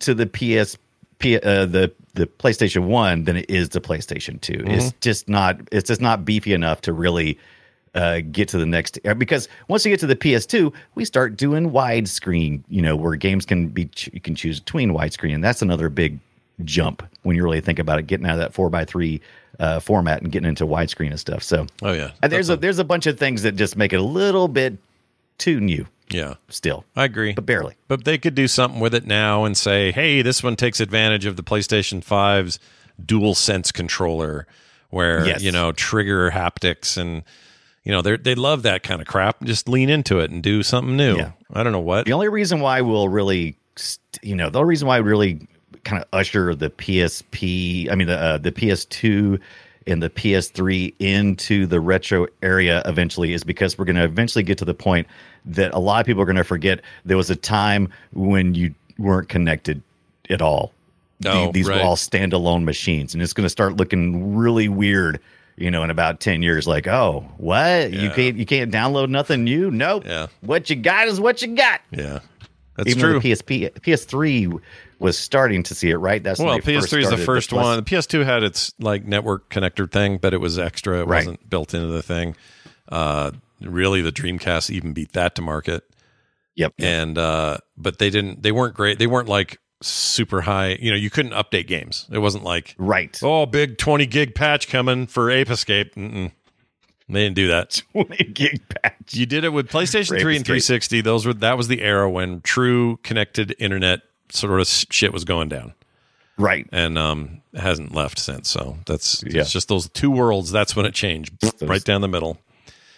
to 0.00 0.14
the 0.14 0.26
PS 0.26 0.76
P, 1.18 1.36
uh, 1.36 1.66
the 1.66 1.92
the 2.14 2.26
PlayStation 2.26 2.86
One 2.86 3.24
than 3.24 3.36
it 3.36 3.48
is 3.48 3.68
the 3.68 3.80
PlayStation 3.80 4.40
2 4.40 4.64
It's 4.66 4.86
Mhm. 4.86 5.00
just 5.00 5.28
not. 5.28 5.60
It's 5.70 5.86
just 5.88 6.00
not 6.00 6.24
beefy 6.24 6.52
enough 6.52 6.80
to 6.82 6.92
really. 6.92 7.38
Uh, 7.92 8.20
get 8.30 8.46
to 8.46 8.56
the 8.56 8.64
next 8.66 9.00
because 9.18 9.48
once 9.66 9.84
you 9.84 9.90
get 9.90 9.98
to 9.98 10.06
the 10.06 10.14
PS2, 10.14 10.72
we 10.94 11.04
start 11.04 11.36
doing 11.36 11.72
widescreen. 11.72 12.62
You 12.68 12.82
know 12.82 12.94
where 12.94 13.16
games 13.16 13.44
can 13.44 13.66
be 13.66 13.90
you 14.12 14.20
can 14.20 14.36
choose 14.36 14.60
between 14.60 14.92
widescreen, 14.92 15.34
and 15.34 15.42
that's 15.42 15.60
another 15.60 15.88
big 15.88 16.20
jump 16.62 17.02
when 17.24 17.34
you 17.34 17.42
really 17.42 17.60
think 17.60 17.80
about 17.80 17.98
it, 17.98 18.06
getting 18.06 18.26
out 18.26 18.34
of 18.34 18.38
that 18.38 18.54
four 18.54 18.70
by 18.70 18.84
three 18.84 19.20
uh, 19.60 19.78
format 19.78 20.22
and 20.22 20.32
getting 20.32 20.48
into 20.48 20.66
widescreen 20.66 21.10
and 21.10 21.20
stuff. 21.20 21.42
So, 21.44 21.66
oh 21.82 21.92
yeah, 21.92 22.10
and 22.22 22.32
there's 22.32 22.50
a, 22.50 22.56
there's 22.56 22.80
a 22.80 22.84
bunch 22.84 23.06
of 23.06 23.18
things 23.18 23.42
that 23.42 23.54
just 23.54 23.76
make 23.76 23.92
it 23.92 24.00
a 24.00 24.02
little 24.02 24.48
bit 24.48 24.76
too 25.38 25.60
new. 25.60 25.86
Yeah, 26.08 26.34
still, 26.48 26.84
I 26.96 27.04
agree, 27.04 27.34
but 27.34 27.46
barely. 27.46 27.76
But 27.86 28.04
they 28.04 28.18
could 28.18 28.34
do 28.34 28.48
something 28.48 28.80
with 28.80 28.94
it 28.94 29.06
now 29.06 29.44
and 29.44 29.56
say, 29.56 29.92
"Hey, 29.92 30.22
this 30.22 30.42
one 30.42 30.56
takes 30.56 30.80
advantage 30.80 31.24
of 31.26 31.36
the 31.36 31.44
PlayStation 31.44 32.04
5's 32.04 32.58
Dual 33.04 33.36
Sense 33.36 33.70
controller, 33.70 34.46
where 34.88 35.24
Yes. 35.24 35.42
you 35.42 35.52
know 35.52 35.70
trigger 35.72 36.30
haptics 36.32 36.96
and." 36.96 37.22
You 37.82 37.92
know, 37.92 38.02
they 38.02 38.18
they 38.18 38.34
love 38.34 38.62
that 38.64 38.82
kind 38.82 39.00
of 39.00 39.06
crap. 39.06 39.42
Just 39.42 39.66
lean 39.66 39.88
into 39.88 40.20
it 40.20 40.30
and 40.30 40.42
do 40.42 40.62
something 40.62 40.98
new. 40.98 41.16
Yeah. 41.16 41.32
I 41.54 41.62
don't 41.62 41.72
know 41.72 41.80
what. 41.80 42.04
The 42.04 42.12
only 42.12 42.28
reason 42.28 42.60
why 42.60 42.82
we'll 42.82 43.08
really, 43.08 43.56
you 44.20 44.36
know, 44.36 44.50
the 44.50 44.58
only 44.58 44.68
reason 44.68 44.86
why 44.86 45.00
we 45.00 45.08
really 45.08 45.48
kind 45.84 46.02
of 46.02 46.08
usher 46.12 46.54
the 46.54 46.70
PSP, 46.70 47.90
I 47.90 47.94
mean, 47.94 48.06
the 48.08 48.18
uh, 48.18 48.38
the 48.38 48.52
PS2 48.52 49.40
and 49.86 50.02
the 50.02 50.10
PS3 50.10 50.92
into 50.98 51.66
the 51.66 51.80
retro 51.80 52.26
area 52.42 52.82
eventually 52.84 53.32
is 53.32 53.42
because 53.44 53.78
we're 53.78 53.86
going 53.86 53.96
to 53.96 54.04
eventually 54.04 54.42
get 54.42 54.58
to 54.58 54.64
the 54.64 54.74
point 54.74 55.06
that 55.46 55.72
a 55.72 55.78
lot 55.78 56.00
of 56.00 56.06
people 56.06 56.22
are 56.22 56.26
going 56.26 56.36
to 56.36 56.44
forget 56.44 56.80
there 57.04 57.16
was 57.16 57.30
a 57.30 57.36
time 57.36 57.90
when 58.12 58.54
you 58.54 58.74
weren't 58.98 59.28
connected 59.28 59.82
at 60.28 60.42
all. 60.42 60.72
The- 61.20 61.30
Oh, 61.32 61.52
these 61.52 61.66
right. 61.68 61.76
were 61.78 61.82
all 61.82 61.96
standalone 61.96 62.64
machines, 62.64 63.12
and 63.14 63.22
it's 63.22 63.32
going 63.32 63.44
to 63.44 63.50
start 63.50 63.76
looking 63.76 64.36
really 64.36 64.68
weird. 64.68 65.20
You 65.56 65.70
know, 65.70 65.82
in 65.84 65.90
about 65.90 66.20
ten 66.20 66.40
years, 66.42 66.66
like, 66.66 66.86
oh, 66.86 67.26
what? 67.36 67.92
You 67.92 68.08
can't 68.10 68.36
you 68.38 68.46
can't 68.46 68.72
download 68.72 69.10
nothing 69.10 69.44
new? 69.44 69.70
Nope. 69.70 70.04
Yeah. 70.06 70.28
What 70.40 70.70
you 70.70 70.76
got 70.76 71.06
is 71.08 71.20
what 71.20 71.42
you 71.42 71.48
got. 71.54 71.82
Yeah, 71.90 72.20
that's 72.84 72.96
Even 72.96 73.02
true. 73.02 73.20
the 73.20 73.30
PSP, 73.30 73.70
PS3 73.80 74.60
was 74.98 75.18
starting 75.18 75.62
to 75.64 75.74
see 75.74 75.90
it, 75.90 75.96
right? 75.96 76.22
That's 76.22 76.40
well, 76.40 76.58
PS3 76.58 77.02
is 77.02 77.10
the 77.10 77.16
first 77.16 77.50
plus- 77.50 77.64
one. 77.64 77.76
The 77.76 77.82
PS2 77.82 78.24
had 78.24 78.42
its 78.42 78.72
like 78.78 79.04
network 79.06 79.48
connector 79.50 79.90
thing, 79.90 80.18
but 80.18 80.34
it 80.34 80.40
was 80.40 80.58
extra. 80.58 81.00
It 81.00 81.06
Right. 81.06 81.18
wasn't 81.18 81.48
built 81.48 81.74
into 81.74 81.86
the 81.88 82.02
thing. 82.02 82.36
Uh, 82.88 83.30
really, 83.60 84.02
the 84.02 84.12
Dreamcast 84.12 84.70
even 84.70 84.92
beat 84.92 85.12
that 85.12 85.34
to 85.36 85.42
market. 85.42 85.84
Yep. 86.56 86.74
And 86.78 87.16
uh, 87.16 87.58
but 87.76 87.98
they 87.98 88.10
didn't. 88.10 88.42
They 88.42 88.52
weren't 88.52 88.74
great. 88.74 88.98
They 88.98 89.06
weren't 89.06 89.28
like 89.28 89.58
super 89.82 90.42
high. 90.42 90.76
You 90.80 90.90
know, 90.90 90.96
you 90.96 91.08
couldn't 91.08 91.32
update 91.32 91.66
games. 91.66 92.06
It 92.12 92.18
wasn't 92.18 92.44
like 92.44 92.74
right. 92.76 93.18
Oh, 93.22 93.46
big 93.46 93.78
twenty 93.78 94.04
gig 94.06 94.34
patch 94.34 94.68
coming 94.68 95.06
for 95.06 95.30
Ape 95.30 95.48
Escape. 95.50 95.94
Mm-mm. 95.94 96.32
They 97.12 97.24
didn't 97.24 97.36
do 97.36 97.48
that. 97.48 97.82
Twenty 97.92 98.24
gig 98.24 98.60
patch. 98.68 99.14
You 99.14 99.26
did 99.26 99.44
it 99.44 99.50
with 99.50 99.68
PlayStation 99.68 100.08
For 100.08 100.20
Three 100.20 100.36
and 100.36 100.42
Escape. 100.46 100.62
360. 100.62 101.00
Those 101.00 101.26
were 101.26 101.34
that 101.34 101.56
was 101.56 101.68
the 101.68 101.82
era 101.82 102.08
when 102.10 102.40
true 102.42 102.98
connected 103.02 103.54
internet 103.58 104.02
sort 104.30 104.60
of 104.60 104.66
shit 104.68 105.12
was 105.12 105.24
going 105.24 105.48
down. 105.48 105.74
Right. 106.38 106.66
And 106.72 106.96
um 106.96 107.42
hasn't 107.54 107.94
left 107.94 108.18
since. 108.18 108.48
So 108.48 108.78
that's 108.86 109.22
Yeah. 109.26 109.40
it's 109.42 109.52
just 109.52 109.68
those 109.68 109.88
two 109.90 110.10
worlds. 110.10 110.50
That's 110.52 110.74
when 110.76 110.86
it 110.86 110.94
changed. 110.94 111.32
right 111.62 111.82
down 111.84 112.00
the 112.00 112.08
middle. 112.08 112.38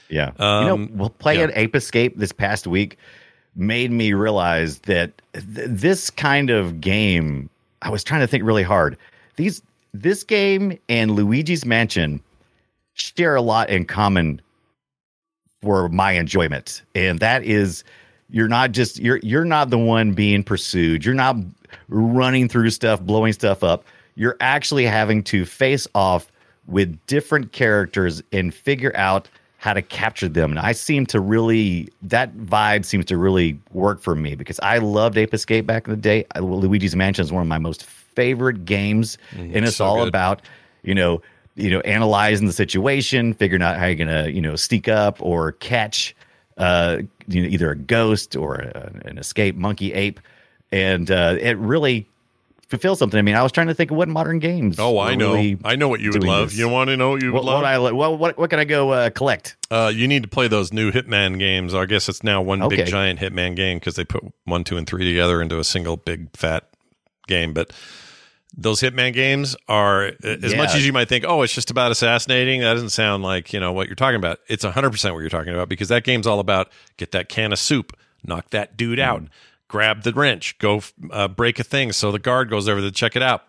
Yeah. 0.09 0.33
Um, 0.38 0.62
you 0.64 0.77
know, 0.77 0.88
well, 0.92 1.11
playing 1.11 1.48
yeah. 1.48 1.55
Ape 1.59 1.75
Escape 1.75 2.18
this 2.18 2.33
past 2.33 2.66
week 2.66 2.98
made 3.57 3.90
me 3.90 4.12
realize 4.12 4.79
that 4.81 5.11
th- 5.33 5.68
this 5.70 6.11
kind 6.11 6.51
of 6.51 6.81
game, 6.81 7.48
I 7.81 7.88
was 7.90 8.05
trying 8.05 8.20
to 8.20 8.27
think 8.27 8.44
really 8.44 8.62
hard. 8.62 8.98
These 9.37 9.62
this 9.94 10.22
game 10.22 10.79
and 10.88 11.12
Luigi's 11.12 11.64
Mansion 11.64 12.20
share 13.03 13.35
a 13.35 13.43
lot 13.43 13.71
in 13.71 13.85
common 13.85 14.41
for 15.61 15.88
my 15.88 16.12
enjoyment. 16.12 16.83
And 16.95 17.21
that 17.21 17.45
is 17.45 17.85
you're 18.29 18.49
not 18.49 18.73
just 18.73 18.99
you're 18.99 19.19
you're 19.23 19.45
not 19.45 19.71
the 19.71 19.79
one 19.79 20.12
being 20.12 20.43
pursued. 20.43 21.05
You're 21.05 21.15
not 21.15 21.37
running 21.88 22.49
through 22.49 22.71
stuff, 22.71 23.01
blowing 23.01 23.33
stuff 23.33 23.62
up. 23.62 23.85
You're 24.15 24.37
actually 24.41 24.87
having 24.87 25.23
to 25.25 25.45
face 25.45 25.87
off 25.95 26.31
with 26.67 26.99
different 27.07 27.53
characters 27.53 28.23
and 28.33 28.55
figure 28.55 28.93
out 28.95 29.29
how 29.59 29.73
to 29.73 29.83
capture 29.83 30.29
them. 30.29 30.51
And 30.51 30.59
I 30.59 30.73
seem 30.73 31.07
to 31.07 31.21
really 31.21 31.88
that 32.03 32.35
vibe 32.37 32.85
seems 32.85 33.05
to 33.07 33.17
really 33.17 33.59
work 33.71 34.01
for 34.01 34.15
me 34.15 34.35
because 34.35 34.59
I 34.61 34.79
loved 34.79 35.17
Ape 35.17 35.33
Escape 35.33 35.67
back 35.67 35.87
in 35.87 35.93
the 35.93 36.01
day. 36.01 36.27
I, 36.35 36.41
Luigi's 36.41 36.97
Mansion 36.97 37.25
is 37.25 37.33
one 37.33 37.43
of 37.43 37.49
my 37.49 37.59
most 37.59 37.85
favorite 37.85 38.65
games, 38.65 39.19
mm, 39.31 39.55
and 39.55 39.65
it's 39.65 39.77
so 39.77 39.85
all 39.85 39.99
good. 39.99 40.09
about 40.09 40.43
you 40.83 40.95
know 40.95 41.23
you 41.55 41.71
know 41.71 41.81
analyzing 41.81 42.47
the 42.47 42.53
situation, 42.53 43.35
figuring 43.35 43.62
out 43.62 43.79
how 43.79 43.87
you're 43.87 43.95
gonna 43.95 44.29
you 44.29 44.41
know 44.41 44.57
sneak 44.57 44.88
up 44.88 45.17
or 45.21 45.53
catch 45.53 46.15
uh, 46.59 46.99
you 47.29 47.43
know, 47.43 47.49
either 47.49 47.71
a 47.71 47.77
ghost 47.77 48.37
or 48.37 48.57
a, 48.57 48.93
an 49.07 49.19
escape 49.19 49.57
monkey 49.57 49.93
ape, 49.95 50.21
and 50.71 51.11
uh, 51.11 51.37
it 51.41 51.57
really 51.59 52.07
fulfills 52.69 52.99
something. 52.99 53.19
I 53.19 53.23
mean, 53.23 53.35
I 53.35 53.43
was 53.43 53.53
trying 53.53 53.67
to 53.69 53.75
think 53.75 53.91
of 53.91 53.97
what 53.97 54.09
modern 54.09 54.38
games. 54.38 54.79
Oh, 54.79 54.99
I 54.99 55.15
know. 55.15 55.33
really 55.35 55.59
I 55.65 55.77
know 55.77 55.88
what 55.88 56.01
you 56.01 56.11
would 56.11 56.25
love. 56.25 56.51
this. 56.51 56.59
You 56.59 56.69
want 56.69 56.88
to 56.88 56.97
know 56.97 57.11
what 57.11 57.23
you 57.23 57.29
would 57.33 57.35
What, 57.37 57.45
love? 57.45 57.62
what 57.62 57.65
I 57.67 57.79
what, 57.79 58.19
what 58.19 58.38
what 58.38 58.51
can 58.51 58.59
I 58.59 58.65
go 58.65 58.91
uh, 58.91 59.11
collect? 59.11 59.57
Uh, 59.71 59.91
you 59.95 60.07
need 60.09 60.23
to 60.23 60.29
play 60.29 60.49
those 60.49 60.73
new 60.73 60.91
Hitman 60.93 61.38
games. 61.38 61.75
I 61.75 61.87
guess 61.87 62.09
it's 62.09 62.23
now 62.23 62.41
one 62.43 62.62
Okay. 62.62 62.77
big 62.77 62.87
giant 62.87 63.19
Hitman 63.21 63.57
game 63.57 63.79
because 63.79 63.97
they 63.97 64.05
put 64.05 64.23
one, 64.45 64.65
two, 64.65 64.77
and 64.77 64.87
three 64.87 65.05
together 65.05 65.41
into 65.43 65.59
a 65.59 65.65
single 65.65 65.97
big 65.97 66.35
fat 66.37 66.69
game. 67.27 67.53
But 67.55 67.73
those 68.57 68.81
Hitman 68.81 69.12
games 69.15 69.57
are 69.69 70.12
as 70.23 70.53
Yeah. 70.53 70.57
much 70.59 70.75
as 70.75 70.87
you 70.87 70.93
might 70.93 71.09
think. 71.09 71.25
Oh, 71.27 71.43
it's 71.43 71.55
just 71.55 71.71
about 71.71 71.91
assassinating. 71.91 72.61
That 72.61 72.75
doesn't 72.75 72.91
sound 72.91 73.23
like 73.23 73.53
you 73.53 73.61
know 73.61 73.73
what 73.73 73.87
you're 73.88 73.97
talking 73.97 74.17
about. 74.17 74.41
It's 74.49 74.65
100 74.65 74.91
percent 74.91 75.15
what 75.15 75.21
you're 75.21 75.31
talking 75.31 75.55
about 75.55 75.69
because 75.69 75.88
that 75.88 76.05
game's 76.05 76.27
all 76.27 76.38
about 76.41 76.71
get 76.97 77.12
that 77.12 77.29
can 77.29 77.53
of 77.53 77.59
soup, 77.59 77.97
knock 78.25 78.51
that 78.51 78.77
dude 78.77 79.01
out, 79.01 79.23
grab 79.69 80.03
the 80.03 80.12
wrench, 80.12 80.59
go 80.59 80.83
uh, 81.11 81.29
break 81.29 81.59
a 81.59 81.65
thing 81.65 81.93
so 81.93 82.12
the 82.12 82.19
guard 82.19 82.51
goes 82.51 82.69
over 82.69 82.81
to 82.81 82.91
check 82.91 83.17
it 83.17 83.23
out. 83.23 83.45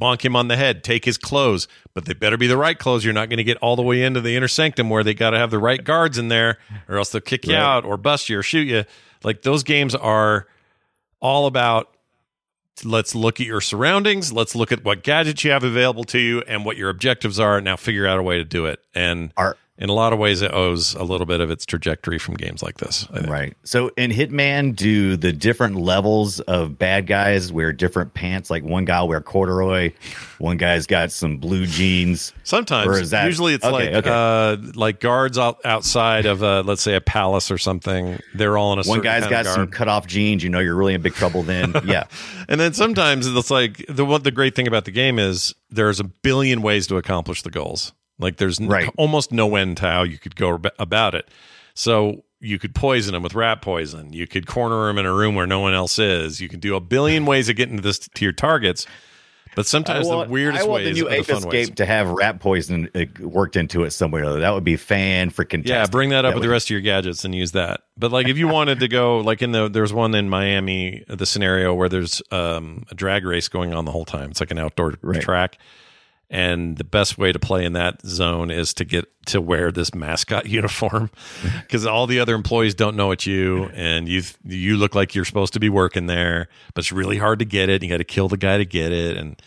Bonk 0.00 0.22
him 0.24 0.34
on 0.34 0.48
the 0.48 0.56
head, 0.56 0.82
take 0.82 1.04
his 1.04 1.16
clothes, 1.16 1.68
but 1.94 2.06
they 2.06 2.12
better 2.12 2.36
be 2.36 2.48
the 2.48 2.56
right 2.56 2.76
clothes. 2.76 3.04
You're 3.04 3.14
not 3.14 3.28
going 3.28 3.36
to 3.36 3.44
get 3.44 3.56
all 3.58 3.76
the 3.76 3.82
way 3.82 4.02
into 4.02 4.20
the 4.20 4.34
inner 4.34 4.48
sanctum 4.48 4.90
where 4.90 5.04
they 5.04 5.14
got 5.14 5.30
to 5.30 5.38
have 5.38 5.52
the 5.52 5.60
right 5.60 5.82
guards 5.84 6.18
in 6.18 6.26
there, 6.26 6.58
or 6.88 6.96
else 6.96 7.10
they'll 7.10 7.20
kick 7.20 7.46
you 7.46 7.54
Right. 7.54 7.60
out 7.62 7.84
or 7.84 7.96
bust 7.96 8.28
you 8.28 8.36
or 8.38 8.42
shoot 8.42 8.66
you. 8.66 8.84
Like 9.22 9.42
those 9.42 9.62
games 9.62 9.94
are 9.94 10.48
all 11.20 11.46
about 11.46 11.95
let's 12.84 13.14
look 13.14 13.40
at 13.40 13.46
your 13.46 13.60
surroundings, 13.60 14.32
let's 14.32 14.54
look 14.54 14.72
at 14.72 14.84
what 14.84 15.02
gadgets 15.02 15.44
you 15.44 15.50
have 15.50 15.64
available 15.64 16.04
to 16.04 16.18
you 16.18 16.42
and 16.46 16.64
what 16.64 16.76
your 16.76 16.90
objectives 16.90 17.40
are. 17.40 17.60
Now 17.60 17.76
figure 17.76 18.06
out 18.06 18.18
a 18.18 18.22
way 18.22 18.38
to 18.38 18.44
do 18.44 18.66
it. 18.66 18.80
And 18.94 19.32
Are 19.36 19.56
in 19.78 19.90
a 19.90 19.92
lot 19.92 20.12
of 20.14 20.18
ways, 20.18 20.40
it 20.40 20.52
owes 20.54 20.94
a 20.94 21.02
little 21.02 21.26
bit 21.26 21.40
of 21.40 21.50
its 21.50 21.66
trajectory 21.66 22.18
from 22.18 22.34
games 22.34 22.62
like 22.62 22.78
this. 22.78 23.06
Right. 23.10 23.54
So 23.62 23.90
in 23.96 24.10
Hitman, 24.10 24.74
do 24.74 25.16
the 25.16 25.32
different 25.32 25.76
levels 25.76 26.40
of 26.40 26.78
bad 26.78 27.06
guys 27.06 27.52
wear 27.52 27.72
different 27.72 28.14
pants? 28.14 28.48
Like 28.48 28.64
one 28.64 28.86
guy 28.86 29.02
wear 29.02 29.20
corduroy, 29.20 29.92
one 30.38 30.56
guy's 30.56 30.86
got 30.86 31.12
some 31.12 31.36
blue 31.36 31.66
jeans. 31.66 32.32
Sometimes, 32.42 32.88
Or 32.88 32.98
is 33.00 33.10
that- 33.10 33.26
usually 33.26 33.52
it's 33.52 33.64
okay, 33.64 33.92
like 33.94 34.06
okay. 34.06 34.10
uh, 34.10 34.56
like 34.74 35.00
guards 35.00 35.36
out, 35.36 35.58
outside 35.64 36.24
of 36.24 36.42
uh, 36.42 36.62
let's 36.64 36.80
say 36.82 36.94
a 36.94 37.00
palace 37.02 37.50
or 37.50 37.58
something. 37.58 38.18
They're 38.34 38.56
all 38.56 38.72
in 38.72 38.78
a 38.78 38.80
One 38.80 38.84
certain 38.84 39.02
guy's 39.02 39.20
kind 39.22 39.30
got 39.30 39.46
of 39.46 39.52
some 39.52 39.68
cut 39.68 39.88
off 39.88 40.06
jeans. 40.06 40.42
You 40.42 40.48
know 40.48 40.60
you're 40.60 40.74
really 40.74 40.94
in 40.94 41.02
big 41.02 41.14
trouble 41.14 41.42
then. 41.42 41.74
yeah. 41.84 42.04
And 42.48 42.58
then 42.58 42.72
sometimes 42.72 43.26
it's 43.26 43.50
like 43.50 43.84
the 43.88 44.06
what 44.06 44.24
the 44.24 44.30
great 44.30 44.54
thing 44.54 44.66
about 44.66 44.86
the 44.86 44.90
game 44.90 45.18
is 45.18 45.54
there's 45.68 46.00
a 46.00 46.04
billion 46.04 46.62
ways 46.62 46.86
to 46.86 46.96
accomplish 46.96 47.42
the 47.42 47.50
goals. 47.50 47.92
Like 48.18 48.36
there's 48.36 48.60
n- 48.60 48.70
almost 48.96 49.32
no 49.32 49.56
end 49.56 49.78
to 49.78 49.86
how 49.86 50.02
you 50.02 50.18
could 50.18 50.36
go 50.36 50.54
ab- 50.54 50.72
about 50.78 51.14
it. 51.14 51.28
So 51.74 52.24
you 52.40 52.58
could 52.58 52.74
poison 52.74 53.14
him 53.14 53.22
with 53.22 53.34
rat 53.34 53.62
poison. 53.62 54.12
You 54.12 54.26
could 54.26 54.46
corner 54.46 54.88
him 54.88 54.98
in 54.98 55.06
a 55.06 55.12
room 55.12 55.34
where 55.34 55.46
no 55.46 55.60
one 55.60 55.74
else 55.74 55.98
is. 55.98 56.40
You 56.40 56.48
can 56.48 56.60
do 56.60 56.76
a 56.76 56.80
billion 56.80 57.26
ways 57.26 57.48
of 57.48 57.56
getting 57.56 57.76
to 57.76 57.82
this 57.82 57.98
to 57.98 58.24
your 58.24 58.32
targets. 58.32 58.86
But 59.54 59.66
sometimes 59.66 60.06
want, 60.06 60.28
the 60.28 60.32
weirdest 60.34 60.64
I 60.64 60.68
want 60.68 60.84
ways 60.84 60.96
the 60.96 61.02
new 61.02 61.08
Ape 61.08 61.30
Escape 61.30 61.50
ways. 61.50 61.70
to 61.70 61.86
have 61.86 62.10
rat 62.10 62.40
poison 62.40 62.90
uh, 62.94 63.04
worked 63.20 63.56
into 63.56 63.84
it 63.84 63.90
somewhere. 63.92 64.40
That 64.40 64.50
would 64.50 64.64
be 64.64 64.76
fan 64.76 65.30
freaking. 65.30 65.66
Yeah, 65.66 65.86
bring 65.86 66.10
that 66.10 66.26
up 66.26 66.34
with 66.34 66.42
the 66.42 66.50
rest 66.50 66.66
of 66.66 66.70
your 66.72 66.82
gadgets 66.82 67.24
and 67.24 67.34
use 67.34 67.52
that. 67.52 67.80
But 67.96 68.12
like, 68.12 68.28
if 68.28 68.36
you 68.36 68.48
wanted 68.48 68.80
to 68.80 68.88
go, 68.88 69.20
like 69.20 69.40
in 69.40 69.52
the 69.52 69.70
there's 69.70 69.94
one 69.94 70.14
in 70.14 70.28
Miami, 70.28 71.04
the 71.08 71.24
scenario 71.24 71.72
where 71.72 71.88
there's 71.88 72.20
um, 72.30 72.84
a 72.90 72.94
drag 72.94 73.24
race 73.24 73.48
going 73.48 73.72
on 73.72 73.86
the 73.86 73.92
whole 73.92 74.04
time. 74.04 74.30
It's 74.30 74.40
like 74.40 74.50
an 74.50 74.58
outdoor 74.58 74.92
track, 75.20 75.56
and 76.28 76.76
the 76.76 76.84
best 76.84 77.18
way 77.18 77.30
to 77.32 77.38
play 77.38 77.64
in 77.64 77.72
that 77.74 78.04
zone 78.04 78.50
is 78.50 78.74
to 78.74 78.84
get 78.84 79.04
to 79.26 79.40
wear 79.40 79.70
this 79.70 79.94
mascot 79.94 80.46
uniform 80.48 81.10
because 81.62 81.86
all 81.86 82.06
the 82.06 82.18
other 82.20 82.34
employees 82.34 82.74
don't 82.74 82.96
know 82.96 83.10
it's 83.12 83.26
you, 83.26 83.64
and 83.74 84.08
you 84.08 84.22
you 84.44 84.76
look 84.76 84.94
like 84.94 85.14
you're 85.14 85.24
supposed 85.24 85.52
to 85.52 85.60
be 85.60 85.68
working 85.68 86.06
there, 86.06 86.48
but 86.74 86.82
it's 86.82 86.92
really 86.92 87.18
hard 87.18 87.38
to 87.38 87.44
get 87.44 87.68
it. 87.68 87.82
You 87.82 87.88
got 87.88 87.98
to 87.98 88.04
kill 88.04 88.28
the 88.28 88.36
guy 88.36 88.58
to 88.58 88.64
get 88.64 88.92
it, 88.92 89.16
and 89.16 89.40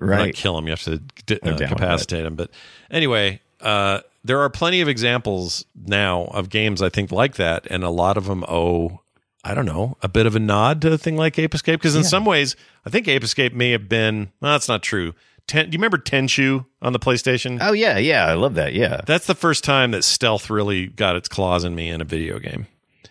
or 0.00 0.08
not 0.08 0.16
Right. 0.18 0.34
kill 0.34 0.58
him. 0.58 0.66
You 0.66 0.72
have 0.72 0.82
to 0.82 0.92
uh, 0.94 0.98
down 1.24 1.38
with 1.42 1.58
that. 1.58 1.68
capacitate 1.68 2.26
him. 2.26 2.34
But 2.36 2.50
anyway, 2.90 3.40
uh, 3.60 4.00
there 4.24 4.40
are 4.40 4.50
plenty 4.50 4.80
of 4.82 4.88
examples 4.88 5.64
now 5.86 6.24
of 6.26 6.50
games 6.50 6.82
I 6.82 6.88
think 6.90 7.10
like 7.12 7.36
that, 7.36 7.66
and 7.70 7.82
a 7.82 7.90
lot 7.90 8.16
of 8.18 8.26
them 8.26 8.44
owe. 8.48 9.00
I 9.44 9.54
don't 9.54 9.64
know, 9.64 9.96
a 10.02 10.08
bit 10.08 10.26
of 10.26 10.34
a 10.34 10.40
nod 10.40 10.82
to 10.82 10.92
a 10.92 10.98
thing 10.98 11.16
like 11.16 11.38
Ape 11.38 11.54
Escape 11.54 11.78
because 11.78 11.94
in 11.94 12.02
some 12.02 12.24
ways, 12.24 12.56
I 12.84 12.90
think 12.90 13.06
Ape 13.06 13.22
Escape 13.22 13.54
may 13.54 13.70
have 13.70 13.88
been. 13.88 14.32
Well, 14.40 14.50
that's 14.50 14.66
not 14.68 14.82
true. 14.82 15.14
Ten, 15.46 15.66
do 15.70 15.74
you 15.74 15.78
remember 15.78 15.98
Tenchu 15.98 16.66
on 16.82 16.92
the 16.92 16.98
PlayStation? 16.98 17.58
Oh 17.60 17.72
yeah, 17.72 17.98
yeah, 17.98 18.26
I 18.26 18.34
love 18.34 18.54
that. 18.54 18.74
Yeah, 18.74 19.00
That's 19.06 19.26
the 19.26 19.34
first 19.34 19.62
time 19.62 19.92
that 19.92 20.02
stealth 20.02 20.50
really 20.50 20.86
got 20.88 21.14
its 21.16 21.28
claws 21.28 21.62
in 21.64 21.74
me 21.74 21.88
in 21.88 22.00
a 22.00 22.04
video 22.04 22.38
game. 22.38 22.66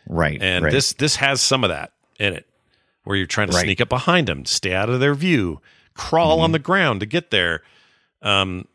right. 0.08 0.42
And 0.42 0.66
right. 0.66 0.72
this 0.72 0.94
this 0.94 1.16
has 1.18 1.42
some 1.42 1.64
of 1.64 1.70
that 1.70 1.94
in 2.20 2.34
it, 2.34 2.46
where 3.06 3.16
you're 3.16 3.26
trying 3.26 3.48
to 3.50 3.56
Right. 3.56 3.64
sneak 3.64 3.80
up 3.82 3.90
behind 3.90 4.28
them, 4.28 4.46
stay 4.46 4.74
out 4.74 4.90
of 4.90 5.00
their 5.00 5.16
view, 5.16 5.62
crawl 5.94 6.36
Mm-hmm. 6.38 6.44
on 6.44 6.52
the 6.52 6.60
ground 6.60 7.00
to 7.00 7.06
get 7.06 7.32
there. 7.32 7.62
Um, 8.22 8.68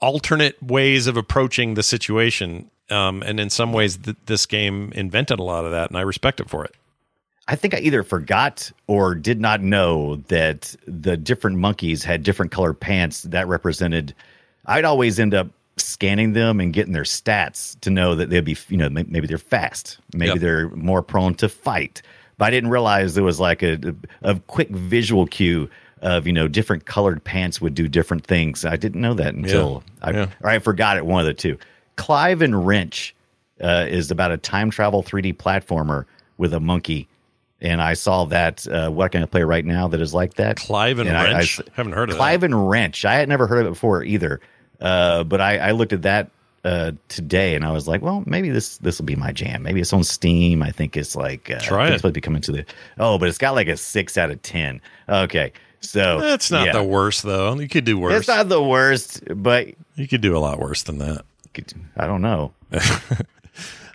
alternate 0.00 0.62
ways 0.62 1.06
of 1.06 1.16
approaching 1.16 1.74
the 1.74 1.82
situation, 1.82 2.70
um, 2.90 3.22
and 3.22 3.40
in 3.40 3.48
some 3.50 3.72
ways, 3.72 3.96
th- 3.96 4.16
this 4.26 4.44
game 4.46 4.92
invented 4.94 5.38
a 5.38 5.42
lot 5.42 5.64
of 5.64 5.70
that, 5.72 5.88
and 5.90 5.96
I 5.98 6.02
respect 6.02 6.38
it 6.40 6.48
for 6.50 6.64
it. 6.64 6.74
I 7.48 7.54
think 7.56 7.74
I 7.74 7.78
either 7.78 8.02
forgot 8.02 8.70
or 8.88 9.14
did 9.14 9.40
not 9.40 9.62
know 9.62 10.16
that 10.28 10.74
the 10.86 11.16
different 11.16 11.58
monkeys 11.58 12.02
had 12.02 12.22
different 12.24 12.50
colored 12.50 12.74
pants 12.80 13.22
that 13.22 13.46
represented. 13.46 14.14
I'd 14.66 14.84
always 14.84 15.20
end 15.20 15.32
up 15.32 15.48
scanning 15.76 16.32
them 16.32 16.58
and 16.58 16.72
getting 16.72 16.92
their 16.92 17.04
stats 17.04 17.78
to 17.80 17.90
know 17.90 18.14
that 18.16 18.30
they'd 18.30 18.44
be, 18.44 18.56
you 18.68 18.76
know, 18.76 18.88
maybe 18.88 19.26
they're 19.26 19.38
fast, 19.38 19.98
maybe 20.14 20.30
Yep. 20.32 20.38
they're 20.40 20.68
more 20.70 21.02
prone 21.02 21.34
to 21.34 21.48
fight. 21.48 22.02
But 22.38 22.46
I 22.46 22.50
didn't 22.50 22.70
realize 22.70 23.14
there 23.14 23.22
was 23.22 23.38
like 23.38 23.62
a, 23.62 23.94
a 24.22 24.40
quick 24.48 24.68
visual 24.70 25.26
cue 25.26 25.70
of, 26.02 26.26
you 26.26 26.32
know, 26.32 26.48
different 26.48 26.84
colored 26.86 27.22
pants 27.22 27.60
would 27.60 27.74
do 27.74 27.88
different 27.88 28.26
things. 28.26 28.64
I 28.64 28.76
didn't 28.76 29.00
know 29.00 29.14
that 29.14 29.34
until 29.34 29.84
I, 30.02 30.10
Yeah. 30.10 30.26
or 30.42 30.50
I 30.50 30.58
forgot 30.58 30.96
it, 30.96 31.06
one 31.06 31.20
of 31.20 31.26
the 31.26 31.34
two. 31.34 31.58
Clive 31.96 32.42
and 32.42 32.66
Wrench 32.66 33.14
uh, 33.62 33.86
is 33.88 34.10
about 34.10 34.32
a 34.32 34.36
time 34.36 34.70
travel 34.70 35.02
3D 35.02 35.36
platformer 35.36 36.04
with 36.38 36.52
a 36.52 36.60
monkey. 36.60 37.06
And 37.60 37.80
I 37.80 37.94
saw 37.94 38.24
that. 38.26 38.66
Uh, 38.66 38.90
what 38.90 39.12
can 39.12 39.22
I 39.22 39.26
play 39.26 39.42
right 39.42 39.64
now 39.64 39.88
that 39.88 40.00
is 40.00 40.12
like 40.12 40.34
that? 40.34 40.56
Clive 40.56 40.98
and 40.98 41.08
And 41.08 41.16
I- 41.16 41.30
I 41.30 41.34
Wrench? 41.34 41.60
Haven't 41.74 41.92
heard 41.92 42.10
of 42.10 42.16
it. 42.16 42.18
Clive 42.18 42.40
that. 42.42 42.46
and 42.46 42.68
Wrench. 42.68 43.04
I 43.04 43.14
had 43.14 43.28
never 43.28 43.46
heard 43.46 43.60
of 43.60 43.66
it 43.68 43.70
before 43.70 44.04
either. 44.04 44.40
Uh, 44.80 45.24
but 45.24 45.40
I, 45.40 45.56
I 45.58 45.70
looked 45.70 45.94
at 45.94 46.02
that 46.02 46.30
uh, 46.64 46.92
today 47.08 47.54
and 47.54 47.64
I 47.64 47.70
was 47.72 47.88
like, 47.88 48.02
well, 48.02 48.22
maybe 48.26 48.50
this 48.50 48.76
this 48.78 48.98
will 48.98 49.06
be 49.06 49.16
my 49.16 49.32
jam. 49.32 49.62
Maybe 49.62 49.80
it's 49.80 49.92
on 49.92 50.04
Steam. 50.04 50.62
I 50.62 50.70
think 50.70 50.96
it's 50.96 51.16
like 51.16 51.50
uh, 51.50 51.60
Try 51.60 51.86
it. 51.86 51.92
It's 51.92 51.98
supposed 52.00 52.12
to 52.14 52.18
be 52.18 52.20
coming 52.20 52.42
to 52.42 52.52
the. 52.52 52.66
Oh, 52.98 53.16
but 53.18 53.28
it's 53.28 53.38
got 53.38 53.54
like 53.54 53.68
a 53.68 53.76
six 53.76 54.18
out 54.18 54.30
of 54.30 54.42
ten. 54.42 54.82
Okay, 55.08 55.52
so 55.80 56.20
That's 56.20 56.50
not 56.50 56.66
yeah. 56.66 56.72
the 56.72 56.82
worst, 56.82 57.22
though. 57.22 57.58
You 57.58 57.68
could 57.68 57.84
do 57.84 57.96
worse. 57.98 58.18
It's 58.18 58.28
not 58.28 58.48
the 58.50 58.62
worst, 58.62 59.22
but 59.34 59.68
you 59.94 60.06
could 60.08 60.20
do 60.20 60.36
a 60.36 60.40
lot 60.40 60.58
worse 60.58 60.82
than 60.82 60.98
that. 60.98 61.24
I 61.96 62.06
don't 62.06 62.20
know. 62.20 62.52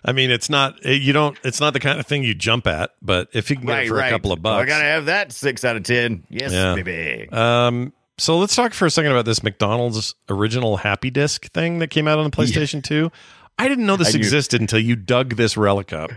I 0.04 0.12
mean, 0.12 0.30
it's 0.30 0.50
not 0.50 0.84
eh, 0.84 0.92
you 0.92 1.12
don't. 1.12 1.38
It's 1.44 1.60
not 1.60 1.72
the 1.72 1.80
kind 1.80 2.00
of 2.00 2.06
thing 2.06 2.24
you 2.24 2.34
jump 2.34 2.66
at. 2.66 2.90
But 3.00 3.28
if 3.32 3.50
you 3.50 3.56
can 3.56 3.66
get 3.66 3.84
it 3.84 3.88
for 3.88 4.00
a 4.00 4.10
couple 4.10 4.32
of 4.32 4.42
bucks, 4.42 4.62
I 4.62 4.66
gotta 4.66 4.84
have 4.84 5.06
that 5.06 5.32
six 5.32 5.64
out 5.64 5.76
of 5.76 5.84
ten. 5.84 6.24
Yes, 6.28 6.52
Yeah. 6.52 6.74
baby. 6.74 7.28
Um, 7.30 7.92
so 8.18 8.38
let's 8.38 8.54
talk 8.54 8.74
for 8.74 8.86
a 8.86 8.90
second 8.90 9.12
about 9.12 9.24
this 9.24 9.42
McDonald's 9.42 10.14
original 10.28 10.76
Happy 10.76 11.10
Disc 11.10 11.50
thing 11.52 11.78
that 11.78 11.88
came 11.88 12.06
out 12.06 12.18
on 12.18 12.24
the 12.24 12.30
PlayStation 12.30 12.82
2. 12.82 13.10
I 13.58 13.68
didn't 13.68 13.86
know 13.86 13.96
this 13.96 14.14
existed 14.14 14.60
until 14.60 14.78
you 14.78 14.96
dug 14.96 15.36
this 15.36 15.56
relic 15.56 15.92
up. 15.92 16.10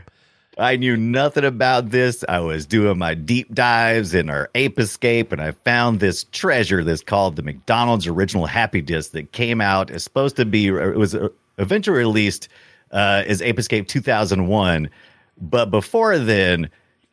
I 0.57 0.77
knew 0.77 0.95
nothing 0.95 1.43
about 1.43 1.89
this. 1.89 2.23
I 2.27 2.39
was 2.39 2.65
doing 2.65 2.97
my 2.97 3.13
deep 3.13 3.53
dives 3.53 4.13
in 4.13 4.29
our 4.29 4.49
Ape 4.55 4.79
Escape, 4.79 5.31
and 5.31 5.41
I 5.41 5.51
found 5.51 5.99
this 5.99 6.23
treasure 6.25 6.83
that's 6.83 7.01
called 7.03 7.35
the 7.35 7.43
McDonald's 7.43 8.07
Original 8.07 8.45
Happy 8.45 8.81
Disc 8.81 9.11
that 9.11 9.31
came 9.31 9.59
out. 9.59 9.89
It's 9.89 10.03
supposed 10.03 10.35
to 10.37 10.45
be, 10.45 10.67
it 10.67 10.95
was 10.97 11.13
uh, 11.15 11.27
eventually 11.57 11.97
released 11.97 12.47
uh, 12.95 13.23
as 13.27 13.41
Ape 13.43 13.59
Escape 13.59 13.87
2001. 13.87 14.89
But 15.39 15.65
before 15.69 16.17
then, 16.17 16.69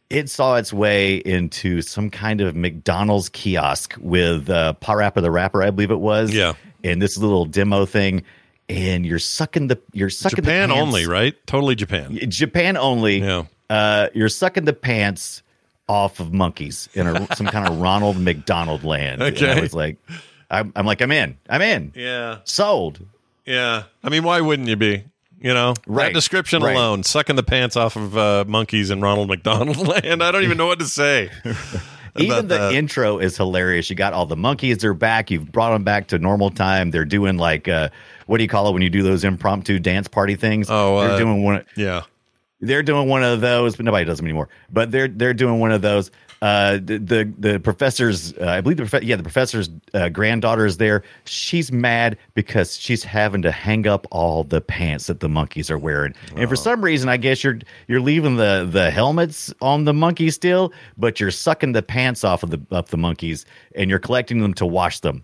it 0.08 0.30
saw 0.30 0.56
its 0.56 0.72
way 0.72 1.16
into 1.16 1.82
some 1.82 2.08
kind 2.08 2.40
of 2.40 2.54
McDonald's 2.56 3.28
kiosk 3.28 3.96
with 4.00 4.48
uh, 4.48 4.74
Parappa 4.80 5.20
the 5.20 5.30
Rapper, 5.30 5.62
I 5.62 5.70
believe 5.70 5.90
it 5.90 6.00
was. 6.00 6.32
Yeah. 6.32 6.52
And 6.84 7.02
this 7.02 7.18
little 7.18 7.44
demo 7.44 7.84
thing. 7.84 8.22
And 8.68 9.04
you're 9.04 9.18
sucking 9.18 9.66
the 9.66 9.78
you're 9.92 10.08
sucking 10.08 10.36
Japan 10.36 10.68
the 10.70 10.74
pants. 10.76 10.86
only, 10.88 11.06
right? 11.06 11.34
Totally 11.46 11.74
Japan. 11.74 12.18
Japan 12.30 12.76
only. 12.78 13.18
Yeah. 13.18 13.44
Uh, 13.68 14.08
you're 14.14 14.28
sucking 14.30 14.64
the 14.64 14.72
pants 14.72 15.42
off 15.88 16.20
of 16.20 16.32
monkeys 16.32 16.88
in 16.94 17.06
a, 17.06 17.26
some 17.34 17.46
kind 17.48 17.68
of 17.68 17.80
Ronald 17.80 18.16
McDonald 18.18 18.84
land. 18.84 19.20
And 19.22 19.36
Okay. 19.36 19.50
I 19.52 19.60
was 19.60 19.74
like, 19.74 19.98
I'm, 20.50 20.72
I'm 20.76 20.86
like, 20.86 21.02
I'm 21.02 21.10
in. 21.10 21.36
I'm 21.50 21.60
in. 21.60 21.92
Yeah. 21.96 22.38
Sold. 22.44 23.04
Yeah. 23.44 23.82
I 24.04 24.08
mean, 24.08 24.22
why 24.22 24.40
wouldn't 24.40 24.68
you 24.68 24.76
be? 24.76 25.04
You 25.42 25.52
know, 25.54 25.72
that 25.74 25.82
Right. 25.86 26.14
description 26.14 26.62
Right. 26.62 26.74
alone, 26.76 27.02
sucking 27.02 27.36
the 27.36 27.42
pants 27.42 27.76
off 27.76 27.96
of 27.96 28.16
uh, 28.16 28.44
monkeys 28.46 28.90
in 28.90 29.00
Ronald 29.00 29.28
McDonald 29.28 29.76
land. 29.88 30.22
I 30.22 30.30
don't 30.30 30.44
even 30.44 30.56
know 30.56 30.66
what 30.66 30.78
to 30.78 30.86
say. 30.86 31.30
Even 32.18 32.46
the 32.48 32.58
that. 32.58 32.74
intro 32.74 33.18
is 33.18 33.38
hilarious. 33.38 33.88
You 33.88 33.96
got 33.96 34.12
all 34.12 34.26
the 34.26 34.36
monkeys. 34.36 34.78
They're 34.78 34.92
back. 34.92 35.30
You've 35.30 35.50
brought 35.50 35.70
them 35.72 35.82
back 35.82 36.08
to 36.08 36.18
normal 36.18 36.50
time. 36.50 36.90
They're 36.90 37.06
doing 37.06 37.38
like, 37.38 37.68
uh, 37.68 37.88
what 38.26 38.36
do 38.36 38.44
you 38.44 38.48
call 38.48 38.68
it 38.68 38.72
when 38.74 38.82
you 38.82 38.90
do 38.90 39.02
those 39.02 39.24
impromptu 39.24 39.78
dance 39.78 40.08
party 40.08 40.36
things? 40.36 40.66
Oh, 40.68 41.00
they're 41.00 41.12
uh, 41.12 41.18
doing 41.18 41.42
one. 41.42 41.64
Yeah. 41.74 42.02
they're 42.60 42.82
doing 42.82 43.08
one 43.08 43.24
of 43.24 43.40
those, 43.40 43.76
but 43.76 43.86
nobody 43.86 44.04
does 44.04 44.18
them 44.18 44.26
anymore. 44.26 44.50
But 44.70 44.90
they're 44.90 45.08
they're 45.08 45.32
doing 45.34 45.58
one 45.58 45.72
of 45.72 45.80
those. 45.80 46.10
Uh, 46.42 46.80
the 46.82 46.98
the, 46.98 47.32
the 47.38 47.60
professor's, 47.60 48.32
uh, 48.38 48.46
I 48.46 48.60
believe 48.60 48.76
the 48.76 48.86
prof- 48.86 49.04
yeah 49.04 49.14
the 49.14 49.22
professor's 49.22 49.70
uh, 49.94 50.08
granddaughter 50.08 50.66
is 50.66 50.76
there. 50.76 51.04
She's 51.24 51.70
mad 51.70 52.18
because 52.34 52.76
she's 52.76 53.04
having 53.04 53.42
to 53.42 53.52
hang 53.52 53.86
up 53.86 54.08
all 54.10 54.42
the 54.42 54.60
pants 54.60 55.06
that 55.06 55.20
the 55.20 55.28
monkeys 55.28 55.70
are 55.70 55.78
wearing, 55.78 56.14
and 56.36 56.48
for 56.48 56.56
some 56.56 56.82
reason, 56.82 57.08
I 57.08 57.16
guess 57.16 57.44
you're 57.44 57.60
you're 57.86 58.00
leaving 58.00 58.38
the 58.38 58.68
the 58.68 58.90
helmets 58.90 59.54
on 59.60 59.84
the 59.84 59.94
monkeys 59.94 60.34
still, 60.34 60.72
but 60.98 61.20
you're 61.20 61.30
sucking 61.30 61.72
the 61.72 61.82
pants 61.82 62.24
off 62.24 62.42
of 62.42 62.50
the 62.50 62.60
of 62.72 62.90
the 62.90 62.98
monkeys, 62.98 63.46
and 63.76 63.88
you're 63.88 64.00
collecting 64.00 64.40
them 64.40 64.52
to 64.54 64.66
wash 64.66 64.98
them. 64.98 65.22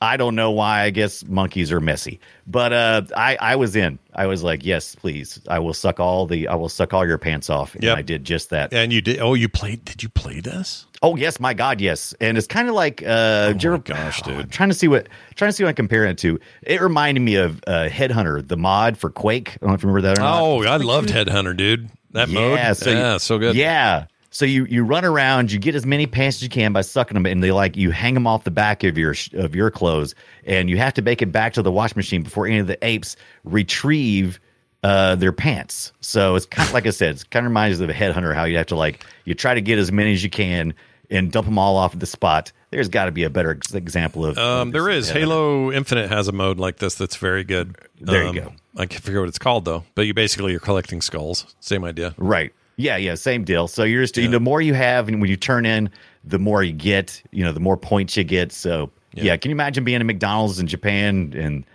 I 0.00 0.16
don't 0.16 0.36
know 0.36 0.52
why. 0.52 0.82
I 0.82 0.90
guess 0.90 1.24
monkeys 1.26 1.72
are 1.72 1.80
messy, 1.80 2.20
but 2.46 2.72
uh, 2.72 3.02
I 3.16 3.36
I 3.40 3.56
was 3.56 3.74
in. 3.74 3.98
I 4.14 4.26
was 4.26 4.42
like, 4.44 4.64
yes, 4.64 4.94
please. 4.94 5.40
I 5.48 5.58
will 5.58 5.74
suck 5.74 5.98
all 5.98 6.26
the. 6.26 6.46
I 6.46 6.54
will 6.54 6.68
suck 6.68 6.94
all 6.94 7.06
your 7.06 7.18
pants 7.18 7.50
off. 7.50 7.74
And 7.74 7.82
Yep. 7.82 7.98
I 7.98 8.02
did 8.02 8.24
just 8.24 8.50
that. 8.50 8.72
And 8.72 8.92
you 8.92 9.00
did. 9.00 9.18
Oh, 9.20 9.34
you 9.34 9.48
played. 9.48 9.84
Did 9.84 10.02
you 10.02 10.08
play 10.08 10.40
this? 10.40 10.86
Oh 11.02 11.16
yes, 11.16 11.40
my 11.40 11.52
God, 11.52 11.80
yes. 11.80 12.14
And 12.20 12.38
it's 12.38 12.46
kind 12.46 12.68
of 12.68 12.74
like. 12.74 13.02
Uh, 13.02 13.54
oh 13.60 13.70
my 13.70 13.78
gosh, 13.78 14.22
dude. 14.22 14.40
I'm 14.40 14.48
trying 14.50 14.68
to 14.68 14.74
see 14.74 14.86
what 14.88 15.08
trying 15.34 15.48
to 15.48 15.52
see 15.52 15.64
what 15.64 15.70
I'm 15.70 15.74
comparing 15.76 16.10
it 16.12 16.18
to. 16.18 16.38
It 16.62 16.80
reminded 16.80 17.20
me 17.20 17.34
of 17.34 17.60
uh, 17.66 17.88
Headhunter, 17.88 18.46
the 18.46 18.56
mod 18.56 18.98
for 18.98 19.10
Quake. 19.10 19.50
I 19.50 19.58
don't 19.60 19.68
know 19.70 19.74
if 19.74 19.82
you 19.82 19.88
remember 19.88 20.08
that 20.08 20.18
or 20.18 20.22
not. 20.22 20.40
Oh, 20.42 20.62
I 20.62 20.76
loved 20.76 21.08
Headhunter, 21.08 21.56
dude. 21.56 21.90
That 22.12 22.28
mode. 22.28 22.76
so, 22.76 22.90
yeah, 22.90 23.16
so 23.18 23.38
good. 23.38 23.56
Yeah. 23.56 24.06
So 24.38 24.44
you 24.44 24.66
you 24.66 24.84
run 24.84 25.04
around, 25.04 25.50
you 25.50 25.58
get 25.58 25.74
as 25.74 25.84
many 25.84 26.06
pants 26.06 26.36
as 26.36 26.44
you 26.44 26.48
can 26.48 26.72
by 26.72 26.82
sucking 26.82 27.14
them, 27.14 27.26
and 27.26 27.42
they 27.42 27.50
like 27.50 27.76
you 27.76 27.90
hang 27.90 28.14
them 28.14 28.24
off 28.24 28.44
the 28.44 28.52
back 28.52 28.84
of 28.84 28.96
your 28.96 29.12
of 29.32 29.56
your 29.56 29.68
clothes, 29.68 30.14
and 30.44 30.70
you 30.70 30.76
have 30.76 30.94
to 30.94 31.02
make 31.02 31.20
it 31.22 31.32
back 31.32 31.54
to 31.54 31.62
the 31.62 31.72
wash 31.72 31.96
machine 31.96 32.22
before 32.22 32.46
any 32.46 32.58
of 32.58 32.68
the 32.68 32.78
apes 32.86 33.16
retrieve 33.42 34.38
uh, 34.84 35.16
their 35.16 35.32
pants. 35.32 35.90
So 36.02 36.36
it's 36.36 36.46
kind 36.46 36.68
of 36.68 36.72
like 36.72 36.86
I 36.86 36.90
said, 36.90 37.16
it 37.16 37.30
kind 37.30 37.46
of 37.46 37.50
reminds 37.50 37.80
of 37.80 37.90
a 37.90 37.92
headhunter 37.92 38.32
how 38.32 38.44
you 38.44 38.56
have 38.58 38.66
to 38.68 38.76
like 38.76 39.04
you 39.24 39.34
try 39.34 39.54
to 39.54 39.60
get 39.60 39.76
as 39.76 39.90
many 39.90 40.12
as 40.12 40.22
you 40.22 40.30
can 40.30 40.72
and 41.10 41.32
dump 41.32 41.46
them 41.46 41.58
all 41.58 41.76
off 41.76 41.94
at 41.94 41.98
the 41.98 42.06
spot. 42.06 42.52
There's 42.70 42.88
got 42.88 43.06
to 43.06 43.10
be 43.10 43.24
a 43.24 43.30
better 43.30 43.50
ex- 43.50 43.74
example 43.74 44.24
of. 44.24 44.38
Um, 44.38 44.70
there 44.70 44.88
is. 44.88 45.10
Halo 45.10 45.72
Infinite 45.72 46.10
has 46.10 46.28
a 46.28 46.32
mode 46.32 46.60
like 46.60 46.76
this 46.76 46.94
that's 46.94 47.16
very 47.16 47.42
good. 47.42 47.74
There 48.00 48.22
you 48.22 48.28
Um, 48.28 48.34
go. 48.36 48.52
I 48.76 48.86
can't 48.86 49.02
figure 49.02 49.18
what 49.18 49.28
it's 49.28 49.40
called 49.40 49.64
though, 49.64 49.82
but 49.96 50.02
you 50.02 50.14
basically 50.14 50.52
you're 50.52 50.60
collecting 50.60 51.00
skulls. 51.00 51.56
Same 51.58 51.82
idea. 51.82 52.14
Right. 52.16 52.52
Yeah, 52.78 52.96
yeah, 52.96 53.16
same 53.16 53.42
deal. 53.44 53.66
So 53.66 53.82
you're 53.82 54.02
just 54.02 54.14
the 54.14 54.40
more 54.40 54.62
you 54.62 54.72
have, 54.72 55.08
and 55.08 55.20
when 55.20 55.28
you 55.28 55.36
turn 55.36 55.66
in, 55.66 55.90
the 56.24 56.38
more 56.38 56.62
you 56.62 56.72
get. 56.72 57.20
You 57.32 57.44
know, 57.44 57.52
the 57.52 57.60
more 57.60 57.76
points 57.76 58.16
you 58.16 58.22
get. 58.24 58.52
So 58.52 58.90
yeah, 59.12 59.36
can 59.36 59.50
you 59.50 59.54
imagine 59.56 59.84
being 59.84 60.00
at 60.00 60.06
McDonald's 60.06 60.60
in 60.60 60.68
Japan 60.68 61.34
and 61.36 61.66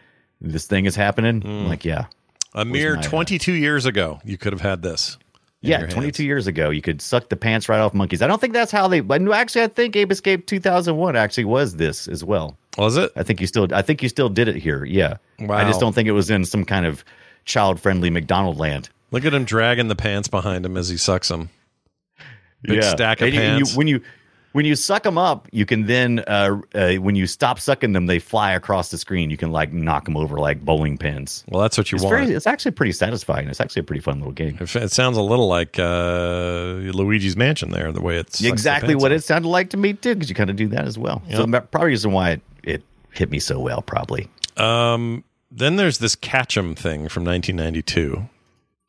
this 0.42 0.66
thing 0.66 0.86
is 0.86 0.96
happening? 0.96 1.42
Mm. 1.42 1.68
Like, 1.68 1.84
yeah, 1.84 2.06
A 2.56 2.64
mere 2.64 2.98
uh, 2.98 3.02
22 3.02 3.52
years 3.52 3.86
ago, 3.86 4.22
you 4.24 4.38
could 4.38 4.54
have 4.54 4.62
had 4.62 4.82
this. 4.82 5.18
yeah. 5.60 5.86
22 5.86 6.24
years 6.24 6.48
ago, 6.48 6.70
you 6.70 6.82
could 6.82 7.02
suck 7.02 7.28
the 7.28 7.36
pants 7.36 7.68
right 7.68 7.80
off 7.80 7.94
monkeys. 7.94 8.22
I 8.22 8.28
don't 8.28 8.40
think 8.40 8.54
that's 8.54 8.72
how 8.72 8.88
they. 8.88 9.02
But 9.02 9.22
actually, 9.34 9.64
I 9.64 9.68
think 9.68 9.96
Ape 9.98 10.12
Escape 10.12 10.48
2001 10.48 11.18
actually 11.18 11.46
was 11.46 11.76
this 11.76 12.08
as 12.08 12.24
well. 12.24 12.58
Was 12.78 12.96
it? 12.96 13.12
I 13.18 13.24
think 13.24 13.42
you 13.42 13.48
still. 13.48 13.68
I 13.74 13.82
think 13.82 14.02
you 14.02 14.08
still 14.08 14.30
did 14.30 14.48
it 14.48 14.56
here. 14.56 14.86
Yeah. 14.86 15.18
Wow. 15.40 15.58
I 15.58 15.66
just 15.66 15.82
don't 15.82 15.94
think 15.94 16.08
it 16.08 16.14
was 16.14 16.30
in 16.30 16.46
some 16.46 16.64
kind 16.64 16.86
of 16.86 17.04
child-friendly 17.46 18.10
McDonald 18.10 18.58
land. 18.58 18.90
Look 19.14 19.24
at 19.26 19.34
him 19.34 19.46
dragging 19.46 19.88
the 19.88 19.96
pants 19.96 20.28
behind 20.28 20.66
him 20.66 20.76
as 20.76 20.90
he 20.90 20.98
sucks 20.98 21.30
them. 21.30 21.50
Big 22.64 22.84
stack 22.84 23.22
of 23.22 23.28
And 23.28 23.36
pants. 23.36 23.72
You, 23.74 23.78
when 23.78 23.88
you 23.88 24.02
when 24.54 24.66
you 24.66 24.76
suck 24.76 25.02
them 25.04 25.18
up, 25.18 25.48
you 25.52 25.66
can 25.66 25.86
then 25.88 26.20
uh, 26.28 26.62
uh, 26.76 26.94
when 26.96 27.16
you 27.16 27.26
stop 27.28 27.60
sucking 27.60 27.92
them, 27.94 28.06
they 28.06 28.20
fly 28.20 28.52
across 28.54 28.90
the 28.92 28.98
screen. 29.00 29.30
You 29.32 29.38
can 29.38 29.52
like 29.52 29.74
knock 29.74 30.06
them 30.06 30.16
over 30.16 30.38
like 30.38 30.62
bowling 30.64 30.98
pins. 30.98 31.44
well, 31.50 31.62
that's 31.62 31.78
what 31.78 31.92
you 31.92 31.96
It's, 31.96 32.04
want. 32.06 32.16
very, 32.16 32.32
it's 32.34 32.46
actually 32.48 32.72
pretty 32.72 32.92
satisfying. 32.92 33.48
It's 33.48 33.60
actually 33.60 33.80
a 33.82 33.84
pretty 33.84 34.02
fun 34.02 34.20
little 34.20 34.32
game. 34.32 34.58
It 34.62 34.76
it 34.76 34.92
sounds 34.92 35.18
a 35.18 35.22
little 35.24 35.48
like 35.48 35.78
uh, 35.80 36.76
Luigi's 36.94 37.36
Mansion 37.36 37.72
there, 37.72 37.92
the 37.92 38.02
way 38.02 38.18
it's 38.18 38.44
exactly 38.44 38.94
what 38.96 39.12
it 39.12 39.24
sounded 39.24 39.48
like 39.50 39.72
to 39.72 39.78
me 39.78 39.94
too, 39.94 40.14
because 40.14 40.30
you 40.30 40.36
kind 40.36 40.50
of 40.52 40.56
do 40.56 40.68
that 40.70 40.86
as 40.86 40.98
well. 40.98 41.22
So 41.32 41.40
Yep. 41.40 41.50
that- 41.50 41.72
probably 41.72 41.90
reason 41.90 42.12
why 42.12 42.32
it, 42.32 42.42
it 42.64 42.84
hit 43.12 43.30
me 43.32 43.40
so 43.40 43.60
well. 43.60 43.82
Probably. 43.82 44.30
Um, 44.58 45.24
then 45.52 45.76
there's 45.76 45.98
this 45.98 46.16
Catchem 46.16 46.76
thing 46.76 47.10
from 47.10 47.26
1992. 47.26 48.30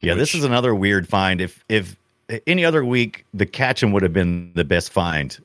Yeah, 0.06 0.14
this 0.14 0.34
is 0.34 0.44
another 0.44 0.74
weird 0.74 1.08
find. 1.08 1.40
If 1.40 1.64
if 1.68 1.96
any 2.46 2.64
other 2.64 2.84
week, 2.84 3.24
the 3.34 3.46
Catchem 3.46 3.92
would 3.92 4.02
have 4.02 4.12
been 4.12 4.52
the 4.54 4.64
best 4.64 4.92
find, 4.92 5.36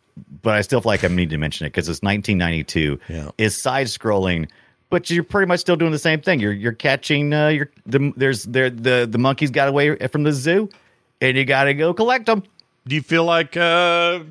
but 0.42 0.56
I 0.56 0.62
still 0.62 0.82
feel 0.82 0.92
like 0.92 1.04
I 1.04 1.08
need 1.08 1.30
to 1.32 1.38
mention 1.38 1.66
it 1.66 1.70
because 1.70 1.90
it's 1.90 2.02
1992. 2.02 3.00
Yeah. 3.10 3.32
It's 3.38 3.56
side 3.56 3.88
scrolling, 3.88 4.50
but 4.90 5.10
you're 5.10 5.24
pretty 5.24 5.48
much 5.48 5.60
still 5.60 5.76
doing 5.76 5.92
the 5.92 6.00
same 6.00 6.22
thing. 6.22 6.40
You're 6.40 6.54
you're 6.54 6.74
catching. 6.74 7.34
Uh, 7.34 7.48
you're 7.50 7.70
the 7.86 8.14
there's 8.16 8.44
there 8.46 8.70
the 8.70 9.08
the 9.10 9.18
monkeys 9.18 9.52
got 9.52 9.68
away 9.68 9.96
from 10.08 10.24
the 10.24 10.32
zoo, 10.32 10.70
and 11.22 11.38
you 11.38 11.46
got 11.46 11.66
to 11.66 11.74
go 11.74 11.94
collect 11.94 12.26
them. 12.26 12.44
Do 12.88 12.96
you 12.96 13.02
feel 13.02 13.24
like 13.24 13.56
uh, 13.56 14.22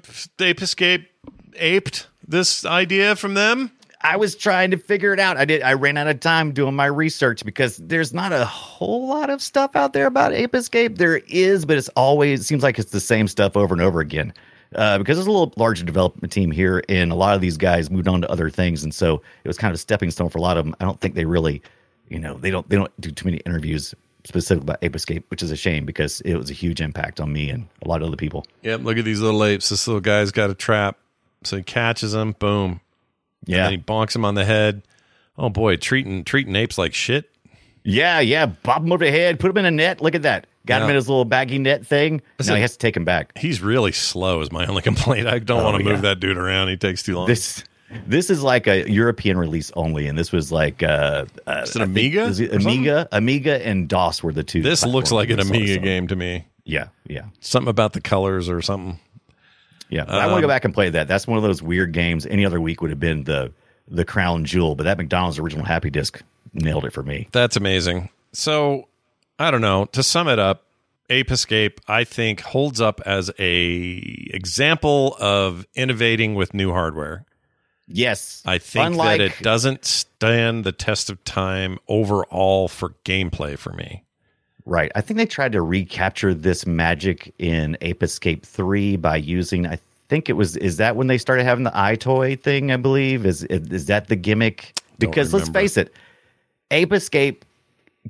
Ape 0.40 0.62
Escape 0.62 1.10
aped 1.56 2.08
this 2.26 2.64
idea 2.64 3.14
from 3.14 3.34
them? 3.34 3.70
I 4.00 4.16
was 4.16 4.36
trying 4.36 4.70
to 4.70 4.76
figure 4.76 5.12
it 5.12 5.20
out. 5.20 5.36
I 5.36 5.44
did. 5.44 5.62
I 5.62 5.72
ran 5.72 5.96
out 5.96 6.06
of 6.06 6.20
time 6.20 6.52
doing 6.52 6.74
my 6.74 6.86
research 6.86 7.44
because 7.44 7.76
there's 7.78 8.14
not 8.14 8.32
a 8.32 8.44
whole 8.44 9.08
lot 9.08 9.30
of 9.30 9.42
stuff 9.42 9.74
out 9.74 9.92
there 9.92 10.06
about 10.06 10.32
Ape 10.32 10.54
Escape. 10.54 10.98
There 10.98 11.18
is, 11.28 11.64
but 11.64 11.76
it's 11.76 11.88
always 11.90 12.40
it 12.40 12.44
seems 12.44 12.62
like 12.62 12.78
it's 12.78 12.92
the 12.92 13.00
same 13.00 13.26
stuff 13.26 13.56
over 13.56 13.74
and 13.74 13.82
over 13.82 14.00
again. 14.00 14.32
Uh, 14.74 14.98
because 14.98 15.16
there's 15.16 15.26
a 15.26 15.30
little 15.30 15.52
larger 15.56 15.84
development 15.84 16.30
team 16.30 16.50
here, 16.50 16.82
and 16.88 17.10
a 17.10 17.14
lot 17.14 17.34
of 17.34 17.40
these 17.40 17.56
guys 17.56 17.90
moved 17.90 18.06
on 18.06 18.20
to 18.20 18.30
other 18.30 18.50
things, 18.50 18.84
and 18.84 18.94
so 18.94 19.22
it 19.42 19.48
was 19.48 19.56
kind 19.56 19.70
of 19.70 19.76
a 19.76 19.78
stepping 19.78 20.10
stone 20.10 20.28
for 20.28 20.38
a 20.38 20.42
lot 20.42 20.58
of 20.58 20.64
them. 20.64 20.76
I 20.78 20.84
don't 20.84 21.00
think 21.00 21.14
they 21.14 21.24
really, 21.24 21.62
you 22.08 22.18
know, 22.18 22.34
they 22.34 22.50
don't 22.50 22.68
they 22.68 22.76
don't 22.76 22.92
do 23.00 23.10
too 23.10 23.24
many 23.24 23.38
interviews 23.38 23.94
specific 24.24 24.62
about 24.62 24.78
Ape 24.82 24.94
Escape, 24.94 25.24
which 25.30 25.42
is 25.42 25.50
a 25.50 25.56
shame 25.56 25.86
because 25.86 26.20
it 26.20 26.36
was 26.36 26.50
a 26.50 26.52
huge 26.54 26.80
impact 26.80 27.18
on 27.18 27.32
me 27.32 27.48
and 27.48 27.66
a 27.82 27.88
lot 27.88 28.02
of 28.02 28.08
other 28.08 28.16
people. 28.16 28.44
Yep. 28.62 28.82
Look 28.82 28.98
at 28.98 29.04
these 29.04 29.20
little 29.20 29.42
apes. 29.42 29.70
This 29.70 29.86
little 29.88 30.02
guy's 30.02 30.30
got 30.30 30.50
a 30.50 30.54
trap, 30.54 30.98
so 31.44 31.56
he 31.56 31.62
catches 31.62 32.12
them. 32.12 32.36
Boom. 32.38 32.80
Yeah. 33.46 33.56
And 33.58 33.64
then 33.66 33.72
he 33.72 33.78
bonks 33.78 34.14
him 34.14 34.24
on 34.24 34.34
the 34.34 34.44
head. 34.44 34.82
Oh 35.36 35.48
boy, 35.50 35.76
treating 35.76 36.24
treating 36.24 36.54
apes 36.56 36.78
like 36.78 36.94
shit. 36.94 37.30
Yeah, 37.84 38.20
yeah. 38.20 38.46
Bob 38.46 38.84
him 38.84 38.92
over 38.92 39.04
the 39.04 39.10
head, 39.10 39.38
put 39.40 39.50
him 39.50 39.56
in 39.58 39.64
a 39.64 39.70
net. 39.70 40.00
Look 40.00 40.14
at 40.14 40.22
that. 40.22 40.46
Got 40.66 40.82
him 40.82 40.90
in 40.90 40.96
his 40.96 41.08
little 41.08 41.24
baggy 41.24 41.58
net 41.58 41.86
thing. 41.86 42.20
Is 42.38 42.48
now 42.48 42.56
he 42.56 42.60
has 42.60 42.72
to 42.72 42.78
take 42.78 42.94
him 42.94 43.04
back. 43.06 43.38
He's 43.38 43.62
really 43.62 43.92
slow. 43.92 44.40
Is 44.42 44.52
my 44.52 44.66
only 44.66 44.82
complaint. 44.90 45.26
I 45.26 45.38
don't 45.38 45.60
Oh, 45.60 45.64
want 45.64 45.78
to 45.78 45.84
move 45.84 45.94
yeah. 45.94 46.00
that 46.02 46.20
dude 46.20 46.36
around. 46.36 46.68
He 46.68 46.76
takes 46.76 47.02
too 47.02 47.14
long. 47.16 47.26
This 47.26 47.64
this 48.06 48.28
is 48.28 48.42
like 48.42 48.66
a 48.66 48.90
European 48.90 49.38
release 49.38 49.70
only, 49.76 50.08
and 50.08 50.18
this 50.18 50.30
was 50.30 50.52
like 50.52 50.82
uh, 50.82 50.86
uh 50.86 51.24
it 51.46 51.48
I 51.48 51.64
think- 51.64 51.82
Amiga? 51.82 52.26
Amiga, 52.54 53.08
Amiga, 53.12 53.66
and 53.66 53.88
DOS 53.88 54.22
were 54.22 54.32
the 54.32 54.42
two. 54.42 54.60
This 54.60 54.84
looks 54.84 55.10
like 55.10 55.30
an 55.30 55.36
platforms 55.36 55.62
I 55.62 55.66
saw, 55.66 55.70
Amiga 55.72 55.84
game 55.84 56.06
to 56.08 56.16
me. 56.16 56.44
Yeah, 56.64 56.88
yeah, 57.06 57.22
Something 57.40 57.70
about 57.70 57.94
the 57.94 58.02
colors 58.02 58.50
or 58.50 58.60
something. 58.60 59.00
Yeah. 59.88 60.04
But 60.04 60.14
I 60.14 60.26
want 60.26 60.30
to 60.30 60.34
Um, 60.36 60.40
go 60.42 60.48
back 60.48 60.64
and 60.64 60.72
play 60.74 60.90
that. 60.90 61.08
That's 61.08 61.26
one 61.26 61.36
of 61.38 61.42
those 61.42 61.62
weird 61.62 61.92
games. 61.92 62.26
Any 62.26 62.44
other 62.46 62.60
week 62.60 62.80
would 62.80 62.90
have 62.90 63.00
been 63.00 63.24
the 63.24 63.52
the 63.90 64.04
crown 64.04 64.44
jewel, 64.44 64.74
but 64.74 64.84
that 64.84 64.98
McDonald's 64.98 65.38
original 65.38 65.64
Happy 65.64 65.88
Disc 65.90 66.20
nailed 66.52 66.84
it 66.84 66.92
for 66.92 67.02
me. 67.02 67.28
That's 67.32 67.56
amazing. 67.56 68.10
So, 68.32 68.86
I 69.38 69.50
don't 69.50 69.62
know. 69.62 69.86
To 69.92 70.02
sum 70.02 70.28
it 70.28 70.38
up, 70.38 70.64
Ape 71.08 71.30
Escape, 71.30 71.80
I 71.88 72.04
think, 72.04 72.40
holds 72.42 72.82
up 72.82 73.00
as 73.06 73.30
a 73.38 74.28
example 74.34 75.16
of 75.18 75.66
innovating 75.74 76.34
with 76.34 76.52
new 76.52 76.70
hardware. 76.70 77.24
Yes, 77.86 78.42
I 78.44 78.58
think 78.58 78.88
Unlike- 78.88 79.18
that 79.18 79.24
it 79.24 79.42
doesn't 79.42 79.86
stand 79.86 80.64
the 80.64 80.72
test 80.72 81.08
of 81.08 81.24
time 81.24 81.78
overall 81.88 82.68
for 82.68 82.90
gameplay 83.06 83.56
for 83.58 83.72
me. 83.72 84.04
Right. 84.68 84.92
I 84.94 85.00
think 85.00 85.16
they 85.16 85.26
tried 85.26 85.52
to 85.52 85.62
recapture 85.62 86.34
this 86.34 86.66
magic 86.66 87.34
in 87.38 87.78
Ape 87.80 88.02
Escape 88.02 88.44
3 88.44 88.96
by 88.96 89.16
using 89.16 89.66
I 89.66 89.78
think 90.08 90.28
it 90.28 90.34
was 90.34 90.56
is 90.56 90.76
that 90.76 90.94
when 90.94 91.06
they 91.06 91.18
started 91.18 91.44
having 91.44 91.64
the 91.64 91.78
eye 91.78 91.96
toy 91.96 92.36
thing, 92.36 92.70
I 92.70 92.76
believe? 92.76 93.24
Is 93.24 93.44
is 93.44 93.86
that 93.86 94.08
the 94.08 94.16
gimmick? 94.16 94.78
Because 94.98 95.32
let's 95.32 95.48
face 95.48 95.76
it, 95.76 95.92
Ape 96.70 96.92
Escape 96.92 97.44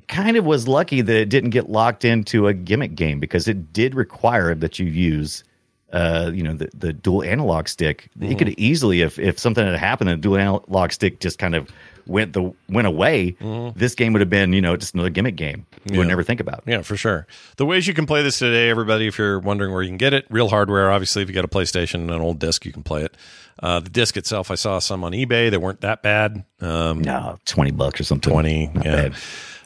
kind 0.07 0.35
of 0.35 0.45
was 0.45 0.67
lucky 0.67 1.01
that 1.01 1.15
it 1.15 1.29
didn't 1.29 1.51
get 1.51 1.69
locked 1.69 2.03
into 2.03 2.47
a 2.47 2.53
gimmick 2.53 2.95
game 2.95 3.19
because 3.19 3.47
it 3.47 3.71
did 3.71 3.95
require 3.95 4.53
that 4.55 4.79
you 4.79 4.85
use 4.85 5.43
uh, 5.91 6.31
you 6.33 6.43
know, 6.43 6.53
the, 6.53 6.69
the 6.73 6.93
dual 6.93 7.23
analog 7.23 7.67
stick. 7.67 8.09
Mm-hmm. 8.19 8.31
It 8.31 8.37
could 8.37 8.49
easily, 8.59 9.01
if 9.01 9.17
if 9.17 9.39
something 9.39 9.65
had 9.65 9.75
happened 9.75 10.09
the 10.09 10.17
dual 10.17 10.37
analog 10.37 10.91
stick 10.91 11.19
just 11.19 11.39
kind 11.39 11.55
of 11.55 11.69
went 12.09 12.33
the 12.33 12.53
went 12.67 12.87
away, 12.87 13.35
this 13.75 13.95
game 13.95 14.11
would 14.13 14.19
have 14.21 14.29
been, 14.29 14.51
you 14.53 14.61
know, 14.61 14.75
just 14.75 14.93
another 14.93 15.09
gimmick 15.09 15.35
game. 15.35 15.65
You 15.69 15.79
Mm-hmm. 15.79 15.93
Yeah. 15.93 15.97
would 15.99 16.07
never 16.07 16.23
think 16.23 16.39
about. 16.41 16.63
Yeah, 16.65 16.81
for 16.81 16.97
sure. 16.97 17.25
The 17.57 17.65
ways 17.65 17.87
you 17.87 17.93
can 17.93 18.05
play 18.05 18.21
this 18.21 18.37
today, 18.39 18.69
everybody, 18.69 19.07
if 19.07 19.17
you're 19.17 19.39
wondering 19.39 19.71
where 19.71 19.81
you 19.81 19.87
can 19.89 19.97
get 19.97 20.13
it, 20.13 20.25
real 20.29 20.49
hardware. 20.49 20.91
Obviously, 20.91 21.21
if 21.21 21.29
you 21.29 21.33
got 21.35 21.45
a 21.45 21.47
PlayStation 21.47 21.95
and 21.95 22.11
an 22.11 22.19
old 22.21 22.39
disc, 22.39 22.65
you 22.65 22.73
can 22.73 22.83
play 22.83 23.03
it. 23.03 23.15
Uh, 23.63 23.79
the 23.79 23.89
disc 23.89 24.17
itself, 24.17 24.51
I 24.51 24.55
saw 24.55 24.79
some 24.79 25.03
on 25.03 25.11
eBay. 25.13 25.49
They 25.51 25.57
weren't 25.57 25.81
that 25.81 26.01
bad. 26.01 26.43
Um, 26.59 27.01
No, 27.01 27.37
twenty 27.45 27.71
bucks 27.71 28.01
or 28.01 28.03
something. 28.03 28.31
20 28.31 28.67
Not 28.73 28.85
yeah 28.85 29.09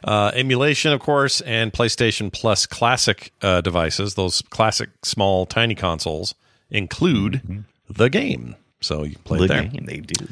uh, 0.04 0.32
emulation 0.36 0.92
of 0.92 1.00
course 1.00 1.40
and 1.42 1.72
playstation 1.72 2.32
plus 2.32 2.66
classic 2.66 3.32
uh, 3.42 3.62
devices 3.62 4.16
those 4.16 4.42
classic 4.50 4.90
small 5.04 5.46
tiny 5.46 5.76
consoles 5.76 6.36
include 6.70 7.64
the 7.90 8.10
game 8.10 8.56
so 8.82 9.04
you 9.04 9.14
can 9.16 9.24
play 9.24 9.38
The 9.40 9.46
it 9.46 9.48
there 9.48 9.64
game 9.66 9.86
they 9.86 10.00
do. 10.00 10.28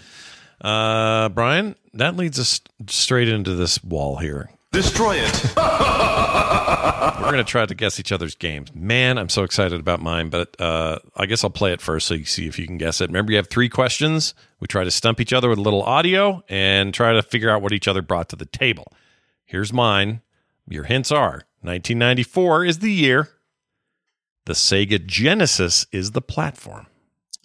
Uh, 0.61 1.29
brian 1.29 1.75
that 1.93 2.15
leads 2.15 2.39
us 2.39 2.61
straight 2.87 3.27
into 3.27 3.55
this 3.55 3.83
wall 3.83 4.17
here. 4.17 4.49
Destroy 4.71 5.17
it. 5.17 5.55
we're 5.57 7.31
going 7.31 7.35
to 7.35 7.43
try 7.43 7.65
to 7.65 7.75
guess 7.75 7.99
each 7.99 8.11
other's 8.13 8.35
games. 8.35 8.73
Man 8.73 9.17
i'm 9.17 9.29
so 9.29 9.43
excited 9.43 9.79
about 9.79 10.01
mine 10.01 10.29
but 10.29 10.59
uh, 10.59 10.99
i 11.15 11.25
guess 11.25 11.43
i'll 11.43 11.49
play 11.49 11.73
it 11.73 11.81
first 11.81 12.07
so 12.07 12.13
you 12.13 12.25
see 12.25 12.47
if 12.47 12.57
you 12.57 12.65
can 12.65 12.77
guess 12.77 13.01
it. 13.01 13.09
Remember 13.09 13.31
you 13.31 13.37
have 13.37 13.49
three 13.49 13.69
questions. 13.69 14.33
We 14.59 14.67
try 14.67 14.83
to 14.83 14.91
stump 14.91 15.19
each 15.19 15.33
other 15.33 15.49
with 15.49 15.57
a 15.57 15.61
little 15.61 15.83
audio 15.83 16.43
and 16.47 16.93
try 16.93 17.13
to 17.13 17.21
figure 17.21 17.49
out 17.49 17.61
what 17.61 17.73
each 17.73 17.87
other 17.87 18.01
brought 18.01 18.29
to 18.29 18.35
the 18.35 18.45
table. 18.45 18.93
Here's 19.45 19.73
mine. 19.73 20.21
Your 20.69 20.85
hints 20.85 21.11
are 21.11 21.43
1994 21.61 22.65
is 22.65 22.79
the 22.79 22.91
year. 22.91 23.29
The 24.45 24.53
sega 24.53 25.05
genesis 25.05 25.85
is 25.91 26.11
the 26.11 26.21
platform 26.21 26.87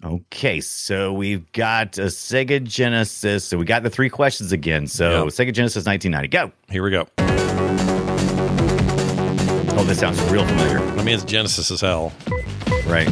Okay, 0.03 0.61
so 0.61 1.11
we've 1.11 1.51
got 1.53 1.97
a 1.97 2.03
Sega 2.03 2.63
Genesis. 2.63 3.43
So 3.45 3.57
we 3.57 3.65
got 3.65 3.81
the 3.83 3.89
three 3.89 4.09
questions 4.09 4.51
again. 4.51 4.85
So 4.87 5.23
Yep. 5.25 5.33
Sega 5.33 5.53
Genesis 5.53 5.85
1990. 5.85 6.27
Go. 6.27 6.51
here 6.71 6.83
we 6.83 6.91
go 6.91 7.07
Oh, 9.79 9.83
this 9.85 9.99
sounds 9.99 10.19
real 10.31 10.45
familiar. 10.45 10.79
i 10.79 10.95
mean 11.03 11.15
it's 11.15 11.23
genesis 11.23 11.69
as 11.71 11.81
hell 11.81 12.11
Right. 12.85 13.07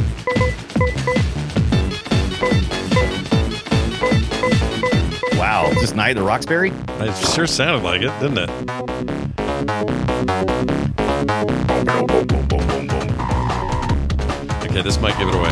Wow, 5.38 5.68
is 5.70 5.80
this 5.80 5.94
Night 5.94 6.14
the 6.14 6.22
Roxbury? 6.22 6.72
it 6.88 7.16
sure 7.34 7.46
sounded 7.46 7.82
like 7.84 8.02
it 8.02 8.12
didn't 8.20 8.38
it 8.38 9.56
Okay, 14.64 14.82
this 14.82 14.98
might 15.00 15.16
give 15.18 15.28
it 15.28 15.34
away. 15.34 15.50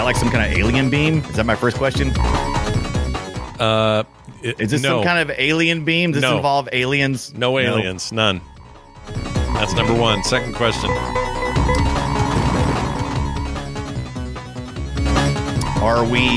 That 0.00 0.04
like 0.04 0.16
some 0.16 0.30
kind 0.30 0.50
of 0.50 0.58
alien 0.58 0.88
beam? 0.88 1.18
Is 1.18 1.36
that 1.36 1.44
my 1.44 1.54
first 1.54 1.76
question? 1.76 2.08
Uh, 3.60 4.02
Is 4.42 4.70
this 4.70 4.80
no. 4.82 4.96
some 4.96 5.04
kind 5.04 5.18
of 5.18 5.36
alien 5.38 5.84
beam? 5.84 6.12
Does 6.12 6.22
this 6.22 6.30
No. 6.30 6.36
involve 6.38 6.70
aliens? 6.72 7.34
No 7.34 7.58
aliens, 7.58 8.10
none. 8.10 8.40
That's 9.52 9.74
number 9.74 9.92
one. 9.92 10.24
Second 10.24 10.54
question. 10.54 10.88
Are 15.82 16.02
we 16.04 16.28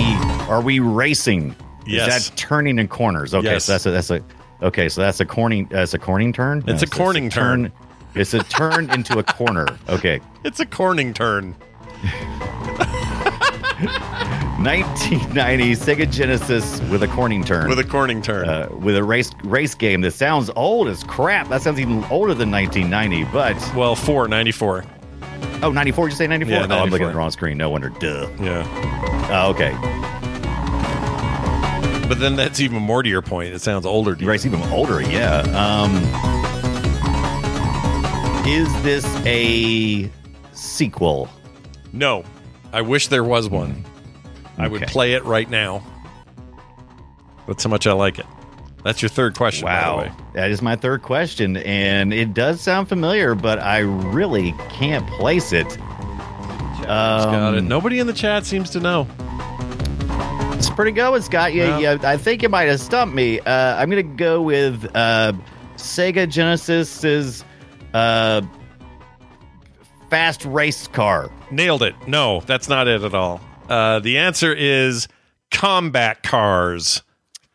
are 0.50 0.62
we 0.62 0.80
racing? 0.80 1.56
Yes. 1.86 2.08
Is 2.18 2.30
that 2.32 2.38
turning 2.38 2.80
in 2.80 2.90
corners? 2.90 3.34
Okay, 3.34 3.48
Yes. 3.54 3.64
so 3.66 3.72
that's 3.72 3.86
a 3.86 3.92
that's 3.92 4.10
a 4.10 4.22
okay, 4.62 4.90
so 4.90 5.00
that's 5.00 5.22
a 5.22 5.26
corning 5.26 5.68
that's 5.70 5.94
a 5.94 6.00
corning 6.00 6.34
turn? 6.34 6.66
It's 6.68 6.84
a 6.84 6.88
corning 6.88 7.30
turn. 7.30 7.72
It's 8.14 8.34
a 8.34 8.40
turn 8.44 8.90
into 8.90 9.20
a 9.20 9.24
corner. 9.24 9.68
Okay. 9.88 10.20
It's 10.44 10.60
a 10.60 10.66
corning 10.66 11.14
turn. 11.14 11.56
1990 13.86 15.72
Sega 15.76 16.10
Genesis 16.12 16.80
with 16.90 17.04
a 17.04 17.08
corning 17.08 17.44
turn. 17.44 17.68
With 17.70 17.80
a 17.80 17.84
corning 17.84 18.22
turn. 18.22 18.48
uh, 18.48 18.70
with 18.72 18.96
a 18.96 19.04
race 19.04 19.32
race 19.44 19.76
game 19.76 20.02
that 20.02 20.12
sounds 20.12 20.50
old 20.56 20.88
as 20.88 21.04
crap. 21.04 21.50
That 21.50 21.62
sounds 21.62 21.80
even 21.80 22.04
older 22.06 22.34
than 22.34 22.50
1990, 22.52 23.26
but 23.32 23.56
Well, 23.76 23.96
four, 23.96 24.28
94. 24.28 24.86
oh, 25.64 25.72
94, 25.72 26.08
did 26.08 26.12
you 26.14 26.18
say 26.18 26.28
94? 26.28 26.54
Yeah, 26.54 26.68
Oh, 26.70 26.80
I'm 26.84 26.90
looking 26.90 27.08
at 27.08 27.12
the 27.12 27.18
wrong 27.18 27.32
screen. 27.32 27.58
No 27.58 27.70
wonder. 27.70 27.90
Duh. 27.90 28.28
Yeah. 28.40 28.66
Oh, 29.32 29.50
okay. 29.52 29.72
But 32.08 32.20
then 32.20 32.36
that's 32.36 32.60
even 32.60 32.82
more 32.82 33.02
to 33.02 33.10
your 33.10 33.22
point. 33.22 33.54
It 33.54 33.60
sounds 33.60 33.86
older 33.86 34.14
to 34.16 34.22
you. 34.22 34.30
Race 34.30 34.46
even 34.46 34.62
older, 34.64 35.02
yeah. 35.02 35.40
Um, 35.58 35.96
is 38.46 38.68
this 38.84 39.06
a 39.26 40.12
sequel? 40.52 41.30
No. 41.94 42.24
I 42.74 42.82
wish 42.82 43.08
there 43.08 43.24
was 43.24 43.48
one. 43.48 43.86
I 44.58 44.68
would 44.68 44.82
play 44.88 45.14
it 45.14 45.24
right 45.24 45.50
now. 45.50 45.84
That's 47.48 47.64
how 47.64 47.70
much 47.70 47.88
I 47.88 47.94
like 47.94 48.20
it. 48.20 48.26
That's 48.84 49.02
your 49.02 49.10
third 49.10 49.36
question, 49.38 49.66
by 49.66 49.80
the 49.82 49.88
Wow. 49.92 49.98
way. 50.00 50.12
That 50.34 50.52
is 50.52 50.62
my 50.62 50.76
third 50.76 51.04
question, 51.04 51.56
and 51.58 52.14
it 52.14 52.34
does 52.34 52.60
sound 52.60 52.90
familiar, 52.90 53.34
but 53.36 53.60
I 53.60 53.80
really 53.80 54.54
can't 54.70 55.08
place 55.12 55.54
it. 55.54 55.68
Got 56.82 57.54
it. 57.54 57.60
Um, 57.60 57.68
Nobody 57.68 58.00
in 58.00 58.08
the 58.08 58.14
chat 58.14 58.46
seems 58.46 58.70
to 58.72 58.80
know. 58.82 59.08
It's 60.54 60.70
pretty 60.70 60.92
good, 60.92 61.24
Scott. 61.24 61.54
Yeah, 61.54 61.78
Yeah. 61.80 61.98
yeah. 62.02 62.10
I 62.10 62.18
think 62.18 62.42
you 62.44 62.50
might 62.50 62.68
have 62.70 62.80
stumped 62.82 63.16
me. 63.16 63.40
Uh, 63.40 63.76
I'm 63.78 63.90
going 63.90 64.06
to 64.06 64.16
go 64.16 64.42
with 64.42 64.86
uh, 64.96 65.34
Sega 65.78 66.28
Genesis's 66.30 67.44
uh, 67.94 68.42
fast 70.14 70.46
race 70.46 70.86
car. 70.86 71.32
Nailed 71.50 71.82
it. 71.82 71.96
No, 72.08 72.42
that's 72.42 72.70
not 72.70 72.88
it 72.88 73.02
at 73.02 73.16
all. 73.16 73.42
Uh, 73.68 73.98
the 73.98 74.20
answer 74.20 74.54
is 74.54 75.08
combat 75.50 76.22
cars. 76.22 77.02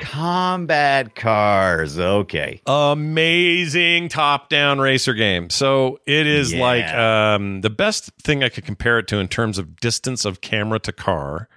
Combat 0.01 1.15
cars. 1.15 2.01
Okay. 2.01 2.61
Amazing 2.67 4.09
top 4.09 4.49
down 4.49 4.81
racer 4.81 5.15
game. 5.15 5.51
So 5.51 6.01
it 6.05 6.27
is 6.27 6.53
Yeah. 6.53 6.61
like 6.61 6.93
um, 6.93 7.61
the 7.61 7.71
best 7.71 8.11
thing 8.25 8.43
I 8.43 8.49
could 8.49 8.65
compare 8.65 8.99
it 8.99 9.07
to 9.07 9.19
in 9.19 9.29
terms 9.29 9.57
of 9.59 9.77
distance 9.77 10.25
of 10.25 10.41
camera 10.41 10.81
to 10.81 10.91
car 10.93 11.49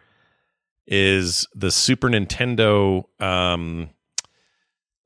is 0.86 1.48
the 1.56 1.72
Super 1.72 2.10
Nintendo. 2.10 3.06
Um, 3.20 3.90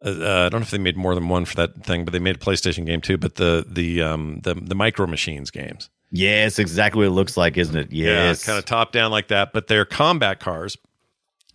uh, 0.06 0.46
I 0.46 0.50
don't 0.50 0.62
know 0.62 0.66
if 0.66 0.72
they 0.72 0.78
made 0.78 0.96
more 0.96 1.16
than 1.16 1.28
one 1.30 1.46
for 1.46 1.56
that 1.56 1.84
thing, 1.84 2.06
but 2.06 2.12
they 2.12 2.20
made 2.20 2.36
a 2.36 2.40
PlayStation 2.40 2.86
game 2.86 3.02
too. 3.02 3.18
But 3.18 3.36
the 3.36 3.66
the 3.68 4.02
um, 4.02 4.40
the 4.44 4.54
the 4.54 4.76
Micro 4.76 5.08
Machines 5.08 5.52
games. 5.52 5.90
Yes, 6.12 6.60
exactly 6.60 7.00
what 7.00 7.08
it 7.08 7.16
looks 7.16 7.36
like, 7.36 7.58
isn't 7.58 7.76
it? 7.76 7.92
Yes. 7.92 8.42
Yeah, 8.42 8.46
kind 8.46 8.60
of 8.60 8.66
top 8.66 8.92
down 8.92 9.12
like 9.12 9.30
that. 9.30 9.52
But 9.54 9.68
they're 9.68 9.86
combat 9.86 10.40
cars. 10.40 10.78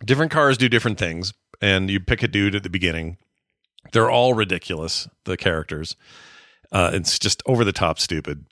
Different 0.03 0.31
cars 0.31 0.57
do 0.57 0.67
different 0.67 0.99
things, 0.99 1.33
and 1.61 1.89
you 1.89 1.99
pick 1.99 2.23
a 2.23 2.27
dude 2.27 2.55
at 2.55 2.63
the 2.63 2.69
beginning. 2.69 3.17
They're 3.93 4.09
all 4.11 4.33
ridiculous. 4.33 5.07
The 5.25 5.37
characters, 5.37 5.95
uh, 6.71 6.91
it's 6.93 7.17
just 7.17 7.41
over 7.45 7.63
the 7.63 7.71
top 7.71 7.99
stupid. 7.99 8.45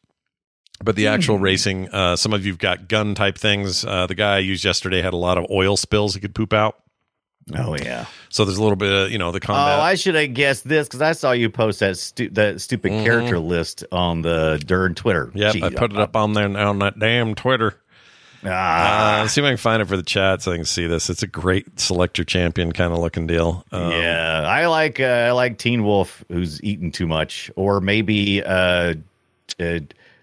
But 0.81 0.95
the 0.95 1.07
actual 1.07 1.37
racing, 1.37 1.89
uh, 1.89 2.15
some 2.15 2.33
of 2.33 2.45
you've 2.45 2.57
got 2.57 2.87
gun 2.87 3.13
type 3.13 3.37
things. 3.37 3.83
Uh, 3.83 4.07
the 4.07 4.15
guy 4.15 4.35
I 4.35 4.39
used 4.39 4.63
yesterday 4.63 5.01
had 5.01 5.13
a 5.13 5.17
lot 5.17 5.37
of 5.37 5.45
oil 5.51 5.75
spills 5.75 6.13
he 6.13 6.21
could 6.21 6.33
poop 6.33 6.53
out. 6.53 6.77
Oh 7.57 7.75
yeah. 7.75 8.05
So 8.29 8.45
there's 8.45 8.57
a 8.57 8.61
little 8.61 8.75
bit 8.75 8.91
of 8.91 9.11
you 9.11 9.17
know 9.17 9.31
the 9.31 9.39
combat. 9.39 9.79
Oh. 9.79 9.81
I 9.81 9.95
should 9.95 10.15
have 10.15 10.33
guessed 10.33 10.67
this 10.67 10.87
because 10.87 11.01
I 11.01 11.13
saw 11.13 11.31
you 11.31 11.49
post 11.49 11.79
that 11.79 11.97
stu- 11.97 12.29
that 12.31 12.61
stupid 12.61 12.91
Mhm. 12.91 13.03
character 13.03 13.39
list 13.39 13.83
on 13.91 14.21
the 14.21 14.61
Dern 14.65 14.93
Twitter. 14.95 15.31
Gee, 15.35 15.63
I 15.63 15.69
put 15.69 15.91
it 15.91 15.97
up 15.97 16.15
on 16.15 16.33
there 16.33 16.45
on 16.57 16.79
that 16.79 16.99
damn 16.99 17.35
Twitter. 17.35 17.75
Ah, 18.45 19.17
Uh, 19.17 19.21
let's 19.23 19.33
see 19.33 19.41
if 19.41 19.45
I 19.45 19.49
can 19.49 19.57
find 19.57 19.81
it 19.81 19.87
for 19.89 19.97
the 19.97 20.03
chat 20.03 20.41
so 20.41 20.53
I 20.53 20.55
can 20.55 20.63
see 20.63 20.87
this. 20.87 21.09
It's 21.09 21.23
a 21.23 21.27
great 21.27 21.77
select 21.79 22.17
your 22.17 22.23
champion 22.25 22.71
kind 22.71 22.93
of 22.93 22.99
looking 22.99 23.27
deal. 23.27 23.65
Um, 23.71 23.91
yeah, 23.91 24.43
I 24.47 24.67
like 24.67 24.99
uh, 25.01 25.03
I 25.03 25.31
like 25.31 25.57
Teen 25.57 25.83
Wolf 25.83 26.23
who's 26.29 26.63
eating 26.63 26.91
too 26.91 27.05
much, 27.07 27.51
or 27.57 27.81
maybe 27.81 28.41
uh, 28.43 28.93
uh 29.59 29.79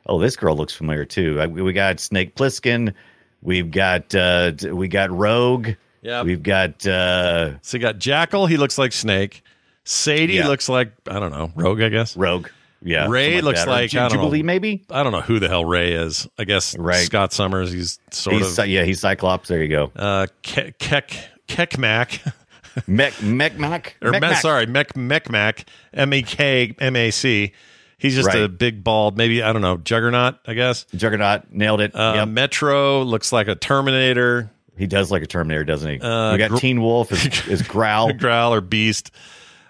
oh 0.07 0.19
this 0.19 0.35
girl 0.37 0.57
looks 0.57 0.73
familiar 0.75 1.05
too. 1.05 1.39
I, 1.41 1.47
we 1.47 1.73
got 1.75 2.01
Snake 2.01 2.37
Plissken, 2.37 2.95
we've 3.43 3.71
got 3.71 4.15
uh, 4.15 4.53
we 4.73 4.89
got 4.89 5.11
Rogue, 5.11 5.71
Yep. 6.07 6.25
we've 6.27 6.43
got 6.43 6.87
uh, 6.87 7.61
So 7.63 7.77
you 7.77 7.81
got 7.83 7.99
Jackal, 7.99 8.47
he 8.47 8.57
looks 8.57 8.79
like 8.79 8.93
Snake. 8.93 9.43
Sadie 9.85 10.35
Yeah. 10.35 10.49
looks 10.49 10.69
like 10.69 10.93
I 11.09 11.19
don't 11.19 11.31
know, 11.33 11.51
Rogue, 11.55 11.81
I 11.83 11.89
guess. 11.89 12.17
Rogue. 12.17 12.49
Yeah, 12.83 13.07
Ray 13.09 13.41
looks 13.41 13.61
that. 13.65 13.69
Like 13.71 13.91
Ju- 13.91 13.99
I 13.99 14.03
don't 14.09 14.19
Jubilee, 14.19 14.43
know. 14.43 14.47
maybe. 14.47 14.85
I 14.91 15.03
don't 15.03 15.11
know 15.13 15.21
who 15.23 15.39
the 15.41 15.49
hell 15.49 15.65
Ray 15.65 15.93
is. 15.93 16.29
I 16.39 16.45
guess 16.45 16.77
Right. 16.79 17.05
Scott 17.07 17.33
Summers. 17.33 17.73
He's 17.73 17.99
sort 18.11 18.37
He's, 18.37 18.59
of 18.59 18.67
yeah, 18.69 18.85
he's 18.85 19.01
Cyclops. 19.01 19.49
There 19.49 19.63
you 19.63 19.69
go. 19.69 19.91
uh, 19.97 20.27
Ke- 20.43 20.77
Kek 20.79 21.13
Kekmac 21.49 22.33
Mech 22.87 23.21
Mech 23.23 23.59
Mac 23.59 23.97
or 24.03 24.11
Mech 24.11 24.23
Me- 24.23 24.29
Mac. 24.29 24.43
sorry 24.43 24.67
Mech 24.67 24.93
Mechmac 24.95 25.65
M 25.95 26.13
E 26.15 26.23
K 26.23 26.75
M 26.79 26.95
A 26.97 27.11
C. 27.11 27.53
He's 27.99 28.15
just 28.15 28.29
Right. 28.29 28.43
a 28.43 28.49
big 28.49 28.85
bald, 28.85 29.17
maybe 29.17 29.43
I 29.43 29.53
don't 29.55 29.63
know, 29.63 29.79
Juggernaut. 29.79 30.37
I 30.47 30.53
guess. 30.53 30.85
Juggernaut 30.95 31.51
nailed 31.51 31.81
it. 31.81 31.95
Uh, 31.95 32.13
yep. 32.17 32.29
Metro 32.29 33.03
looks 33.03 33.33
like 33.33 33.49
a 33.49 33.55
Terminator. 33.55 34.51
He 34.77 34.87
does 34.87 35.11
like 35.11 35.23
a 35.23 35.27
Terminator, 35.27 35.65
doesn't 35.65 35.91
he? 35.91 36.01
Uh, 36.01 36.33
we 36.33 36.39
got 36.39 36.51
gr- 36.51 36.59
Teen 36.59 36.83
Wolf 36.83 37.11
is, 37.13 37.47
is 37.49 37.63
Growl. 37.63 38.13
Growl 38.13 38.53
or 38.55 38.61
Beast. 38.61 39.11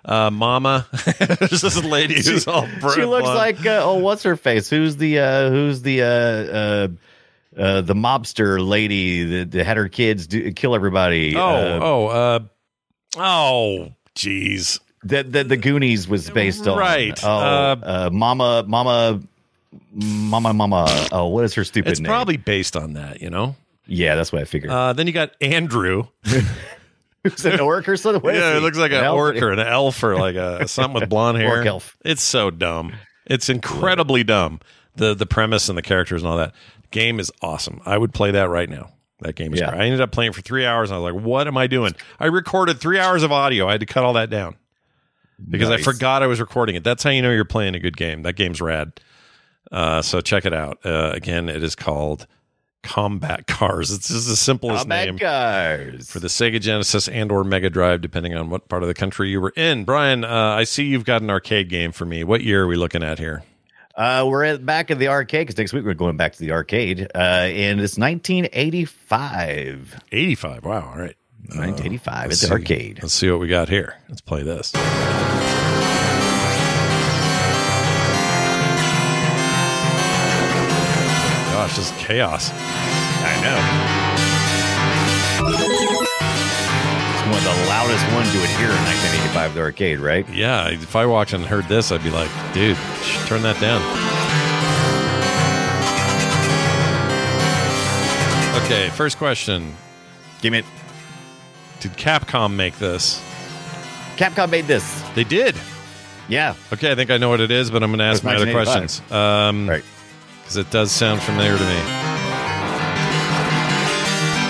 Uh, 0.04 0.30
Mama, 0.30 0.86
there's 1.18 1.62
this 1.62 1.82
lady 1.82 2.14
who's 2.14 2.46
all 2.46 2.64
she 2.94 3.04
looks 3.04 3.26
like 3.26 3.66
uh, 3.66 3.80
oh, 3.82 3.94
what's 3.98 4.22
her 4.22 4.36
face? 4.36 4.70
Who's 4.70 4.96
the 4.98 5.18
uh, 5.18 5.50
who's 5.50 5.82
the 5.82 6.02
uh, 6.02 6.06
uh, 6.06 6.88
uh, 7.60 7.80
the 7.80 7.94
mobster 7.94 8.64
lady 8.64 9.24
that, 9.24 9.50
that 9.50 9.64
had 9.66 9.76
her 9.76 9.88
kids 9.88 10.28
do, 10.28 10.52
kill 10.52 10.76
everybody? 10.76 11.34
Oh, 11.36 11.40
uh, 11.40 11.78
oh, 11.82 12.06
uh, 12.06 12.38
oh, 13.16 13.92
jeez. 14.14 14.78
that 15.04 15.32
that 15.32 15.48
the 15.48 15.56
Goonies 15.56 16.06
was 16.06 16.30
based 16.30 16.68
on. 16.68 16.78
Right. 16.78 17.18
Oh, 17.24 17.28
Uh, 17.28 17.76
uh, 17.82 18.10
Mama, 18.12 18.64
Mama, 18.64 19.20
Mama, 19.92 20.54
Mama. 20.54 20.86
Oh, 21.10 21.26
what 21.28 21.44
is 21.44 21.54
her 21.54 21.64
stupid 21.64 21.90
It's 21.90 22.00
name? 22.00 22.08
probably 22.08 22.36
based 22.36 22.76
on 22.76 22.92
that, 22.92 23.20
you 23.20 23.30
know. 23.30 23.56
Yeah, 23.86 24.14
that's 24.14 24.32
what 24.32 24.42
I 24.42 24.44
figured. 24.44 24.70
Uh, 24.72 24.92
then 24.92 25.06
you 25.06 25.12
got 25.12 25.32
Andrew. 25.40 26.04
Who's 27.24 27.44
an 27.44 27.58
orc 27.60 27.88
or 27.88 27.96
something? 27.96 28.22
Yeah, 28.34 28.52
he? 28.52 28.58
it 28.58 28.60
looks 28.60 28.78
like 28.78 28.92
an 28.92 29.02
elf? 29.02 29.16
orc 29.16 29.36
or 29.42 29.50
an 29.50 29.58
elf 29.58 30.02
or 30.04 30.16
like 30.16 30.36
a 30.36 30.68
something 30.68 31.00
with 31.00 31.08
blonde 31.10 31.38
hair. 31.38 31.58
Orc 31.58 31.66
elf. 31.66 31.96
It's 32.04 32.22
so 32.22 32.50
dumb. 32.50 32.94
It's 33.26 33.48
incredibly 33.48 34.22
dumb. 34.22 34.60
The 34.94 35.14
the 35.14 35.26
premise 35.26 35.68
and 35.68 35.76
the 35.76 35.82
characters 35.82 36.22
and 36.22 36.30
all 36.30 36.38
that. 36.38 36.54
Game 36.92 37.18
is 37.18 37.32
awesome. 37.42 37.80
I 37.84 37.98
would 37.98 38.14
play 38.14 38.30
that 38.30 38.48
right 38.48 38.70
now. 38.70 38.92
That 39.20 39.34
game 39.34 39.52
is 39.54 39.60
Yeah. 39.60 39.70
great. 39.70 39.80
I 39.80 39.84
ended 39.86 40.00
up 40.00 40.12
playing 40.12 40.32
for 40.32 40.40
three 40.42 40.64
hours 40.64 40.90
and 40.90 40.96
I 40.96 41.00
was 41.00 41.12
like, 41.14 41.24
what 41.24 41.48
am 41.48 41.56
I 41.56 41.66
doing? 41.66 41.94
I 42.20 42.26
recorded 42.26 42.78
three 42.78 42.98
hours 43.00 43.22
of 43.24 43.32
audio. 43.32 43.66
I 43.66 43.72
had 43.72 43.80
to 43.80 43.86
cut 43.86 44.04
all 44.04 44.12
that 44.12 44.30
down. 44.30 44.56
Because 45.50 45.68
I 45.68 45.76
forgot 45.78 46.22
I 46.22 46.28
was 46.28 46.40
recording 46.40 46.76
it. 46.76 46.84
That's 46.84 47.02
how 47.02 47.10
you 47.10 47.20
know 47.20 47.30
you're 47.30 47.44
playing 47.44 47.74
a 47.74 47.78
good 47.80 47.96
game. 47.96 48.22
That 48.22 48.34
game's 48.36 48.60
rad. 48.60 48.98
Uh, 49.70 50.00
so 50.00 50.20
check 50.22 50.46
it 50.46 50.54
out. 50.54 50.78
Uh, 50.84 51.10
again, 51.12 51.48
it 51.50 51.62
is 51.62 51.74
called 51.74 52.26
Combat 52.86 53.46
Cars. 53.46 53.90
It's 53.90 54.08
just 54.08 54.28
the 54.28 54.36
simplest 54.36 54.82
Combat 54.82 55.06
name 55.06 55.18
Cars. 55.18 56.10
for 56.10 56.20
the 56.20 56.28
Sega 56.28 56.60
Genesis 56.60 57.08
and 57.08 57.30
or 57.32 57.44
Mega 57.44 57.68
Drive, 57.68 58.00
depending 58.00 58.34
on 58.34 58.48
what 58.48 58.68
part 58.68 58.82
of 58.82 58.88
the 58.88 58.94
country 58.94 59.28
you 59.28 59.40
were 59.40 59.52
in. 59.56 59.84
Brian, 59.84 60.24
uh, 60.24 60.28
I 60.28 60.64
see 60.64 60.84
you've 60.84 61.04
got 61.04 61.22
an 61.22 61.30
arcade 61.30 61.68
game 61.68 61.92
for 61.92 62.04
me. 62.04 62.24
What 62.24 62.42
year 62.42 62.62
are 62.62 62.66
we 62.66 62.76
looking 62.76 63.02
at 63.02 63.18
here? 63.18 63.42
Uh, 63.94 64.26
we're 64.28 64.44
at 64.44 64.64
back 64.64 64.90
at 64.90 64.98
the 64.98 65.08
arcade 65.08 65.46
because 65.46 65.58
next 65.58 65.72
week 65.72 65.84
we're 65.84 65.94
going 65.94 66.16
back 66.16 66.34
to 66.34 66.38
the 66.38 66.52
arcade, 66.52 67.08
uh, 67.14 67.18
and 67.18 67.80
it's 67.80 67.98
1985. 67.98 70.00
85. 70.12 70.64
Wow. 70.64 70.90
All 70.92 70.98
right. 70.98 71.16
1985 71.48 72.24
at 72.24 72.30
the 72.30 72.36
see. 72.36 72.50
arcade. 72.50 72.98
Let's 73.02 73.14
see 73.14 73.30
what 73.30 73.40
we 73.40 73.48
got 73.48 73.68
here. 73.68 73.94
Let's 74.08 74.20
play 74.20 74.42
this. 74.42 74.72
gosh, 81.56 81.74
this 81.74 81.90
is 81.90 81.96
chaos. 81.96 82.50
I 82.52 83.32
know. 83.40 83.56
It's 87.14 87.26
one 87.28 87.38
of 87.38 87.44
the 87.44 87.66
loudest 87.66 88.04
ones 88.12 88.34
you 88.34 88.40
would 88.40 88.50
hear 88.50 88.68
in 88.68 88.84
1985, 88.84 89.54
the 89.54 89.60
arcade, 89.60 89.98
right? 89.98 90.28
Yeah, 90.28 90.68
if 90.68 90.94
I 90.94 91.06
watched 91.06 91.32
and 91.32 91.42
heard 91.46 91.66
this, 91.66 91.92
I'd 91.92 92.04
be 92.04 92.10
like, 92.10 92.28
dude, 92.52 92.76
turn 93.24 93.40
that 93.40 93.58
down. 93.58 93.80
Okay, 98.64 98.90
first 98.90 99.16
question. 99.16 99.74
Give 100.42 100.52
me 100.52 100.58
it. 100.58 100.66
Did 101.80 101.92
Capcom 101.92 102.54
make 102.54 102.78
this? 102.78 103.24
Capcom 104.16 104.50
made 104.50 104.66
this. 104.66 105.02
They 105.14 105.24
did. 105.24 105.56
Yeah. 106.28 106.54
Okay, 106.70 106.92
I 106.92 106.94
think 106.94 107.10
I 107.10 107.16
know 107.16 107.30
what 107.30 107.40
it 107.40 107.50
is, 107.50 107.70
but 107.70 107.82
I'm 107.82 107.88
going 107.90 108.00
to 108.00 108.04
ask 108.04 108.22
my 108.22 108.34
other 108.34 108.52
questions. 108.52 109.00
Um, 109.10 109.70
right. 109.70 109.84
Because 110.46 110.56
it 110.58 110.70
does 110.70 110.92
sound 110.92 111.20
familiar 111.22 111.56
to 111.58 111.64
me. 111.64 111.80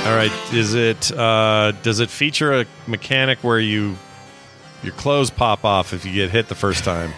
All 0.07 0.15
right, 0.15 0.31
is 0.53 0.75
it? 0.75 1.11
Uh, 1.11 1.73
does 1.83 1.99
it 2.01 2.11
feature 2.11 2.61
a 2.61 2.67
mechanic 2.87 3.39
where 3.43 3.59
you 3.59 3.97
your 4.83 4.93
clothes 4.93 5.31
pop 5.31 5.65
off 5.65 5.93
if 5.93 6.05
you 6.05 6.13
get 6.13 6.31
hit 6.31 6.49
the 6.49 6.55
first 6.55 6.85
time? 6.85 7.13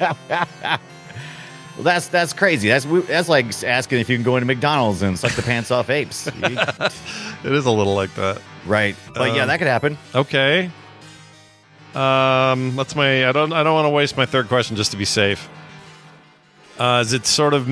Well, 1.74 1.84
that's 1.84 2.08
that's 2.08 2.34
crazy. 2.34 2.68
That's 2.68 2.84
that's 3.06 3.30
like 3.30 3.46
asking 3.64 4.00
if 4.00 4.10
you 4.10 4.16
can 4.18 4.22
go 4.24 4.36
into 4.36 4.44
McDonald's 4.44 5.00
and 5.00 5.18
suck 5.18 5.32
the 5.32 5.40
pants 5.40 5.70
off 5.70 5.88
apes. 5.88 6.28
It 7.44 7.50
is 7.52 7.64
a 7.64 7.70
little 7.70 7.94
like 7.94 8.14
that. 8.16 8.42
right. 8.66 8.94
But 9.14 9.34
yeah, 9.34 9.40
Um, 9.42 9.48
that 9.48 9.56
could 9.56 9.66
happen. 9.68 9.96
Okay. 10.14 10.70
Um, 11.94 12.76
that's 12.76 12.94
my. 12.94 13.26
I 13.26 13.32
don't. 13.32 13.54
I 13.54 13.62
don't 13.62 13.72
want 13.72 13.86
to 13.86 13.90
waste 13.90 14.18
my 14.18 14.26
third 14.26 14.48
question 14.48 14.76
just 14.76 14.90
to 14.90 14.98
be 14.98 15.06
safe. 15.06 15.48
Uh, 16.78 17.00
is 17.04 17.12
it 17.12 17.26
sort 17.26 17.54
of 17.54 17.68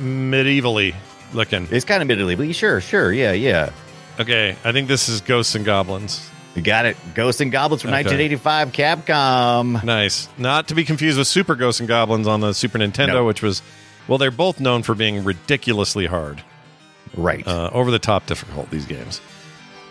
medievally 0.00 0.94
looking? 1.32 1.68
It's 1.70 1.84
kind 1.84 2.02
of 2.02 2.08
medieval. 2.08 2.52
Sure, 2.52 2.80
sure. 2.80 3.12
Yeah, 3.12 3.32
yeah. 3.32 3.70
Okay, 4.18 4.56
I 4.64 4.72
think 4.72 4.88
this 4.88 5.08
is 5.08 5.20
Ghosts 5.20 5.54
and 5.54 5.64
Goblins. 5.64 6.28
You 6.54 6.62
got 6.62 6.86
it. 6.86 6.96
Ghosts 7.14 7.40
and 7.42 7.52
Goblins 7.52 7.82
from 7.82 7.90
Okay. 7.90 8.04
1985, 8.04 8.72
Capcom. 8.72 9.84
Nice. 9.84 10.28
Not 10.38 10.68
to 10.68 10.74
be 10.74 10.84
confused 10.84 11.18
with 11.18 11.26
Super 11.26 11.54
Ghosts 11.54 11.80
and 11.80 11.88
Goblins 11.88 12.26
on 12.26 12.40
the 12.40 12.54
Super 12.54 12.78
Nintendo, 12.78 13.08
No. 13.08 13.24
which 13.26 13.42
was, 13.42 13.60
well, 14.08 14.16
they're 14.16 14.30
both 14.30 14.58
known 14.58 14.82
for 14.82 14.94
being 14.94 15.22
ridiculously 15.22 16.06
hard, 16.06 16.42
Right. 17.14 17.46
uh, 17.46 17.68
over 17.74 17.90
the 17.90 17.98
top 17.98 18.24
difficult. 18.26 18.70
These 18.70 18.86
games. 18.86 19.20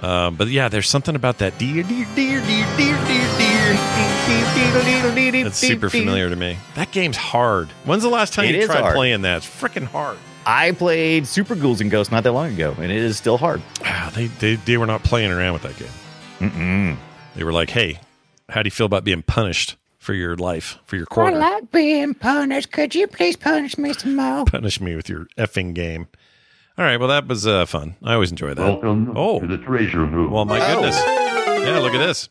Um, 0.02 0.36
but 0.36 0.48
yeah, 0.48 0.68
there's 0.68 0.90
something 0.90 1.16
about 1.16 1.38
that 1.38 1.58
deer, 1.60 1.84
deer, 1.84 2.08
deer, 2.16 2.42
deer, 2.42 2.66
deer, 2.78 2.98
deer, 3.08 3.38
deer. 3.38 4.15
That's 4.26 5.58
super 5.58 5.90
familiar 5.90 6.30
to 6.30 6.36
me. 6.36 6.58
That 6.76 6.92
game's 6.92 7.18
hard. 7.18 7.70
When's 7.86 8.04
the 8.04 8.10
last 8.10 8.34
time 8.34 8.46
It 8.46 8.56
you 8.56 8.62
is 8.62 8.66
tried 8.68 8.82
hard. 8.82 8.96
playing 8.96 9.22
that? 9.22 9.38
It's 9.38 9.46
freaking 9.46 9.84
hard. 9.86 10.18
I 10.46 10.72
played 10.72 11.28
Super 11.28 11.56
Ghouls 11.56 11.82
and 11.82 11.90
Ghosts 11.92 12.12
not 12.12 12.24
that 12.24 12.32
long 12.32 12.54
ago, 12.54 12.76
and 12.80 12.92
it 12.92 12.98
is 12.98 13.18
still 13.18 13.38
hard. 13.38 13.62
Wow, 13.82 14.10
they, 14.14 14.28
they 14.28 14.56
they 14.56 14.78
were 14.78 14.86
not 14.86 15.04
playing 15.04 15.32
around 15.32 15.54
with 15.54 15.62
that 15.64 15.78
game. 15.78 15.88
Mm-mm. 16.40 16.98
They 17.36 17.44
were 17.44 17.54
like, 17.54 17.70
"Hey, 17.70 18.00
how 18.50 18.62
do 18.64 18.68
you 18.68 18.72
feel 18.72 18.86
about 18.86 19.04
being 19.04 19.22
punished 19.24 19.76
for 19.98 20.14
your 20.14 20.36
life, 20.36 20.78
for 20.86 20.98
your 20.98 21.06
quarter? 21.08 21.36
I 21.36 21.40
like 21.40 21.72
being 21.72 22.14
punished. 22.14 22.72
Could 22.72 22.94
you 22.96 23.08
please 23.08 23.36
punish 23.36 23.78
me 23.78 23.94
some 23.94 24.16
more? 24.16 24.46
Punish 24.46 24.80
me 24.82 24.96
with 24.96 25.10
your 25.10 25.28
effing 25.38 25.74
game." 25.74 26.08
All 26.78 26.86
right, 26.86 26.98
well, 26.98 27.10
that 27.10 27.28
was 27.28 27.48
uh, 27.48 27.66
fun. 27.66 27.96
I 28.04 28.14
always 28.16 28.32
enjoy 28.32 28.54
that. 28.54 28.62
Welcome 28.64 29.14
oh, 29.16 29.40
to 29.40 29.48
the 29.48 29.58
treasure 29.58 30.06
room. 30.06 30.30
well, 30.32 30.46
my 30.46 30.60
Oh. 30.60 30.76
goodness. 30.76 30.98
Yeah, 31.68 31.80
look 31.80 31.94
at 31.94 32.06
this. 32.06 32.30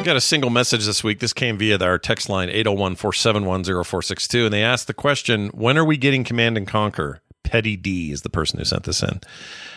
We 0.00 0.04
got 0.06 0.16
a 0.16 0.20
single 0.22 0.48
message 0.48 0.86
this 0.86 1.04
week. 1.04 1.18
This 1.20 1.34
came 1.34 1.58
via 1.58 1.76
our 1.76 1.98
text 1.98 2.30
line 2.30 2.48
801 2.48 2.96
471 2.96 3.64
0462. 3.64 4.46
And 4.46 4.54
they 4.54 4.62
asked 4.62 4.86
the 4.86 4.94
question 4.94 5.48
When 5.48 5.76
are 5.76 5.84
we 5.84 5.98
getting 5.98 6.24
Command 6.24 6.56
and 6.56 6.66
Conquer? 6.66 7.20
Petty 7.42 7.76
D 7.76 8.10
is 8.10 8.22
the 8.22 8.30
person 8.30 8.58
who 8.58 8.64
sent 8.64 8.84
this 8.84 9.02
in. 9.02 9.20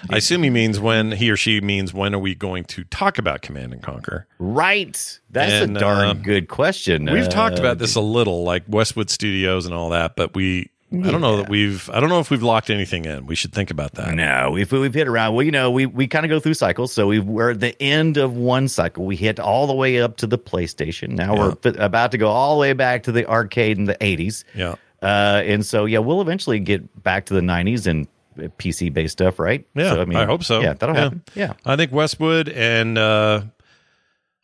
I 0.10 0.18
assume 0.18 0.44
he 0.44 0.50
means 0.50 0.80
when 0.80 1.12
he 1.12 1.30
or 1.30 1.36
she 1.36 1.60
means 1.60 1.94
when 1.94 2.16
are 2.16 2.20
we 2.20 2.36
going 2.36 2.64
to 2.66 2.86
talk 2.86 3.18
about 3.18 3.42
Command 3.42 3.74
and 3.74 3.84
Conquer? 3.84 4.26
Right. 4.40 5.20
That's 5.30 5.52
And, 5.52 5.76
a 5.76 5.80
darn 5.82 6.08
uh, 6.08 6.14
good 6.14 6.48
question. 6.48 7.04
We've 7.12 7.26
Uh, 7.26 7.30
talked 7.30 7.60
about 7.60 7.80
this 7.80 7.96
a 7.96 8.02
little, 8.02 8.44
like 8.46 8.64
Westwood 8.70 9.10
Studios 9.10 9.66
and 9.66 9.76
all 9.76 9.90
that, 9.90 10.16
but 10.16 10.34
we 10.36 10.70
I 10.94 11.10
don't 11.10 11.22
know 11.22 11.38
that 11.38 11.50
we've 11.50 11.90
I 11.90 12.00
don't 12.00 12.10
know 12.10 12.20
if 12.20 12.30
we've 12.30 12.44
locked 12.44 12.70
anything 12.70 13.06
in. 13.06 13.26
We 13.26 13.34
should 13.34 13.52
think 13.52 13.72
about 13.72 13.94
that. 13.94 14.14
No, 14.14 14.52
we've 14.52 14.72
we've 14.72 14.94
hit 14.94 15.08
around. 15.08 15.34
Well, 15.34 15.44
you 15.44 15.52
know, 15.52 15.72
we 15.72 15.88
we 15.88 16.08
kind 16.08 16.24
of 16.26 16.30
go 16.30 16.40
through 16.40 16.54
cycles. 16.54 16.94
So 16.94 17.08
we 17.08 17.20
we're 17.20 17.52
at 17.52 17.60
the 17.60 17.82
end 17.82 18.18
of 18.18 18.36
one 18.36 18.68
cycle. 18.68 19.06
We 19.06 19.16
hit 19.16 19.40
all 19.40 19.66
the 19.66 19.74
way 19.74 20.00
up 20.02 20.18
to 20.18 20.28
the 20.28 20.38
PlayStation. 20.38 21.10
Now 21.10 21.36
we're 21.36 21.56
about 21.84 22.12
to 22.12 22.18
go 22.20 22.28
all 22.28 22.56
the 22.56 22.62
way 22.62 22.74
back 22.74 23.04
to 23.04 23.12
the 23.12 23.28
arcade 23.28 23.78
in 23.80 23.86
the 23.86 23.98
eighties. 24.02 24.46
Yeah. 24.54 24.76
Uh, 25.02 25.42
and 25.46 25.66
so 25.66 25.86
yeah, 25.86 25.98
we'll 26.00 26.22
eventually 26.22 26.60
get 26.60 27.02
back 27.04 27.26
to 27.26 27.34
the 27.34 27.42
nineties 27.42 27.88
and 27.88 28.08
PC 28.38 28.94
based 28.94 29.14
stuff, 29.14 29.40
right? 29.40 29.66
Yeah, 29.76 29.94
So, 29.94 30.06
I, 30.12 30.26
hope 30.26 30.44
so. 30.44 30.62
Yeah, 30.62 30.74
that'll 30.74 30.96
happen. 30.96 31.24
Yeah. 31.36 31.54
I 31.66 31.76
think 31.76 31.92
Westwood 31.92 32.50
and 32.50 32.98
uh, 32.98 33.42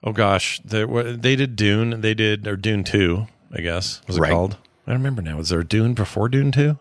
oh 0.03 0.11
gosh, 0.13 0.59
they 0.65 0.83
they 0.85 1.35
did 1.35 1.55
Dune. 1.55 2.01
They 2.01 2.13
did 2.13 2.47
or 2.47 2.55
Dune 2.55 2.83
Two, 2.83 3.27
I 3.55 3.61
guess 3.61 4.01
was 4.07 4.17
it 4.17 4.21
Right. 4.21 4.31
called? 4.31 4.57
I 4.89 4.93
don't 4.93 5.01
remember 5.01 5.21
now. 5.21 5.37
Was 5.37 5.49
there 5.49 5.59
a 5.59 5.65
Dune 5.65 5.93
before 5.93 6.29
Dune 6.29 6.51
Two? 6.51 6.79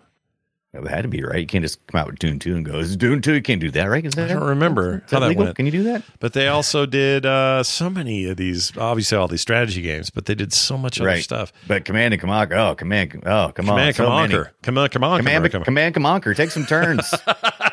It 0.72 0.86
had 0.88 1.02
to 1.02 1.08
be 1.08 1.22
right. 1.22 1.40
You 1.40 1.46
can't 1.46 1.62
just 1.62 1.86
come 1.86 2.00
out 2.00 2.06
with 2.06 2.18
Dune 2.18 2.38
two 2.38 2.56
and 2.56 2.64
go, 2.64 2.78
"It's 2.78 2.96
Dune 2.96 3.20
two. 3.20 3.34
You 3.34 3.42
can't 3.42 3.60
do 3.60 3.70
that, 3.72 3.84
right? 3.84 4.04
Is 4.04 4.14
that 4.14 4.30
I 4.30 4.34
don't 4.34 4.48
remember 4.48 5.02
is 5.04 5.10
how 5.10 5.20
that 5.20 5.28
legal? 5.28 5.44
went. 5.44 5.56
Can 5.56 5.66
you 5.66 5.72
do 5.72 5.82
that? 5.84 6.02
But 6.18 6.32
they 6.32 6.48
also 6.48 6.86
did 6.86 7.26
uh, 7.26 7.62
so 7.62 7.90
many 7.90 8.24
of 8.26 8.38
these, 8.38 8.74
obviously 8.78 9.18
all 9.18 9.28
these 9.28 9.42
strategy 9.42 9.82
games. 9.82 10.08
But 10.08 10.24
they 10.24 10.34
did 10.34 10.54
so 10.54 10.78
much 10.78 10.98
other 11.00 11.20
stuff. 11.20 11.52
But 11.66 11.84
Command 11.84 12.14
and 12.14 12.22
Conquer. 12.22 12.54
Oh, 12.54 12.74
Command. 12.74 13.22
Oh, 13.26 13.52
come 13.54 13.68
on. 13.68 13.76
Command, 13.76 13.96
so 13.96 14.08
many. 14.08 14.34
Conquer, 14.34 14.52
Command, 14.62 14.92
Command, 14.92 15.22
Command, 15.24 15.52
Command, 15.52 15.64
Command, 15.64 15.94
Conquer. 15.94 16.32
Take 16.34 16.50
some 16.50 16.64
turns. 16.64 17.12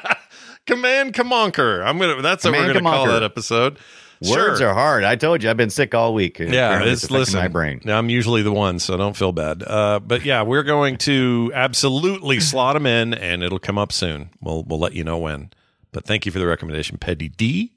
Command, 0.65 1.13
Conquer. 1.13 1.81
I'm 1.81 1.97
gonna. 1.97 2.21
That's 2.21 2.43
what 2.43 2.53
we're 2.53 2.67
gonna 2.73 2.81
call 2.81 3.07
that 3.07 3.23
episode. 3.23 3.77
Words 4.30 4.59
Sure. 4.59 4.69
are 4.69 4.73
hard. 4.73 5.03
I 5.03 5.15
told 5.15 5.43
you, 5.43 5.49
I've 5.49 5.57
been 5.57 5.69
sick 5.69 5.93
all 5.93 6.13
week. 6.13 6.39
Yeah, 6.39 6.45
Apparently 6.47 6.91
it's, 6.91 7.03
affecting 7.03 7.17
listen. 7.19 7.39
my 7.39 7.47
brain. 7.47 7.82
Now 7.84 7.97
I'm 7.97 8.09
usually 8.09 8.41
the 8.41 8.51
one, 8.51 8.80
so 8.80 8.97
don't 8.97 9.15
feel 9.15 9.32
bad. 9.32 9.63
Uh, 9.65 9.99
but 9.99 10.26
yeah, 10.26 10.41
we're 10.43 10.63
going 10.63 10.97
to 10.99 11.51
absolutely 11.53 12.39
slot 12.39 12.73
them 12.76 12.86
in, 12.86 13.13
and 13.13 13.43
it'll 13.43 13.59
come 13.59 13.78
up 13.78 13.91
soon. 13.91 14.30
We'll 14.41 14.63
we'll 14.63 14.80
let 14.80 14.93
you 14.93 15.03
know 15.03 15.17
when. 15.17 15.51
But 15.91 16.05
thank 16.05 16.26
you 16.26 16.32
for 16.32 16.39
the 16.39 16.47
recommendation, 16.47 16.97
Petty 16.97 17.30
D. 17.30 17.71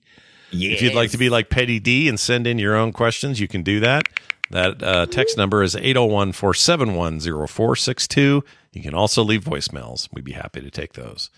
If 0.51 0.81
you'd 0.81 0.95
like 0.95 1.11
to 1.11 1.19
be 1.19 1.29
like 1.29 1.51
Petty 1.51 1.79
D 1.79 2.09
and 2.09 2.19
send 2.19 2.47
in 2.47 2.59
your 2.59 2.75
own 2.75 2.93
questions, 2.93 3.39
you 3.39 3.47
can 3.49 3.63
do 3.63 3.81
that. 3.81 4.09
That 4.51 4.83
uh, 4.83 5.05
text 5.07 5.37
number 5.37 5.63
is 5.63 5.77
801 5.77 6.33
471 6.33 7.21
0462. 7.47 8.43
You 8.73 8.83
can 8.83 8.95
also 8.95 9.23
leave 9.23 9.45
voicemails. 9.45 10.09
We'd 10.13 10.25
be 10.25 10.33
happy 10.33 10.63
to 10.63 10.71
take 10.71 10.95
those. 10.95 11.29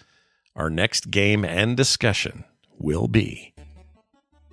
Our 0.54 0.70
next 0.70 1.10
game 1.10 1.44
and 1.44 1.76
discussion 1.76 2.44
will 2.78 3.08
be 3.08 3.52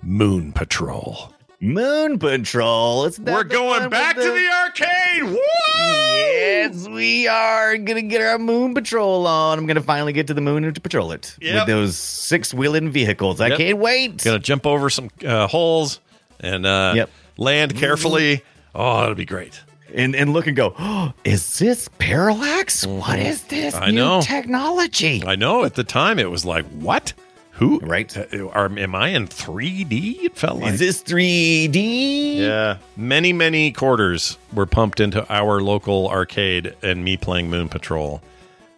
Moon 0.02 0.52
Patrol. 0.52 1.32
Moon 1.60 2.18
Patrol. 2.18 3.04
It's 3.06 3.18
We're 3.18 3.42
going 3.44 3.90
back 3.90 4.14
to 4.14 4.22
the 4.22 4.48
arcade. 4.64 5.24
Woo! 5.24 5.38
Yes, 5.76 6.86
we 6.88 7.26
are 7.26 7.76
gonna 7.78 8.02
get 8.02 8.20
our 8.22 8.38
Moon 8.38 8.74
Patrol 8.74 9.26
on. 9.26 9.58
I'm 9.58 9.66
gonna 9.66 9.82
finally 9.82 10.12
get 10.12 10.28
to 10.28 10.34
the 10.34 10.40
moon 10.40 10.64
and 10.64 10.74
to 10.74 10.80
patrol 10.80 11.10
it 11.12 11.34
Yep. 11.40 11.54
with 11.54 11.66
those 11.66 11.96
six 11.96 12.54
wheeling 12.54 12.90
vehicles. 12.90 13.40
I 13.40 13.56
can't 13.56 13.78
wait. 13.78 14.22
Gonna 14.22 14.38
jump 14.38 14.66
over 14.66 14.88
some 14.88 15.10
uh, 15.26 15.48
holes 15.48 15.98
and 16.38 16.64
uh, 16.64 16.92
Yep. 16.94 17.10
land 17.36 17.76
carefully. 17.76 18.42
Oh, 18.74 19.00
that'll 19.00 19.14
be 19.16 19.24
great. 19.24 19.60
And 19.92 20.14
and 20.14 20.32
look 20.32 20.46
and 20.46 20.54
go. 20.56 20.74
Oh, 20.78 21.12
is 21.24 21.58
this 21.58 21.88
parallax? 21.98 22.86
What 22.86 23.18
is 23.18 23.42
this 23.44 23.74
I 23.74 23.86
new 23.90 23.96
know. 23.96 24.20
technology? 24.20 25.24
I 25.26 25.34
know 25.34 25.64
at 25.64 25.74
the 25.74 25.84
time 25.84 26.18
it 26.20 26.30
was 26.30 26.44
like, 26.44 26.66
what? 26.66 27.14
Who? 27.58 27.78
Right. 27.80 28.16
Uh, 28.16 28.48
Are, 28.48 28.66
am 28.78 28.94
I 28.94 29.08
in 29.08 29.26
3D? 29.28 30.22
It 30.24 30.36
felt 30.36 30.60
like. 30.60 30.74
Is 30.74 30.78
this 30.80 31.02
3D? 31.02 32.36
Yeah. 32.38 32.78
Many, 32.96 33.32
many 33.32 33.72
quarters 33.72 34.38
were 34.52 34.66
pumped 34.66 35.00
into 35.00 35.26
our 35.32 35.60
local 35.60 36.08
arcade 36.08 36.74
and 36.82 37.04
me 37.04 37.16
playing 37.16 37.50
Moon 37.50 37.68
Patrol 37.68 38.22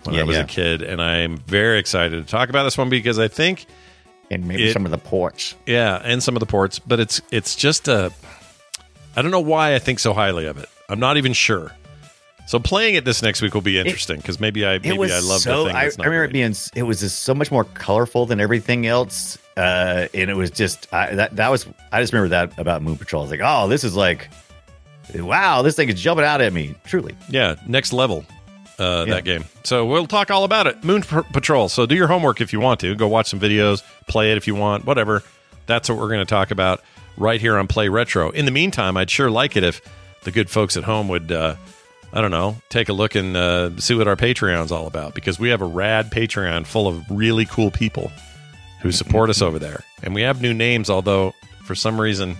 when 0.04 0.14
Yeah, 0.14 0.22
I 0.22 0.24
was 0.24 0.36
yeah. 0.36 0.42
a 0.42 0.46
kid. 0.46 0.82
And 0.82 1.00
I'm 1.02 1.36
very 1.38 1.78
excited 1.78 2.24
to 2.24 2.30
talk 2.30 2.48
about 2.48 2.64
this 2.64 2.78
one 2.78 2.88
because 2.88 3.18
I 3.18 3.28
think 3.28 3.66
And 4.30 4.46
maybe 4.46 4.68
It- 4.68 4.72
some 4.72 4.84
of 4.84 4.90
the 4.92 4.98
ports. 4.98 5.54
Yeah, 5.66 6.00
and 6.04 6.22
some 6.22 6.36
of 6.36 6.40
the 6.40 6.46
ports, 6.46 6.78
but 6.78 7.00
it's 7.00 7.20
it's 7.30 7.56
just 7.56 7.88
a 7.88 8.12
I 9.16 9.22
don't 9.22 9.32
know 9.32 9.40
why 9.40 9.74
I 9.74 9.78
think 9.80 9.98
so 9.98 10.12
highly 10.14 10.46
of 10.46 10.56
it. 10.56 10.68
I'm 10.88 11.00
not 11.00 11.16
even 11.16 11.32
sure. 11.32 11.72
So 12.50 12.58
playing 12.58 12.96
it 12.96 13.04
this 13.04 13.22
next 13.22 13.42
week 13.42 13.54
will 13.54 13.60
be 13.60 13.78
interesting 13.78 14.16
because 14.16 14.40
maybe 14.40 14.66
I 14.66 14.78
maybe 14.78 14.90
I 14.90 15.20
love 15.20 15.40
so. 15.40 15.62
the 15.62 15.68
thing. 15.68 15.76
I, 15.76 15.82
I 15.82 15.84
remember 15.84 16.26
great. 16.26 16.30
it 16.30 16.32
being. 16.32 16.54
It 16.74 16.82
was 16.82 16.98
just 16.98 17.20
so 17.22 17.32
much 17.32 17.52
more 17.52 17.62
colorful 17.62 18.26
than 18.26 18.40
everything 18.40 18.88
else, 18.88 19.38
uh, 19.56 20.08
and 20.12 20.28
it 20.28 20.34
was 20.34 20.50
just 20.50 20.92
I, 20.92 21.14
that. 21.14 21.36
That 21.36 21.48
was. 21.52 21.68
I 21.92 22.00
just 22.00 22.12
remember 22.12 22.30
that 22.30 22.58
about 22.58 22.82
Moon 22.82 22.96
Patrol. 22.96 23.22
I 23.22 23.24
was 23.26 23.30
like, 23.30 23.40
oh, 23.40 23.68
this 23.68 23.84
is 23.84 23.94
like, 23.94 24.30
wow, 25.14 25.62
this 25.62 25.76
thing 25.76 25.90
is 25.90 26.02
jumping 26.02 26.24
out 26.24 26.40
at 26.40 26.52
me. 26.52 26.74
Truly, 26.82 27.14
yeah, 27.28 27.54
next 27.68 27.92
level. 27.92 28.24
Uh, 28.80 29.04
Yeah. 29.06 29.14
That 29.14 29.24
game. 29.24 29.44
So 29.62 29.86
we'll 29.86 30.08
talk 30.08 30.32
all 30.32 30.42
about 30.42 30.66
it. 30.66 30.82
Moon 30.82 31.02
P- 31.02 31.22
Patrol. 31.32 31.68
So 31.68 31.86
do 31.86 31.94
your 31.94 32.08
homework 32.08 32.40
if 32.40 32.52
you 32.52 32.58
want 32.58 32.80
to. 32.80 32.96
Go 32.96 33.06
watch 33.06 33.28
some 33.28 33.38
videos, 33.38 33.84
play 34.08 34.32
it 34.32 34.36
if 34.36 34.48
you 34.48 34.56
want, 34.56 34.84
whatever. 34.86 35.22
That's 35.66 35.88
what 35.88 35.98
we're 35.98 36.08
going 36.08 36.18
to 36.18 36.24
talk 36.24 36.50
about 36.50 36.82
right 37.16 37.40
here 37.40 37.56
on 37.58 37.68
Play 37.68 37.88
Retro. 37.88 38.30
In 38.30 38.44
the 38.44 38.50
meantime, 38.50 38.96
I'd 38.96 39.08
sure 39.08 39.30
like 39.30 39.56
it 39.56 39.62
if 39.62 39.80
the 40.24 40.32
good 40.32 40.50
folks 40.50 40.76
at 40.76 40.82
home 40.82 41.06
would, 41.06 41.30
uh, 41.30 41.54
I 42.12 42.20
don't 42.20 42.30
know, 42.32 42.56
take 42.70 42.88
a 42.88 42.92
look 42.92 43.14
and 43.14 43.36
uh, 43.36 43.76
see 43.78 43.94
what 43.94 44.08
our 44.08 44.16
Patreon's 44.16 44.72
all 44.72 44.86
about 44.88 45.14
because 45.14 45.38
we 45.38 45.50
have 45.50 45.62
a 45.62 45.66
rad 45.66 46.10
Patreon 46.10 46.66
full 46.66 46.88
of 46.88 47.08
really 47.10 47.44
cool 47.44 47.70
people 47.70 48.10
who 48.82 48.90
support 48.90 49.30
us 49.30 49.40
over 49.42 49.58
there. 49.58 49.84
And 50.02 50.14
we 50.14 50.22
have 50.22 50.42
new 50.42 50.52
names, 50.54 50.90
although 50.90 51.34
for 51.64 51.74
some 51.74 52.00
reason 52.00 52.36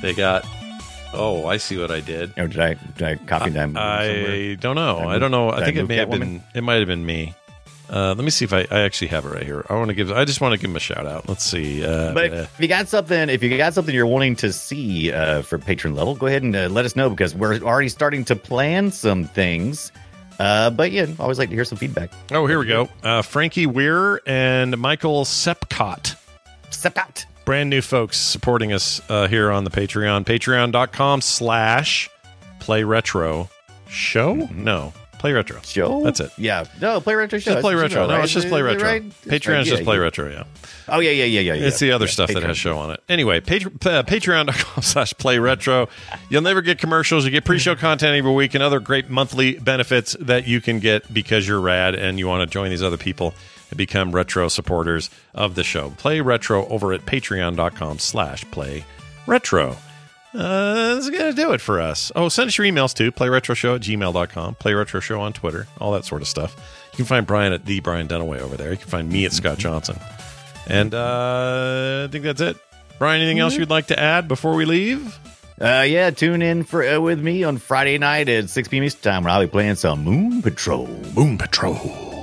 they 0.00 0.12
got. 0.14 0.46
Oh, 1.12 1.46
I 1.46 1.56
see 1.58 1.78
what 1.78 1.90
I 1.90 2.00
did. 2.00 2.36
or 2.38 2.48
did 2.48 2.58
I? 2.60 2.74
Did 2.74 3.02
I 3.06 3.14
copy 3.24 3.50
them? 3.50 3.74
somewhere? 3.74 4.30
I 4.52 4.54
don't 4.56 4.74
know. 4.74 4.98
I 4.98 5.14
I 5.14 5.18
don't 5.18 5.30
know. 5.30 5.48
I 5.50 5.60
I 5.60 5.64
think 5.64 5.76
it 5.76 5.88
may 5.88 5.96
have 5.96 6.10
been. 6.10 6.42
It 6.54 6.62
might 6.62 6.74
have 6.80 6.88
been 6.88 7.06
me. 7.06 7.34
Uh, 7.90 8.14
let 8.16 8.24
me 8.24 8.30
see 8.30 8.44
if 8.44 8.52
I, 8.52 8.66
I 8.70 8.80
actually 8.80 9.08
have 9.08 9.24
it 9.26 9.28
right 9.28 9.42
here. 9.44 9.64
I 9.68 9.74
want 9.74 9.88
to 9.88 9.94
give. 9.94 10.10
I 10.10 10.24
just 10.24 10.40
want 10.40 10.52
to 10.54 10.58
give 10.58 10.70
him 10.70 10.76
a 10.76 10.80
shout 10.80 11.06
out. 11.06 11.28
Let's 11.28 11.44
see. 11.44 11.84
Uh, 11.84 12.14
But 12.14 12.32
if 12.32 12.60
you 12.60 12.66
got 12.68 12.88
something, 12.88 13.28
if 13.28 13.42
you 13.42 13.56
got 13.56 13.74
something 13.74 13.94
you're 13.94 14.06
wanting 14.06 14.36
to 14.36 14.52
see 14.52 15.12
uh, 15.12 15.42
for 15.42 15.58
patron 15.58 15.94
level, 15.94 16.14
go 16.14 16.26
ahead 16.26 16.42
and 16.42 16.56
uh, 16.56 16.68
let 16.68 16.84
us 16.86 16.96
know 16.96 17.10
because 17.10 17.34
we're 17.34 17.58
already 17.60 17.90
starting 17.90 18.24
to 18.26 18.36
plan 18.36 18.90
some 18.90 19.24
things. 19.24 19.92
Uh, 20.40 20.70
but 20.70 20.90
yeah, 20.92 21.06
always 21.20 21.38
like 21.38 21.50
to 21.50 21.54
hear 21.54 21.64
some 21.64 21.78
feedback. 21.78 22.10
oh, 22.32 22.46
here 22.46 22.58
we 22.58 22.66
go. 22.66 22.88
Uh, 23.02 23.22
Frankie 23.22 23.66
Weir 23.66 24.20
and 24.26 24.76
Michael 24.78 25.24
Sepcott. 25.24 26.16
Sepcott. 26.70 27.26
Brand 27.44 27.68
new 27.70 27.82
folks 27.82 28.16
supporting 28.18 28.72
us 28.72 29.00
uh, 29.10 29.28
here 29.28 29.50
on 29.50 29.64
the 29.64 29.70
Patreon. 29.70 30.24
Patreon.com 30.24 31.20
slash 31.20 32.08
play 32.58 32.82
retro 32.82 33.48
show? 33.86 34.48
No. 34.52 34.92
Play 35.24 35.32
retro. 35.32 35.58
Show? 35.62 36.02
That's 36.02 36.20
it. 36.20 36.32
Yeah. 36.36 36.66
No, 36.82 37.00
play 37.00 37.14
retro 37.14 37.38
show. 37.38 37.52
Just 37.52 37.62
play 37.62 37.74
retro. 37.74 38.06
No, 38.06 38.12
right? 38.12 38.24
it's 38.24 38.32
just 38.34 38.46
play 38.46 38.60
retro. 38.60 38.86
right? 38.86 39.02
Patreon 39.02 39.62
is 39.62 39.68
Yeah, 39.68 39.76
just 39.76 39.84
play 39.84 39.96
yeah. 39.96 40.02
retro, 40.02 40.30
yeah. 40.30 40.44
Oh 40.86 41.00
yeah, 41.00 41.12
yeah, 41.12 41.24
yeah, 41.24 41.40
yeah. 41.40 41.54
yeah. 41.54 41.66
It's 41.66 41.78
the 41.78 41.92
other 41.92 42.08
stuff 42.08 42.30
that 42.30 42.42
has 42.42 42.58
show 42.58 42.76
on 42.76 42.90
it. 42.90 43.00
Anyway, 43.08 43.40
patre- 43.40 43.70
uh, 43.70 44.02
patreon.com 44.06 44.82
slash 44.82 45.14
play 45.14 45.38
retro. 45.38 45.88
You'll 46.28 46.42
never 46.42 46.60
get 46.60 46.76
commercials. 46.76 47.24
You 47.24 47.30
get 47.30 47.46
pre 47.46 47.58
show 47.58 47.74
content 47.74 48.14
every 48.14 48.32
week 48.34 48.52
and 48.52 48.62
other 48.62 48.80
great 48.80 49.08
monthly 49.08 49.54
benefits 49.54 50.14
that 50.20 50.46
you 50.46 50.60
can 50.60 50.78
get 50.78 51.10
because 51.14 51.48
you're 51.48 51.58
rad 51.58 51.94
and 51.94 52.18
you 52.18 52.28
want 52.28 52.46
to 52.46 52.52
join 52.52 52.68
these 52.68 52.82
other 52.82 52.98
people 52.98 53.32
and 53.70 53.78
become 53.78 54.12
retro 54.12 54.48
supporters 54.48 55.08
of 55.34 55.54
the 55.54 55.64
show. 55.64 55.88
Play 55.96 56.20
retro 56.20 56.66
over 56.68 56.92
at 56.92 57.06
patreon.com 57.06 57.98
slash 57.98 58.44
play 58.50 58.84
retro. 59.26 59.78
Uh, 60.34 60.94
that's 60.94 61.08
going 61.10 61.34
to 61.34 61.40
do 61.40 61.52
it 61.52 61.60
for 61.60 61.80
us. 61.80 62.10
Oh, 62.16 62.28
send 62.28 62.48
us 62.48 62.58
your 62.58 62.66
emails 62.66 62.92
too. 62.92 63.12
Playretroshow 63.12 63.76
at 63.76 63.82
gmail.com. 63.82 64.56
Playretroshow 64.56 65.20
on 65.20 65.32
Twitter. 65.32 65.66
All 65.80 65.92
that 65.92 66.04
sort 66.04 66.22
of 66.22 66.28
stuff. 66.28 66.56
You 66.92 66.96
can 66.96 67.04
find 67.04 67.26
Brian 67.26 67.52
at 67.52 67.64
the 67.64 67.80
Brian 67.80 68.08
Dunaway 68.08 68.40
over 68.40 68.56
there. 68.56 68.70
You 68.72 68.76
can 68.78 68.88
find 68.88 69.08
me 69.08 69.24
at 69.24 69.32
Scott 69.32 69.58
Johnson. 69.58 69.98
And 70.66 70.94
uh, 70.94 72.06
I 72.08 72.12
think 72.12 72.24
that's 72.24 72.40
it. 72.40 72.56
Brian, 72.98 73.20
anything 73.20 73.38
else 73.38 73.56
you'd 73.56 73.70
like 73.70 73.88
to 73.88 73.98
add 73.98 74.28
before 74.28 74.54
we 74.54 74.64
leave? 74.64 75.18
Uh, 75.60 75.84
yeah, 75.86 76.10
tune 76.10 76.42
in 76.42 76.64
for 76.64 76.84
uh, 76.84 76.98
with 77.00 77.20
me 77.20 77.44
on 77.44 77.58
Friday 77.58 77.98
night 77.98 78.28
at 78.28 78.50
6 78.50 78.68
p.m. 78.68 78.82
Eastern 78.82 79.12
Time 79.12 79.24
where 79.24 79.32
I'll 79.32 79.40
be 79.40 79.46
playing 79.46 79.76
some 79.76 80.02
Moon 80.02 80.42
Patrol. 80.42 80.86
Moon 81.14 81.38
Patrol. 81.38 82.13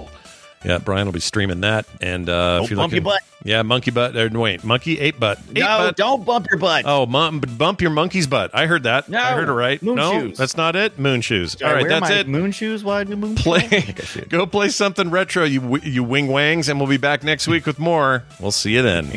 Yeah, 0.64 0.78
Brian 0.78 1.08
will 1.08 1.14
be 1.14 1.20
streaming 1.20 1.62
that. 1.62 1.86
And 2.02 2.30
uh, 2.30 2.58
Don't 2.58 2.64
if 2.66 2.70
you're 2.70 2.78
bump 2.78 2.94
looking, 2.94 3.04
butt. 3.04 3.22
yeah, 3.44 3.64
monkey 3.64 3.92
butt. 3.92 4.16
Or, 4.16 4.30
wait, 4.30 4.64
monkey 4.64 5.00
ape 5.00 5.20
butt. 5.20 5.40
Ape 5.40 5.58
no, 5.58 5.66
butt. 5.66 5.96
don't 5.96 6.24
bump 6.24 6.48
your 6.52 6.60
butt. 6.60 6.84
Oh, 6.86 7.06
mum, 7.06 7.40
bump 7.40 7.82
your 7.82 7.90
monkey's 7.90 8.28
butt. 8.28 8.52
I 8.54 8.68
heard 8.68 8.84
that. 8.84 9.10
No, 9.10 9.20
I 9.20 9.32
heard 9.32 9.50
it 9.50 9.54
right. 9.54 9.82
moon 9.82 9.96
no, 9.96 10.12
shoes. 10.12 10.38
that's 10.38 10.56
not 10.56 10.76
it. 10.76 11.00
Moon 11.00 11.22
shoes. 11.22 11.54
Should 11.54 11.64
All 11.64 11.74
wear 11.74 11.88
that's 11.88 12.10
it. 12.12 12.28
Moon 12.28 12.52
shoes? 12.52 12.84
Why 12.84 13.04
do 13.04 13.16
moon 13.16 13.36
play 13.36 13.96
go 14.30 14.46
play 14.46 14.70
something 14.70 15.10
retro 15.10 15.44
you 15.44 15.78
you 15.84 16.04
wing 16.04 16.28
wangs 16.28 16.70
and 16.70 16.80
we'll 16.80 16.90
be 16.90 16.98
back 16.98 17.24
next 17.24 17.48
week 17.48 17.66
with 17.66 17.80
more 17.80 18.24
we'll 18.40 18.52
see 18.52 18.74
you 18.76 18.82
then 18.82 19.12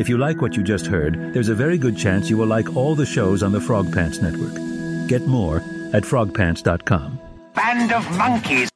If 0.00 0.08
you 0.08 0.16
like 0.16 0.40
what 0.40 0.56
you 0.56 0.62
just 0.62 0.86
heard, 0.86 1.34
there's 1.34 1.50
a 1.50 1.54
very 1.54 1.76
good 1.76 1.94
chance 1.94 2.30
you 2.30 2.38
will 2.38 2.46
like 2.46 2.74
all 2.74 2.94
the 2.94 3.04
shows 3.04 3.42
on 3.42 3.52
the 3.52 3.60
Frog 3.60 3.92
Pants 3.92 4.22
Network. 4.22 4.54
Get 5.06 5.26
more 5.26 5.58
at 5.92 6.04
frogpants.com. 6.04 7.20
Band 7.52 7.92
of 7.92 8.16
monkeys 8.16 8.70